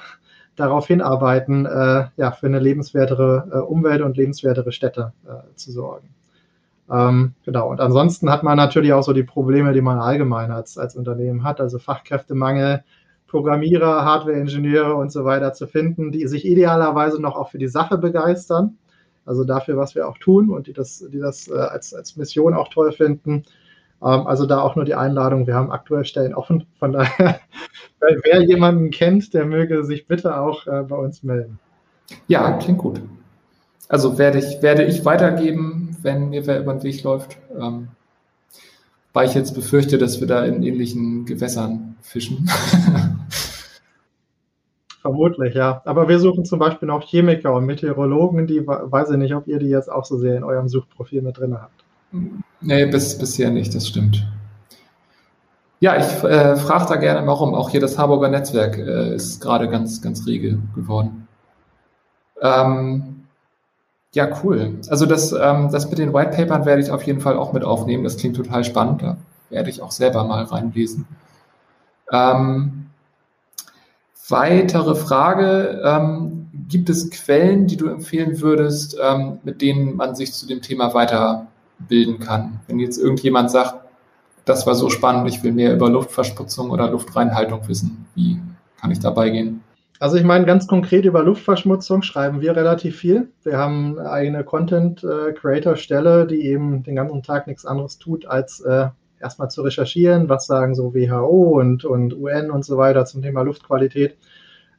darauf 0.55 0.87
hinarbeiten, 0.87 1.65
äh, 1.65 2.05
ja, 2.17 2.31
für 2.31 2.47
eine 2.47 2.59
lebenswertere 2.59 3.49
äh, 3.51 3.57
Umwelt 3.57 4.01
und 4.01 4.17
lebenswertere 4.17 4.71
Städte 4.71 5.13
äh, 5.27 5.55
zu 5.55 5.71
sorgen. 5.71 6.09
Ähm, 6.89 7.33
genau. 7.43 7.69
Und 7.69 7.81
ansonsten 7.81 8.29
hat 8.29 8.43
man 8.43 8.57
natürlich 8.57 8.93
auch 8.93 9.03
so 9.03 9.13
die 9.13 9.23
Probleme, 9.23 9.73
die 9.73 9.81
man 9.81 9.99
allgemein 9.99 10.51
als, 10.51 10.77
als 10.77 10.95
Unternehmen 10.95 11.43
hat, 11.43 11.59
also 11.59 11.79
Fachkräftemangel, 11.79 12.83
Programmierer, 13.27 14.05
Hardware-Ingenieure 14.05 14.95
und 14.95 15.11
so 15.11 15.25
weiter 15.25 15.53
zu 15.53 15.67
finden, 15.67 16.11
die 16.11 16.27
sich 16.27 16.45
idealerweise 16.45 17.21
noch 17.21 17.35
auch 17.35 17.49
für 17.49 17.57
die 17.57 17.67
Sache 17.67 17.97
begeistern, 17.97 18.77
also 19.25 19.43
dafür, 19.43 19.77
was 19.77 19.95
wir 19.95 20.07
auch 20.07 20.17
tun 20.19 20.49
und 20.49 20.67
die 20.67 20.73
das, 20.73 21.03
die 21.11 21.19
das 21.19 21.47
äh, 21.47 21.55
als, 21.55 21.93
als 21.93 22.15
Mission 22.15 22.53
auch 22.53 22.69
toll 22.69 22.91
finden. 22.91 23.43
Ähm, 24.05 24.27
also 24.27 24.45
da 24.45 24.61
auch 24.61 24.75
nur 24.75 24.85
die 24.85 24.95
Einladung, 24.95 25.47
wir 25.47 25.55
haben 25.55 25.71
aktuell 25.71 26.05
Stellen 26.05 26.35
offen, 26.35 26.67
von 26.79 26.93
daher, 26.93 27.39
wer 27.99 28.41
jemanden 28.43 28.91
kennt, 28.91 29.33
der 29.33 29.45
möge 29.45 29.83
sich 29.83 30.07
bitte 30.07 30.39
auch 30.39 30.67
äh, 30.67 30.83
bei 30.83 30.95
uns 30.95 31.23
melden. 31.23 31.59
Ja, 32.27 32.51
klingt 32.53 32.77
gut. 32.77 33.01
Also 33.89 34.17
werde 34.17 34.39
ich, 34.39 34.61
werde 34.61 34.83
ich 34.83 35.05
weitergeben, 35.05 35.97
wenn 36.01 36.29
mir 36.29 36.45
wer 36.45 36.59
über 36.59 36.73
den 36.73 36.83
Weg 36.83 37.03
läuft. 37.03 37.37
Ähm, 37.59 37.89
weil 39.13 39.27
ich 39.27 39.33
jetzt 39.33 39.53
befürchte, 39.53 39.97
dass 39.97 40.19
wir 40.19 40.27
da 40.27 40.43
in 40.43 40.61
ähnlichen 40.61 41.25
Gewässern 41.25 41.95
fischen. 42.01 42.49
Vermutlich, 45.01 45.55
ja. 45.55 45.81
Aber 45.85 46.09
wir 46.09 46.19
suchen 46.19 46.45
zum 46.45 46.59
Beispiel 46.59 46.87
noch 46.87 47.07
Chemiker 47.07 47.53
und 47.53 47.65
Meteorologen, 47.65 48.45
die 48.45 48.67
weiß 48.67 49.11
ich 49.11 49.17
nicht, 49.17 49.33
ob 49.33 49.47
ihr 49.47 49.59
die 49.59 49.69
jetzt 49.69 49.89
auch 49.89 50.03
so 50.03 50.17
sehr 50.17 50.35
in 50.35 50.43
eurem 50.43 50.67
Suchprofil 50.67 51.21
mit 51.21 51.37
drin 51.37 51.53
habt. 51.53 51.84
Nee, 52.61 52.85
bis, 52.87 53.17
bisher 53.17 53.51
nicht, 53.51 53.75
das 53.75 53.87
stimmt. 53.87 54.25
Ja, 55.79 55.97
ich 55.97 56.23
äh, 56.23 56.55
frage 56.55 56.85
da 56.87 56.95
gerne 56.95 57.27
warum. 57.27 57.53
Auch 57.53 57.69
hier 57.69 57.79
das 57.79 57.97
Harburger 57.97 58.29
Netzwerk 58.29 58.77
äh, 58.77 59.13
ist 59.13 59.41
gerade 59.41 59.69
ganz, 59.69 60.01
ganz 60.01 60.25
rege 60.25 60.57
geworden. 60.73 61.27
Ähm, 62.41 63.25
ja, 64.13 64.29
cool. 64.43 64.79
Also 64.89 65.05
das, 65.05 65.33
ähm, 65.33 65.69
das 65.71 65.89
mit 65.89 65.99
den 65.99 66.13
White 66.13 66.35
Papern 66.35 66.65
werde 66.65 66.81
ich 66.81 66.89
auf 66.89 67.03
jeden 67.03 67.19
Fall 67.19 67.37
auch 67.37 67.53
mit 67.53 67.63
aufnehmen. 67.63 68.03
Das 68.03 68.17
klingt 68.17 68.35
total 68.35 68.63
spannend. 68.63 69.01
Da 69.03 69.17
werde 69.49 69.69
ich 69.69 69.81
auch 69.81 69.91
selber 69.91 70.23
mal 70.23 70.43
reinlesen. 70.43 71.05
Ähm, 72.11 72.87
weitere 74.29 74.95
Frage. 74.95 75.81
Ähm, 75.83 76.47
gibt 76.67 76.89
es 76.89 77.09
Quellen, 77.11 77.67
die 77.67 77.77
du 77.77 77.87
empfehlen 77.87 78.41
würdest, 78.41 78.97
ähm, 79.01 79.39
mit 79.43 79.61
denen 79.61 79.95
man 79.95 80.15
sich 80.15 80.33
zu 80.33 80.47
dem 80.47 80.61
Thema 80.61 80.93
weiterbilden 81.79 82.19
kann? 82.19 82.59
Wenn 82.67 82.79
jetzt 82.79 82.97
irgendjemand 82.97 83.51
sagt, 83.51 83.75
das 84.45 84.67
war 84.67 84.75
so 84.75 84.89
spannend, 84.89 85.27
ich 85.27 85.43
will 85.43 85.53
mehr 85.53 85.73
über 85.73 85.89
Luftverschmutzung 85.89 86.69
oder 86.69 86.89
Luftreinhaltung 86.89 87.67
wissen, 87.67 88.05
wie 88.15 88.39
kann 88.79 88.91
ich 88.91 88.99
dabei 88.99 89.29
gehen? 89.29 89.61
Also 89.99 90.17
ich 90.17 90.23
meine, 90.23 90.45
ganz 90.45 90.67
konkret 90.67 91.05
über 91.05 91.23
Luftverschmutzung 91.23 92.01
schreiben 92.01 92.41
wir 92.41 92.55
relativ 92.55 92.97
viel. 92.97 93.29
Wir 93.43 93.57
haben 93.57 93.97
eine 93.97 94.43
Content-Creator-Stelle, 94.43 96.27
die 96.27 96.45
eben 96.45 96.83
den 96.83 96.95
ganzen 96.95 97.23
Tag 97.23 97.47
nichts 97.47 97.65
anderes 97.65 97.97
tut, 97.97 98.25
als 98.25 98.59
äh, 98.59 98.89
erstmal 99.21 99.49
zu 99.49 99.61
recherchieren, 99.61 100.27
was 100.27 100.45
sagen 100.45 100.75
so 100.75 100.93
WHO 100.93 101.59
und, 101.59 101.85
und 101.85 102.13
UN 102.13 102.51
und 102.51 102.65
so 102.65 102.77
weiter 102.77 103.05
zum 103.05 103.21
Thema 103.21 103.41
Luftqualität. 103.43 104.17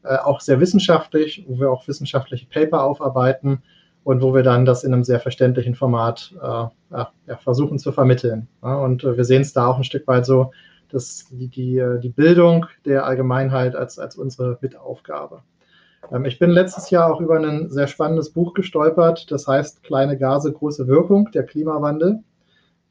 Äh, 0.05 0.19
auch 0.19 0.41
sehr 0.41 0.61
wissenschaftlich, 0.61 1.47
wo 1.49 1.59
wir 1.59 1.71
auch 1.71 1.89
wissenschaftliche 1.89 2.47
Paper 2.47 2.85
aufarbeiten 2.85 3.63
und 4.07 4.23
wo 4.23 4.33
wir 4.33 4.45
dann 4.45 4.65
das 4.65 4.85
in 4.85 4.93
einem 4.93 5.03
sehr 5.03 5.19
verständlichen 5.19 5.75
Format 5.75 6.33
äh, 6.41 6.67
ja, 6.93 7.11
versuchen 7.43 7.81
zu 7.81 7.91
vermitteln. 7.91 8.47
Ja, 8.63 8.77
und 8.77 9.03
äh, 9.03 9.17
wir 9.17 9.25
sehen 9.25 9.43
es 9.43 9.53
da 9.53 9.67
auch 9.67 9.79
ein 9.79 9.83
Stück 9.83 10.07
weit 10.07 10.25
so, 10.25 10.53
das, 10.91 11.25
die, 11.33 11.49
die, 11.49 11.79
äh, 11.79 11.99
die 11.99 12.11
Bildung 12.11 12.67
der 12.85 13.05
Allgemeinheit 13.05 13.75
als, 13.75 13.99
als 13.99 14.15
unsere 14.15 14.59
Mitaufgabe. 14.61 15.43
Ähm, 16.13 16.25
ich 16.25 16.39
bin 16.39 16.51
letztes 16.51 16.91
Jahr 16.91 17.13
auch 17.13 17.21
über 17.21 17.37
ein 17.37 17.69
sehr 17.69 17.89
spannendes 17.89 18.31
Buch 18.31 18.55
gestolpert, 18.55 19.29
das 19.33 19.49
heißt 19.49 19.83
Kleine 19.83 20.17
Gase, 20.17 20.53
große 20.53 20.87
Wirkung, 20.87 21.33
der 21.33 21.43
Klimawandel 21.43 22.21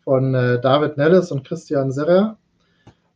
von 0.03 0.35
äh, 0.35 0.59
David 0.59 0.97
Nelles 0.97 1.31
und 1.31 1.47
Christian 1.47 1.93
Serrer. 1.93 2.37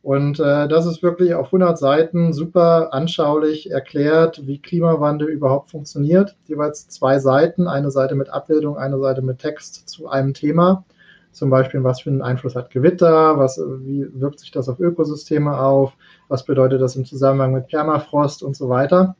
Und 0.02 0.40
äh, 0.40 0.66
das 0.66 0.86
ist 0.86 1.02
wirklich 1.02 1.34
auf 1.34 1.46
100 1.46 1.78
Seiten 1.78 2.32
super 2.32 2.94
anschaulich 2.94 3.70
erklärt, 3.70 4.46
wie 4.46 4.58
Klimawandel 4.58 5.28
überhaupt 5.28 5.70
funktioniert. 5.70 6.36
Jeweils 6.46 6.88
zwei 6.88 7.18
Seiten, 7.18 7.68
eine 7.68 7.90
Seite 7.90 8.14
mit 8.14 8.30
Abbildung, 8.30 8.78
eine 8.78 8.98
Seite 8.98 9.20
mit 9.20 9.38
Text 9.38 9.88
zu 9.88 10.08
einem 10.08 10.32
Thema. 10.32 10.84
Zum 11.32 11.50
Beispiel, 11.50 11.84
was 11.84 12.00
für 12.00 12.10
einen 12.10 12.22
Einfluss 12.22 12.56
hat 12.56 12.70
Gewitter, 12.70 13.38
was, 13.38 13.58
wie 13.58 14.06
wirkt 14.14 14.40
sich 14.40 14.50
das 14.50 14.68
auf 14.68 14.80
Ökosysteme 14.80 15.58
auf, 15.58 15.92
was 16.28 16.44
bedeutet 16.44 16.80
das 16.80 16.96
im 16.96 17.04
Zusammenhang 17.04 17.52
mit 17.52 17.68
Permafrost 17.68 18.42
und 18.42 18.56
so 18.56 18.68
weiter. 18.68 19.16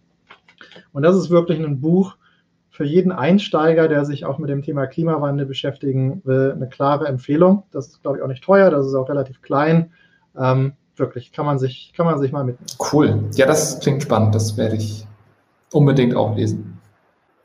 Und 0.92 1.02
das 1.02 1.14
ist 1.14 1.30
wirklich 1.30 1.58
ein 1.58 1.80
Buch 1.80 2.16
für 2.70 2.84
jeden 2.84 3.12
Einsteiger, 3.12 3.88
der 3.88 4.04
sich 4.06 4.24
auch 4.24 4.38
mit 4.38 4.48
dem 4.48 4.62
Thema 4.62 4.86
Klimawandel 4.86 5.44
beschäftigen 5.44 6.22
will, 6.24 6.52
eine 6.52 6.68
klare 6.68 7.06
Empfehlung. 7.06 7.64
Das 7.70 7.88
ist, 7.88 8.02
glaube 8.02 8.16
ich, 8.16 8.22
auch 8.24 8.28
nicht 8.28 8.42
teuer, 8.42 8.70
das 8.70 8.86
ist 8.86 8.94
auch 8.94 9.08
relativ 9.08 9.42
klein. 9.42 9.90
Ähm, 10.38 10.72
wirklich, 10.96 11.32
kann 11.32 11.46
man, 11.46 11.58
sich, 11.58 11.92
kann 11.96 12.06
man 12.06 12.18
sich 12.20 12.32
mal 12.32 12.44
mitnehmen. 12.44 12.78
Cool. 12.92 13.24
Ja, 13.34 13.46
das 13.46 13.80
klingt 13.80 14.02
spannend. 14.02 14.34
Das 14.34 14.56
werde 14.56 14.76
ich 14.76 15.06
unbedingt 15.72 16.14
auch 16.14 16.36
lesen. 16.36 16.78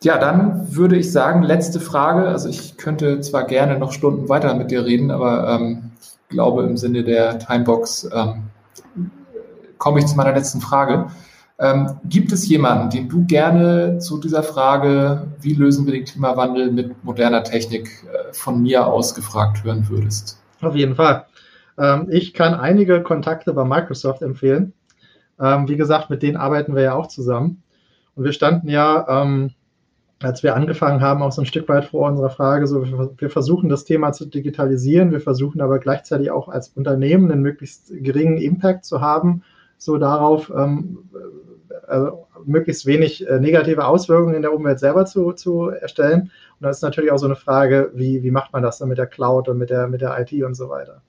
Ja, 0.03 0.17
dann 0.19 0.75
würde 0.75 0.97
ich 0.97 1.11
sagen, 1.11 1.41
letzte 1.41 1.79
Frage. 1.79 2.27
Also 2.27 2.49
ich 2.49 2.77
könnte 2.77 3.21
zwar 3.21 3.45
gerne 3.45 3.79
noch 3.79 3.91
Stunden 3.91 4.29
weiter 4.29 4.53
mit 4.53 4.69
dir 4.69 4.85
reden, 4.85 5.09
aber 5.09 5.49
ähm, 5.49 5.91
ich 5.99 6.29
glaube 6.29 6.63
im 6.63 6.77
Sinne 6.77 7.03
der 7.03 7.39
Timebox 7.39 8.09
ähm, 8.13 8.43
komme 9.77 9.99
ich 9.99 10.05
zu 10.05 10.15
meiner 10.15 10.33
letzten 10.33 10.61
Frage. 10.61 11.07
Ähm, 11.57 11.99
gibt 12.03 12.33
es 12.33 12.47
jemanden, 12.49 12.89
den 12.89 13.07
du 13.07 13.25
gerne 13.25 13.99
zu 13.99 14.19
dieser 14.19 14.43
Frage, 14.43 15.27
wie 15.39 15.53
lösen 15.53 15.85
wir 15.85 15.93
den 15.93 16.03
Klimawandel 16.03 16.71
mit 16.71 17.03
moderner 17.03 17.43
Technik, 17.43 17.87
äh, 18.11 18.33
von 18.33 18.61
mir 18.61 18.87
aus 18.87 19.15
gefragt 19.15 19.63
hören 19.63 19.87
würdest? 19.87 20.37
Auf 20.61 20.75
jeden 20.75 20.95
Fall. 20.95 21.25
Ähm, 21.77 22.07
ich 22.09 22.33
kann 22.33 22.53
einige 22.53 23.03
Kontakte 23.03 23.53
bei 23.53 23.65
Microsoft 23.65 24.21
empfehlen. 24.21 24.73
Ähm, 25.39 25.67
wie 25.67 25.75
gesagt, 25.75 26.09
mit 26.09 26.23
denen 26.23 26.37
arbeiten 26.37 26.75
wir 26.75 26.83
ja 26.83 26.93
auch 26.93 27.07
zusammen. 27.07 27.63
Und 28.15 28.23
wir 28.23 28.31
standen 28.31 28.69
ja 28.69 29.23
ähm, 29.23 29.51
als 30.21 30.43
wir 30.43 30.55
angefangen 30.55 31.01
haben, 31.01 31.21
auch 31.21 31.31
so 31.31 31.41
ein 31.41 31.45
Stück 31.45 31.67
weit 31.67 31.85
vor 31.85 32.07
unserer 32.07 32.29
Frage, 32.29 32.67
so 32.67 32.83
wir 33.17 33.29
versuchen 33.29 33.69
das 33.69 33.83
Thema 33.83 34.13
zu 34.13 34.25
digitalisieren, 34.25 35.11
wir 35.11 35.19
versuchen 35.19 35.61
aber 35.61 35.79
gleichzeitig 35.79 36.31
auch 36.31 36.47
als 36.47 36.69
Unternehmen 36.69 37.31
einen 37.31 37.41
möglichst 37.41 37.91
geringen 37.91 38.37
Impact 38.37 38.85
zu 38.85 39.01
haben, 39.01 39.43
so 39.77 39.97
darauf, 39.97 40.51
ähm, 40.55 40.99
also 41.87 42.27
möglichst 42.45 42.85
wenig 42.85 43.27
äh, 43.27 43.39
negative 43.39 43.85
Auswirkungen 43.85 44.35
in 44.35 44.41
der 44.41 44.53
Umwelt 44.53 44.79
selber 44.79 45.05
zu, 45.05 45.33
zu 45.33 45.69
erstellen. 45.69 46.31
Und 46.59 46.61
das 46.61 46.77
ist 46.77 46.83
natürlich 46.83 47.11
auch 47.11 47.17
so 47.17 47.25
eine 47.25 47.35
Frage, 47.35 47.91
wie, 47.93 48.23
wie 48.23 48.31
macht 48.31 48.53
man 48.53 48.63
das 48.63 48.77
dann 48.77 48.89
mit 48.89 48.97
der 48.97 49.07
Cloud 49.07 49.49
und 49.49 49.57
mit 49.57 49.69
der, 49.69 49.87
mit 49.87 50.01
der 50.01 50.17
IT 50.19 50.31
und 50.43 50.55
so 50.55 50.69
weiter. 50.69 51.01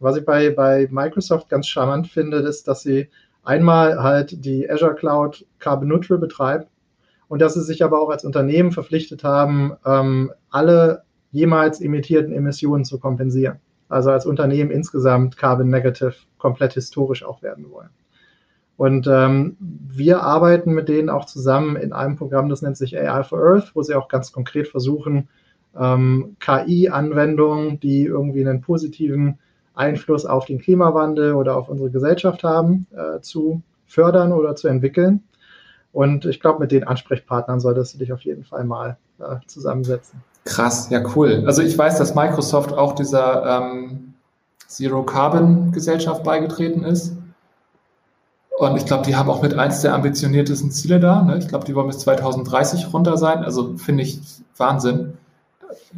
Was 0.00 0.16
ich 0.16 0.24
bei, 0.24 0.50
bei 0.50 0.88
Microsoft 0.90 1.48
ganz 1.48 1.68
charmant 1.68 2.08
finde, 2.08 2.38
ist, 2.38 2.66
dass 2.66 2.82
sie 2.82 3.08
einmal 3.44 4.02
halt 4.02 4.44
die 4.44 4.68
Azure 4.68 4.94
Cloud 4.94 5.46
Carbon 5.58 5.88
Neutral 5.88 6.18
betreibt 6.18 6.68
und 7.28 7.40
dass 7.40 7.54
sie 7.54 7.62
sich 7.62 7.84
aber 7.84 8.00
auch 8.00 8.10
als 8.10 8.24
Unternehmen 8.24 8.72
verpflichtet 8.72 9.24
haben, 9.24 9.74
ähm, 9.84 10.32
alle 10.50 11.02
jemals 11.32 11.80
emittierten 11.80 12.32
Emissionen 12.32 12.84
zu 12.84 12.98
kompensieren. 12.98 13.60
Also 13.88 14.10
als 14.10 14.24
Unternehmen 14.24 14.70
insgesamt 14.70 15.36
Carbon 15.36 15.68
Negative 15.68 16.14
komplett 16.38 16.72
historisch 16.72 17.24
auch 17.24 17.42
werden 17.42 17.70
wollen. 17.70 17.90
Und 18.76 19.06
ähm, 19.06 19.56
wir 19.60 20.22
arbeiten 20.22 20.72
mit 20.72 20.88
denen 20.88 21.10
auch 21.10 21.26
zusammen 21.26 21.76
in 21.76 21.92
einem 21.92 22.16
Programm, 22.16 22.48
das 22.48 22.62
nennt 22.62 22.78
sich 22.78 22.98
AI 22.98 23.22
for 23.24 23.38
Earth, 23.38 23.72
wo 23.74 23.82
sie 23.82 23.94
auch 23.94 24.08
ganz 24.08 24.32
konkret 24.32 24.68
versuchen, 24.68 25.28
ähm, 25.78 26.36
KI-Anwendungen, 26.40 27.78
die 27.78 28.04
irgendwie 28.04 28.40
einen 28.40 28.62
positiven 28.62 29.38
Einfluss 29.74 30.26
auf 30.26 30.44
den 30.44 30.58
Klimawandel 30.58 31.34
oder 31.34 31.56
auf 31.56 31.68
unsere 31.68 31.90
Gesellschaft 31.90 32.44
haben, 32.44 32.86
äh, 32.92 33.20
zu 33.20 33.62
fördern 33.86 34.32
oder 34.32 34.56
zu 34.56 34.68
entwickeln. 34.68 35.22
Und 35.92 36.24
ich 36.24 36.40
glaube, 36.40 36.60
mit 36.60 36.72
den 36.72 36.84
Ansprechpartnern 36.84 37.60
solltest 37.60 37.94
du 37.94 37.98
dich 37.98 38.12
auf 38.12 38.20
jeden 38.20 38.44
Fall 38.44 38.64
mal 38.64 38.96
äh, 39.18 39.36
zusammensetzen. 39.46 40.22
Krass, 40.44 40.88
ja 40.90 41.02
cool. 41.14 41.44
Also 41.46 41.62
ich 41.62 41.76
weiß, 41.76 41.98
dass 41.98 42.14
Microsoft 42.14 42.72
auch 42.72 42.94
dieser 42.94 43.60
ähm, 43.60 44.14
Zero 44.66 45.02
Carbon 45.02 45.72
Gesellschaft 45.72 46.22
beigetreten 46.22 46.84
ist. 46.84 47.16
Und 48.56 48.76
ich 48.76 48.86
glaube, 48.86 49.04
die 49.04 49.16
haben 49.16 49.30
auch 49.30 49.42
mit 49.42 49.54
eins 49.54 49.80
der 49.80 49.94
ambitioniertesten 49.94 50.70
Ziele 50.70 51.00
da. 51.00 51.22
Ne? 51.22 51.38
Ich 51.38 51.48
glaube, 51.48 51.64
die 51.64 51.74
wollen 51.74 51.88
bis 51.88 51.98
2030 52.00 52.92
runter 52.92 53.16
sein. 53.16 53.42
Also 53.42 53.76
finde 53.76 54.02
ich 54.02 54.20
Wahnsinn. 54.56 55.14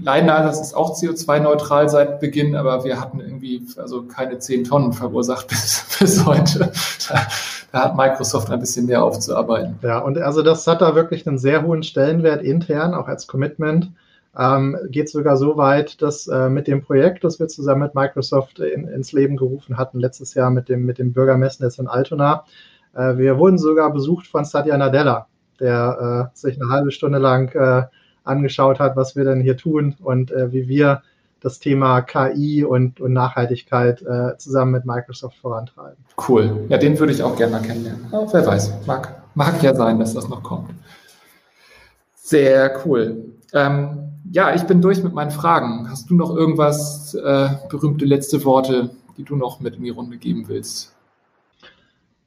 Leider, 0.01 0.43
das 0.43 0.61
ist 0.61 0.75
auch 0.75 0.97
CO2-neutral 0.97 1.89
seit 1.89 2.20
Beginn, 2.20 2.57
aber 2.57 2.85
wir 2.85 3.01
hatten 3.01 3.20
irgendwie 3.20 3.66
also 3.77 4.03
keine 4.03 4.39
10 4.39 4.64
Tonnen 4.64 4.93
verursacht 4.93 5.47
bis, 5.49 5.85
bis 5.99 6.25
heute. 6.25 6.73
Da, 7.09 7.27
da 7.73 7.85
hat 7.85 7.97
Microsoft 7.97 8.51
ein 8.51 8.61
bisschen 8.61 8.87
mehr 8.87 9.03
aufzuarbeiten. 9.03 9.79
Ja, 9.83 9.99
und 9.99 10.18
also 10.18 10.43
das 10.43 10.66
hat 10.66 10.81
da 10.81 10.95
wirklich 10.95 11.27
einen 11.27 11.39
sehr 11.39 11.62
hohen 11.62 11.83
Stellenwert 11.83 12.43
intern, 12.43 12.95
auch 12.95 13.09
als 13.09 13.27
Commitment. 13.27 13.93
Ähm, 14.39 14.79
geht 14.89 15.11
sogar 15.11 15.37
so 15.37 15.59
weit, 15.59 16.01
dass 16.01 16.27
äh, 16.27 16.49
mit 16.49 16.66
dem 16.66 16.83
Projekt, 16.83 17.23
das 17.23 17.39
wir 17.39 17.49
zusammen 17.49 17.83
mit 17.83 17.95
Microsoft 17.95 18.61
in, 18.61 18.89
ins 18.89 19.12
Leben 19.12 19.37
gerufen 19.37 19.77
hatten, 19.77 20.01
letztes 20.01 20.33
Jahr 20.33 20.51
mit 20.51 20.70
dem, 20.70 20.87
mit 20.87 20.99
dem 20.99 21.12
Bürgermessnetz 21.12 21.79
in 21.79 21.87
Altona, 21.87 22.45
äh, 22.95 23.16
wir 23.18 23.39
wurden 23.39 23.59
sogar 23.59 23.93
besucht 23.93 24.27
von 24.27 24.45
Satya 24.45 24.77
Nadella, 24.79 25.27
der 25.61 26.31
äh, 26.33 26.37
sich 26.37 26.61
eine 26.61 26.70
halbe 26.70 26.91
Stunde 26.91 27.18
lang 27.18 27.55
äh, 27.55 27.85
angeschaut 28.25 28.79
hat, 28.79 28.97
was 28.97 29.16
wir 29.16 29.25
denn 29.25 29.41
hier 29.41 29.57
tun 29.57 29.95
und 30.03 30.31
äh, 30.31 30.53
wie 30.53 30.68
wir 30.68 31.03
das 31.41 31.59
Thema 31.59 32.03
KI 32.03 32.64
und, 32.64 33.01
und 33.01 33.12
Nachhaltigkeit 33.12 34.01
äh, 34.03 34.37
zusammen 34.39 34.73
mit 34.73 34.85
Microsoft 34.85 35.37
vorantreiben. 35.39 35.97
Cool. 36.29 36.66
Ja, 36.68 36.79
den 36.79 36.99
würde 36.99 37.12
ich 37.12 37.23
auch 37.23 37.37
gerne 37.37 37.53
mal 37.53 37.62
kennenlernen. 37.62 38.07
Oh, 38.12 38.29
wer 38.31 38.47
weiß, 38.47 38.87
mag, 38.87 39.23
mag 39.35 39.61
ja 39.62 39.75
sein, 39.75 39.99
dass 39.99 40.14
das 40.14 40.29
noch 40.29 40.43
kommt. 40.43 40.70
Sehr 42.14 42.81
cool. 42.87 43.25
Ähm, 43.53 44.12
ja, 44.31 44.55
ich 44.55 44.62
bin 44.62 44.81
durch 44.81 45.03
mit 45.03 45.12
meinen 45.12 45.33
Fragen. 45.33 45.91
Hast 45.91 46.09
du 46.09 46.14
noch 46.14 46.35
irgendwas, 46.35 47.14
äh, 47.14 47.49
berühmte 47.68 48.05
letzte 48.05 48.45
Worte, 48.45 48.91
die 49.16 49.25
du 49.25 49.35
noch 49.35 49.61
mit 49.61 49.77
in 49.77 49.83
die 49.83 49.91
Runde 49.91 50.16
geben 50.16 50.45
willst? 50.47 50.95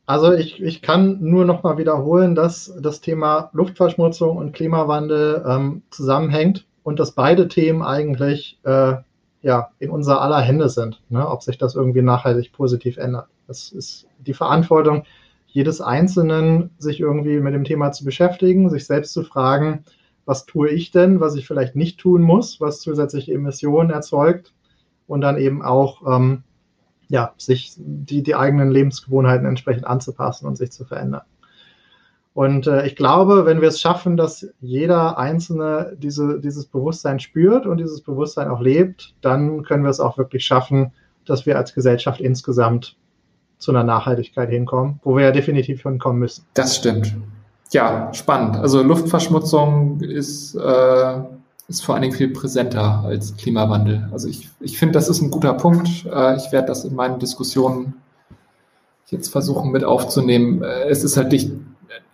Also 0.05 0.33
ich, 0.33 0.61
ich 0.61 0.81
kann 0.81 1.17
nur 1.21 1.45
noch 1.45 1.63
mal 1.63 1.77
wiederholen, 1.77 2.35
dass 2.35 2.73
das 2.79 3.01
Thema 3.01 3.49
Luftverschmutzung 3.53 4.37
und 4.37 4.53
Klimawandel 4.53 5.43
ähm, 5.47 5.81
zusammenhängt 5.89 6.65
und 6.83 6.99
dass 6.99 7.13
beide 7.13 7.47
Themen 7.47 7.81
eigentlich 7.81 8.59
äh, 8.63 8.95
ja, 9.41 9.69
in 9.79 9.89
unser 9.89 10.21
aller 10.21 10.41
Hände 10.41 10.69
sind, 10.69 11.01
ne? 11.09 11.27
ob 11.27 11.41
sich 11.41 11.57
das 11.57 11.75
irgendwie 11.75 12.03
nachhaltig 12.03 12.51
positiv 12.51 12.97
ändert. 12.97 13.27
Das 13.47 13.71
ist 13.71 14.07
die 14.19 14.33
Verantwortung 14.33 15.05
jedes 15.47 15.81
Einzelnen, 15.81 16.71
sich 16.77 16.99
irgendwie 16.99 17.39
mit 17.39 17.53
dem 17.53 17.63
Thema 17.63 17.91
zu 17.91 18.05
beschäftigen, 18.05 18.69
sich 18.69 18.85
selbst 18.85 19.13
zu 19.13 19.23
fragen, 19.23 19.85
was 20.25 20.45
tue 20.45 20.69
ich 20.69 20.91
denn, 20.91 21.19
was 21.19 21.35
ich 21.35 21.47
vielleicht 21.47 21.75
nicht 21.75 21.99
tun 21.99 22.21
muss, 22.21 22.59
was 22.59 22.81
zusätzliche 22.81 23.33
Emissionen 23.33 23.89
erzeugt 23.89 24.53
und 25.07 25.21
dann 25.21 25.37
eben 25.37 25.61
auch 25.61 26.01
ähm, 26.07 26.43
ja, 27.07 27.33
sich 27.37 27.73
die, 27.77 28.23
die 28.23 28.35
eigenen 28.35 28.71
Lebensgewohnheiten 28.71 29.45
entsprechend 29.45 29.85
anzupassen 29.85 30.47
und 30.47 30.57
sich 30.57 30.71
zu 30.71 30.85
verändern. 30.85 31.23
Und 32.33 32.67
äh, 32.67 32.85
ich 32.85 32.95
glaube, 32.95 33.45
wenn 33.45 33.61
wir 33.61 33.69
es 33.69 33.79
schaffen, 33.79 34.17
dass 34.17 34.47
jeder 34.59 35.17
Einzelne 35.17 35.95
diese, 35.97 36.39
dieses 36.41 36.65
Bewusstsein 36.65 37.19
spürt 37.19 37.65
und 37.65 37.77
dieses 37.77 38.01
Bewusstsein 38.01 38.49
auch 38.49 38.59
lebt, 38.59 39.13
dann 39.21 39.63
können 39.63 39.83
wir 39.83 39.89
es 39.89 40.01
auch 40.01 40.17
wirklich 40.17 40.45
schaffen, 40.45 40.91
dass 41.25 41.45
wir 41.45 41.57
als 41.57 41.73
Gesellschaft 41.73 42.19
insgesamt 42.19 42.97
zu 43.57 43.71
einer 43.71 43.85
Nachhaltigkeit 43.85 44.49
hinkommen, 44.49 44.99
wo 45.03 45.15
wir 45.15 45.23
ja 45.23 45.31
definitiv 45.31 45.83
hinkommen 45.83 46.19
müssen. 46.19 46.45
Das 46.53 46.75
stimmt 46.75 47.15
ja, 47.71 48.13
spannend. 48.13 48.57
Also 48.57 48.81
Luftverschmutzung 48.81 49.99
ist, 49.99 50.55
äh, 50.55 51.19
ist 51.67 51.83
vor 51.83 51.95
allen 51.95 52.03
Dingen 52.03 52.15
viel 52.15 52.29
präsenter 52.31 53.03
als 53.05 53.35
Klimawandel. 53.37 54.07
Also 54.11 54.27
ich, 54.27 54.49
ich 54.59 54.77
finde, 54.77 54.93
das 54.93 55.09
ist 55.09 55.21
ein 55.21 55.31
guter 55.31 55.53
Punkt. 55.53 56.05
Äh, 56.05 56.37
ich 56.37 56.51
werde 56.51 56.67
das 56.67 56.85
in 56.85 56.95
meinen 56.95 57.19
Diskussionen 57.19 57.95
jetzt 59.07 59.29
versuchen 59.29 59.71
mit 59.71 59.83
aufzunehmen. 59.83 60.61
Äh, 60.63 60.83
es 60.89 61.03
ist 61.03 61.17
halt 61.17 61.31
dicht 61.31 61.51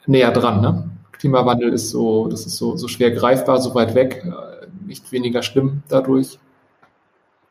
näher 0.06 0.32
dran. 0.32 0.62
Ne? 0.62 0.89
Klimawandel 1.12 1.74
ist 1.74 1.89
so, 1.89 2.28
das 2.28 2.45
ist 2.45 2.58
so, 2.58 2.78
so 2.78 2.88
schwer 2.88 3.12
greifbar, 3.12 3.60
so 3.60 3.76
weit 3.76 3.93
weg, 3.93 4.26
äh, 4.26 4.68
nicht 4.86 5.12
weniger 5.12 5.43
schlimm 5.43 5.84
dadurch. 5.89 6.39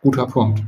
Guter 0.02 0.26
Punkt. 0.26 0.62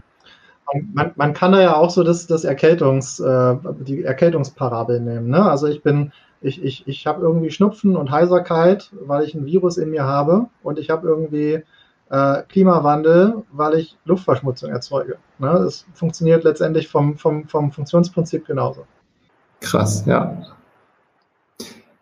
Man, 0.93 1.13
man 1.17 1.35
kann 1.35 1.53
da 1.53 1.61
ja 1.61 1.77
auch 1.77 1.91
so 1.91 2.03
das, 2.03 2.27
das 2.27 2.45
Erkältungs, 2.45 3.17
die 3.17 4.05
Erkältungsparabel 4.05 5.01
nehmen. 5.01 5.29
Ne? 5.29 5.43
Also 5.43 5.67
ich 5.67 5.83
bin 5.83 6.13
ich, 6.43 6.63
ich, 6.63 6.87
ich 6.87 7.07
habe 7.07 7.23
irgendwie 7.23 7.51
Schnupfen 7.51 7.97
und 7.97 8.11
Heiserkeit, 8.11 8.91
weil 9.01 9.25
ich 9.25 9.35
ein 9.35 9.47
Virus 9.47 9.77
in 9.77 9.91
mir 9.91 10.05
habe 10.05 10.47
und 10.63 10.79
ich 10.79 10.91
habe 10.91 11.07
irgendwie 11.07 11.63
äh, 12.11 12.43
Klimawandel, 12.49 13.43
weil 13.53 13.75
ich 13.75 13.97
Luftverschmutzung 14.05 14.71
erzeuge. 14.71 15.17
Ne? 15.39 15.51
Das 15.53 15.87
funktioniert 15.95 16.45
letztendlich 16.45 16.89
vom, 16.89 17.17
vom, 17.17 17.49
vom 17.49 17.73
Funktionsprinzip 17.73 18.47
genauso. 18.47 18.85
Krass, 19.61 20.05
ja. 20.07 20.43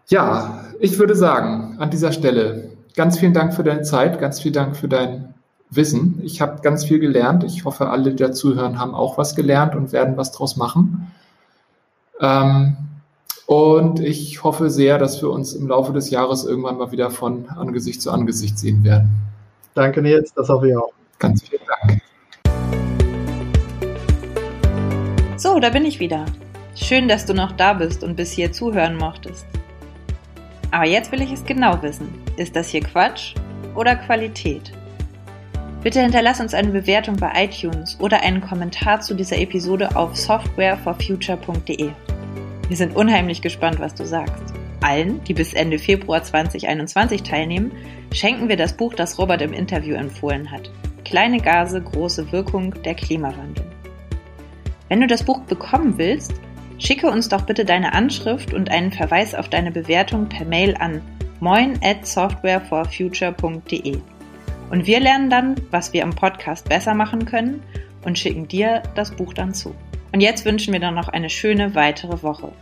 Ja, 0.09 0.65
ich 0.81 0.99
würde 0.99 1.15
sagen, 1.15 1.77
an 1.79 1.91
dieser 1.91 2.11
Stelle 2.11 2.73
ganz 2.97 3.19
vielen 3.19 3.35
Dank 3.35 3.55
für 3.55 3.63
deine 3.63 3.83
Zeit, 3.83 4.19
ganz 4.19 4.41
vielen 4.41 4.55
Dank 4.55 4.77
für 4.77 4.89
dein 4.89 5.35
Wissen. 5.71 6.21
Ich 6.25 6.41
habe 6.41 6.61
ganz 6.63 6.85
viel 6.85 6.99
gelernt. 6.99 7.45
Ich 7.45 7.65
hoffe, 7.65 7.89
alle, 7.89 8.11
die 8.11 8.17
dazuhören, 8.17 8.81
haben 8.81 8.95
auch 8.95 9.19
was 9.19 9.37
gelernt 9.37 9.77
und 9.77 9.93
werden 9.93 10.17
was 10.17 10.33
draus 10.33 10.57
machen. 10.57 11.13
Ähm, 12.21 12.77
und 13.51 13.99
ich 13.99 14.45
hoffe 14.45 14.71
sehr, 14.71 14.97
dass 14.97 15.21
wir 15.23 15.29
uns 15.29 15.55
im 15.55 15.67
Laufe 15.67 15.93
des 15.93 16.11
Jahres 16.11 16.45
irgendwann 16.45 16.79
mal 16.79 16.93
wieder 16.93 17.11
von 17.11 17.49
Angesicht 17.49 18.01
zu 18.01 18.13
Angesicht 18.13 18.57
sehen 18.57 18.85
werden. 18.85 19.11
Danke, 19.75 20.01
Nils. 20.03 20.33
Das 20.35 20.49
hoffe 20.49 20.69
ich 20.69 20.77
auch. 20.77 20.93
Ganz 21.19 21.43
vielen 21.43 21.63
Dank. 21.67 22.01
So, 25.37 25.59
da 25.59 25.71
bin 25.71 25.85
ich 25.85 25.99
wieder. 25.99 26.27
Schön, 26.77 27.09
dass 27.09 27.27
du 27.27 27.35
noch 27.35 27.51
da 27.51 27.73
bist 27.73 28.05
und 28.05 28.15
bis 28.15 28.31
hier 28.31 28.53
zuhören 28.53 28.97
mochtest. 28.97 29.45
Aber 30.71 30.87
jetzt 30.87 31.11
will 31.11 31.21
ich 31.21 31.33
es 31.33 31.45
genau 31.45 31.83
wissen. 31.83 32.09
Ist 32.37 32.55
das 32.55 32.69
hier 32.69 32.83
Quatsch 32.83 33.35
oder 33.75 33.97
Qualität? 33.97 34.71
Bitte 35.83 36.01
hinterlass 36.01 36.39
uns 36.39 36.55
eine 36.55 36.71
Bewertung 36.71 37.17
bei 37.17 37.33
iTunes 37.47 37.99
oder 37.99 38.21
einen 38.21 38.43
Kommentar 38.43 39.01
zu 39.01 39.15
dieser 39.15 39.39
Episode 39.39 39.97
auf 39.97 40.17
softwareforfuture.de. 40.17 41.91
Wir 42.71 42.77
sind 42.77 42.95
unheimlich 42.95 43.43
gespannt, 43.43 43.81
was 43.81 43.97
du 43.97 44.07
sagst. 44.07 44.55
Allen, 44.81 45.25
die 45.25 45.35
bis 45.35 45.55
Ende 45.55 45.77
Februar 45.77 46.23
2021 46.23 47.25
teilnehmen, 47.25 47.73
schenken 48.13 48.49
wir 48.49 48.57
das 48.57 48.77
Buch, 48.77 48.95
das 48.95 49.19
Robert 49.19 49.43
im 49.43 49.53
Interview 49.53 49.97
empfohlen 49.97 50.53
hat. 50.53 50.71
Kleine 51.05 51.39
Gase, 51.39 51.83
große 51.83 52.31
Wirkung, 52.31 52.81
der 52.85 52.95
Klimawandel. 52.95 53.65
Wenn 54.89 55.01
du 55.01 55.09
das 55.09 55.25
Buch 55.25 55.41
bekommen 55.41 55.99
willst, 55.99 56.33
schicke 56.79 57.11
uns 57.11 57.29
doch 57.29 57.41
bitte 57.41 57.65
deine 57.65 57.93
Anschrift 57.93 58.55
und 58.55 58.71
einen 58.71 58.93
Verweis 58.93 59.35
auf 59.35 59.49
deine 59.49 59.73
Bewertung 59.73 60.29
per 60.29 60.47
Mail 60.47 60.77
an 60.79 61.03
moin 61.41 61.77
at 61.83 62.07
softwareforfuture.de. 62.07 63.99
Und 64.71 64.87
wir 64.87 65.01
lernen 65.01 65.29
dann, 65.29 65.57
was 65.73 65.93
wir 65.93 66.03
im 66.03 66.11
Podcast 66.11 66.69
besser 66.69 66.95
machen 66.95 67.25
können 67.25 67.65
und 68.05 68.17
schicken 68.17 68.47
dir 68.47 68.85
das 68.95 69.11
Buch 69.11 69.35
dann 69.35 69.55
zu. 69.55 69.75
Und 70.13 70.21
jetzt 70.21 70.45
wünschen 70.45 70.73
wir 70.73 70.81
dann 70.81 70.95
noch 70.95 71.09
eine 71.09 71.31
schöne 71.31 71.75
weitere 71.75 72.23
Woche. 72.23 72.53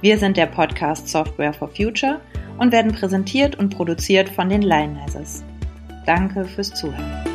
Wir 0.00 0.18
sind 0.18 0.36
der 0.36 0.46
Podcast 0.46 1.08
Software 1.08 1.52
for 1.52 1.68
Future 1.68 2.20
und 2.58 2.72
werden 2.72 2.92
präsentiert 2.92 3.56
und 3.56 3.70
produziert 3.70 4.28
von 4.28 4.48
den 4.48 4.62
Lionizers. 4.62 5.44
Danke 6.04 6.44
fürs 6.44 6.72
Zuhören. 6.74 7.25